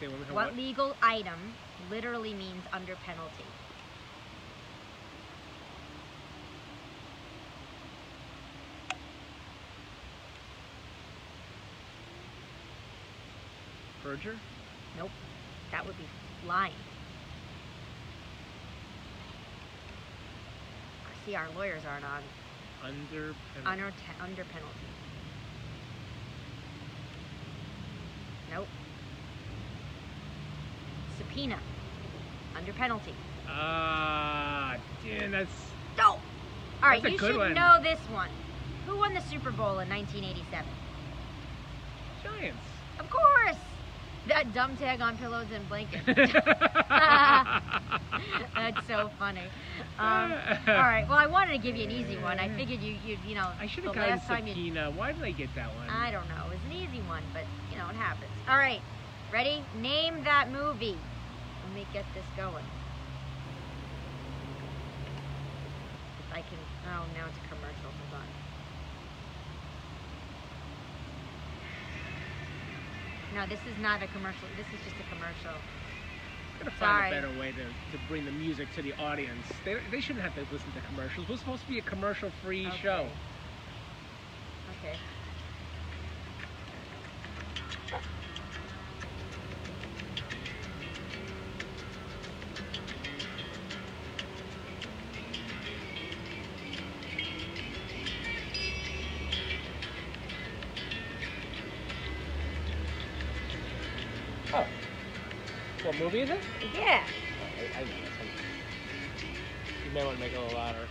Say 0.00 0.06
time, 0.08 0.34
What 0.34 0.56
legal 0.56 0.96
item 1.02 1.54
literally 1.90 2.34
means 2.34 2.64
under 2.72 2.96
penalty? 2.96 3.44
Perjure? 14.14 14.36
Nope. 14.96 15.10
That 15.72 15.84
would 15.84 15.96
be 15.98 16.04
lying. 16.46 16.72
I 21.10 21.26
see, 21.26 21.34
our 21.34 21.48
lawyers 21.56 21.82
aren't 21.84 22.04
on 22.04 22.22
Under. 22.84 23.34
under 23.66 23.90
te- 23.90 24.22
under 24.22 24.44
penalty. 24.44 24.86
Nope. 28.52 28.68
Subpoena. 31.18 31.58
Under 32.56 32.72
penalty. 32.72 33.14
Ah, 33.48 34.76
damn, 35.04 35.32
that's. 35.32 35.50
No. 35.98 36.04
All 36.04 36.20
right, 36.82 37.02
you 37.02 37.18
should 37.18 37.36
one. 37.36 37.54
know 37.54 37.78
this 37.82 37.98
one. 38.12 38.30
Who 38.86 38.96
won 38.96 39.12
the 39.14 39.22
Super 39.22 39.50
Bowl 39.50 39.80
in 39.80 39.88
1987? 39.88 40.66
Giants. 42.22 42.73
That 44.26 44.54
dumb 44.54 44.76
tag 44.76 45.00
on 45.02 45.18
pillows 45.18 45.46
and 45.52 45.68
blankets. 45.68 46.02
That's 48.54 48.86
so 48.86 49.10
funny. 49.18 49.42
Um, 49.98 50.32
all 50.66 50.74
right. 50.88 51.04
Well, 51.08 51.18
I 51.18 51.26
wanted 51.26 51.52
to 51.52 51.58
give 51.58 51.76
you 51.76 51.84
an 51.84 51.90
easy 51.90 52.16
one. 52.16 52.38
I 52.38 52.48
figured 52.48 52.80
you, 52.80 52.96
you, 53.04 53.18
you 53.26 53.34
know, 53.34 53.48
I 53.60 53.66
should 53.66 53.84
have 53.84 53.94
gotten 53.94 54.10
last 54.16 54.26
time 54.26 54.46
you. 54.46 54.54
subpoena. 54.54 54.90
Why 54.92 55.12
did 55.12 55.22
I 55.22 55.32
get 55.32 55.54
that 55.54 55.74
one? 55.76 55.88
I 55.90 56.10
don't 56.10 56.26
know. 56.28 56.46
It 56.46 56.54
was 56.54 56.64
an 56.70 56.72
easy 56.72 57.02
one, 57.06 57.22
but 57.34 57.44
you 57.70 57.76
know 57.76 57.86
it 57.88 57.96
happens. 57.96 58.30
All 58.48 58.56
right. 58.56 58.80
Ready? 59.30 59.62
Name 59.80 60.24
that 60.24 60.50
movie. 60.50 60.96
Let 61.66 61.74
me 61.74 61.86
get 61.92 62.04
this 62.14 62.24
going. 62.36 62.64
If 66.28 66.32
I 66.32 66.40
can. 66.40 66.58
Oh, 66.86 67.04
now 67.14 67.26
it's 67.28 67.36
a 67.38 67.48
commercial. 67.48 67.90
Hold 68.10 68.22
on. 68.22 68.28
No, 73.34 73.46
this 73.46 73.58
is 73.66 73.76
not 73.82 74.02
a 74.02 74.06
commercial. 74.08 74.46
This 74.56 74.66
is 74.68 74.78
just 74.84 74.94
a 75.00 75.08
commercial. 75.14 75.50
I'm 75.50 76.58
gonna 76.66 76.78
Sorry. 76.78 77.10
find 77.10 77.24
a 77.24 77.28
better 77.28 77.38
way 77.40 77.50
to, 77.52 77.64
to 77.64 78.04
bring 78.08 78.24
the 78.24 78.30
music 78.32 78.68
to 78.76 78.82
the 78.82 78.92
audience. 78.94 79.44
They, 79.64 79.76
they 79.90 80.00
shouldn't 80.00 80.24
have 80.24 80.34
to 80.36 80.42
listen 80.52 80.70
to 80.72 80.80
commercials. 80.86 81.28
We're 81.28 81.36
supposed 81.36 81.62
to 81.62 81.68
be 81.68 81.78
a 81.78 81.82
commercial-free 81.82 82.68
Okay. 82.68 82.76
show. 82.78 83.08
Okay. 84.78 84.96
Movie 106.04 106.20
is 106.20 106.28
it? 106.28 106.38
Yeah. 106.74 107.02
I, 107.74 107.80
I 107.80 107.84
know. 107.84 107.90
You 109.86 109.90
may 109.94 110.04
want 110.04 110.18
to 110.18 110.22
make 110.22 110.32
it 110.34 110.36
a 110.36 110.42
little 110.42 110.58
louder. 110.58 110.86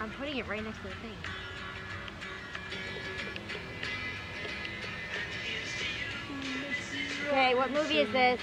I'm 0.00 0.10
putting 0.10 0.38
it 0.38 0.48
right 0.48 0.64
next 0.64 0.78
to 0.78 0.84
the 0.84 0.88
thing. 0.90 1.16
Okay, 7.28 7.54
what 7.54 7.70
movie 7.70 7.98
is 7.98 8.12
this? 8.12 8.40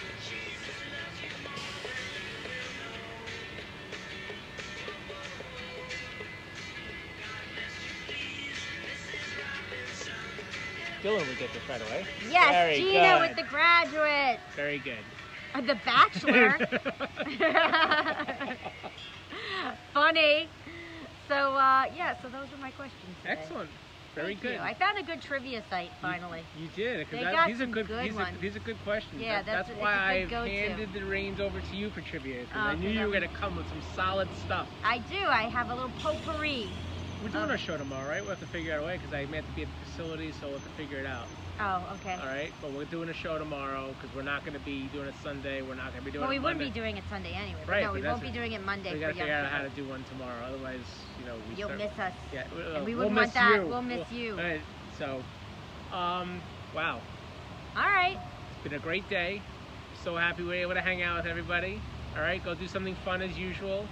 Dylan 11.03 11.27
would 11.27 11.37
get 11.37 11.53
this 11.53 11.61
right 11.69 11.81
away. 11.81 12.05
Yes, 12.29 12.51
Very 12.51 12.77
Gina 12.77 13.19
good. 13.19 13.27
with 13.27 13.37
the 13.37 13.43
graduate. 13.43 14.39
Very 14.55 14.79
good. 14.79 14.97
Uh, 15.57 15.61
the 15.61 15.75
Bachelor. 15.85 16.57
Funny. 19.93 20.47
So 21.27 21.35
uh, 21.55 21.85
yeah, 21.95 22.15
so 22.21 22.29
those 22.29 22.47
are 22.53 22.57
my 22.61 22.71
questions. 22.71 23.01
Today. 23.21 23.35
Excellent. 23.39 23.69
Very 24.15 24.27
Thank 24.33 24.41
good. 24.41 24.53
You. 24.53 24.59
I 24.59 24.73
found 24.73 24.97
a 24.97 25.03
good 25.03 25.21
trivia 25.21 25.61
site 25.69 25.91
finally. 26.01 26.41
You 26.59 26.69
did. 26.75 27.07
'cause 27.09 27.19
They 27.19 27.23
that- 27.25 27.33
got 27.33 27.47
these 27.47 27.61
are 27.61 27.65
good. 27.67 27.87
good 27.87 28.05
these, 28.05 28.17
are, 28.17 28.27
these 28.41 28.55
are 28.55 28.59
good 28.59 28.77
questions. 28.83 29.21
Yeah, 29.21 29.43
That- 29.43 29.45
that's- 29.45 29.67
that's 29.67 29.79
why 29.79 30.25
go-to. 30.29 30.49
handed 30.49 30.93
the 30.93 31.01
reins 31.05 31.39
over 31.39 31.59
to 31.59 31.75
you 31.75 31.89
for 31.91 32.01
trivia 32.01 32.41
because 32.41 32.55
Oh, 32.55 32.59
I 32.69 32.75
knew 32.75 32.89
you 32.89 33.05
were 33.05 33.13
gonna 33.13 33.27
come 33.27 33.55
with 33.57 33.67
some 33.69 33.81
solid 33.95 34.27
stuff. 34.45 34.67
I 34.83 34.99
do. 34.99 35.23
I 35.27 35.43
have 35.49 35.69
a 35.69 35.75
little 35.75 35.91
potpourri. 36.01 36.67
We're 37.23 37.29
doing 37.29 37.45
Oh. 37.45 37.49
our 37.51 37.57
show 37.57 37.77
tomorrow, 37.77 38.07
right? 38.07 38.21
We'll 38.21 38.29
have 38.31 38.39
to 38.39 38.47
figure 38.47 38.73
out 38.73 38.83
a 38.83 38.85
way 38.85 38.97
because 38.97 39.13
I 39.13 39.25
may 39.25 39.37
have 39.37 39.45
to 39.47 39.51
be 39.53 39.63
at 39.63 39.67
the 39.67 39.91
facility, 39.91 40.31
so 40.33 40.47
we'll 40.47 40.59
have 40.59 40.67
to 40.67 40.73
figure 40.73 40.99
it 40.99 41.05
out. 41.07 41.27
Oh, 41.59 41.81
okay. 41.95 42.13
All 42.13 42.27
right, 42.27 42.51
but 42.61 42.71
we're 42.71 42.85
doing 42.85 43.09
a 43.09 43.13
show 43.13 43.39
tomorrow 43.39 43.93
because 43.99 44.15
we're 44.15 44.21
not 44.21 44.45
going 44.45 44.53
to 44.53 44.63
be 44.63 44.83
doing 44.93 45.07
it 45.07 45.15
Sunday. 45.23 45.63
We're 45.63 45.73
not 45.73 45.91
going 45.91 46.01
to 46.01 46.05
be 46.05 46.11
doing 46.11 46.21
Well, 46.21 46.29
it 46.29 46.35
we 46.35 46.39
wouldn't 46.39 46.59
be 46.59 46.69
doing 46.69 46.97
it 46.97 47.03
Sunday 47.09 47.33
anyway. 47.33 47.59
But 47.65 47.71
Right, 47.71 47.83
no, 47.83 47.93
we 47.93 48.01
won't 48.03 48.21
be 48.21 48.29
doing 48.29 48.51
it 48.51 48.63
Monday 48.63 48.93
we 48.93 48.99
got 48.99 49.07
to 49.07 49.13
figure 49.13 49.33
out 49.33 49.47
how 49.51 49.63
to 49.63 49.69
do 49.69 49.87
one 49.87 50.03
tomorrow. 50.11 50.45
Otherwise, 50.45 50.81
you 51.19 51.25
know, 51.25 51.35
we 51.49 51.55
You'll 51.55 51.69
start, 51.69 51.79
miss 51.79 51.97
us. 51.99 52.13
Yeah, 52.31 52.43
uh, 52.55 52.77
And 52.77 52.85
we 52.85 52.93
we'll 52.93 53.09
wouldn't 53.09 53.15
miss 53.15 53.33
want 53.33 53.33
that. 53.33 53.55
You. 53.55 53.67
We'll 53.67 53.81
miss 53.81 54.11
you. 54.11 54.31
All 54.33 54.43
right, 54.43 54.61
so, 54.99 55.23
um, 55.95 56.41
wow, 56.75 57.01
All 57.75 57.83
right. 57.83 58.19
it's 58.51 58.63
been 58.63 58.73
a 58.79 58.83
great 58.83 59.09
day. 59.09 59.41
So 60.03 60.15
happy 60.15 60.43
we 60.43 60.49
were 60.49 60.53
able 60.55 60.73
to 60.75 60.81
hang 60.81 61.01
out 61.01 61.17
with 61.17 61.25
everybody. 61.25 61.81
All 62.15 62.21
right, 62.21 62.43
go 62.43 62.53
do 62.53 62.67
something 62.67 62.95
fun 63.03 63.23
as 63.23 63.35
usual, 63.35 63.87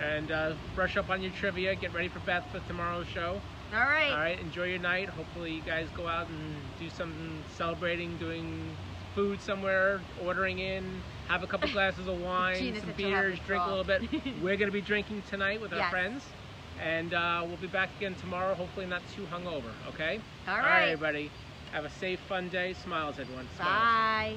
and 0.00 0.30
uh, 0.32 0.54
brush 0.74 0.96
up 0.96 1.10
on 1.10 1.20
your 1.20 1.32
trivia. 1.32 1.74
Get 1.74 1.92
ready 1.92 2.08
for 2.08 2.20
Beth 2.20 2.44
for 2.50 2.60
tomorrow's 2.60 3.06
show. 3.08 3.40
All 3.72 3.80
right. 3.80 4.10
All 4.12 4.18
right, 4.18 4.38
enjoy 4.38 4.64
your 4.64 4.78
night. 4.78 5.08
Hopefully, 5.08 5.52
you 5.52 5.62
guys 5.62 5.86
go 5.96 6.06
out 6.06 6.28
and 6.28 6.56
do 6.78 6.90
something 6.90 7.42
celebrating, 7.56 8.16
doing 8.18 8.76
food 9.14 9.40
somewhere, 9.40 10.00
ordering 10.24 10.58
in, 10.58 11.02
have 11.28 11.42
a 11.42 11.46
couple 11.46 11.68
glasses 11.72 12.06
of 12.06 12.20
wine, 12.20 12.56
Gina 12.56 12.80
some 12.80 12.88
said 12.90 12.96
she'll 12.98 13.10
have 13.10 13.24
beers, 13.24 13.38
drink 13.46 13.62
a 13.64 13.68
little 13.68 13.84
bit. 13.84 14.02
We're 14.42 14.56
going 14.56 14.68
to 14.68 14.72
be 14.72 14.80
drinking 14.80 15.22
tonight 15.28 15.60
with 15.60 15.72
our 15.72 15.88
friends, 15.90 16.24
and 16.80 17.14
uh, 17.14 17.44
we'll 17.46 17.56
be 17.56 17.66
back 17.66 17.90
again 17.96 18.14
tomorrow, 18.16 18.54
hopefully 18.54 18.86
not 18.86 19.02
too 19.14 19.22
hungover, 19.32 19.72
okay? 19.88 20.20
All 20.46 20.54
All 20.54 20.60
right. 20.60 20.88
everybody. 20.88 21.30
Have 21.72 21.84
a 21.86 21.90
safe, 21.90 22.20
fun 22.20 22.50
day. 22.50 22.74
Smiles, 22.74 23.18
everyone. 23.18 23.48
Smiles. 23.56 23.82
Bye. 23.82 24.36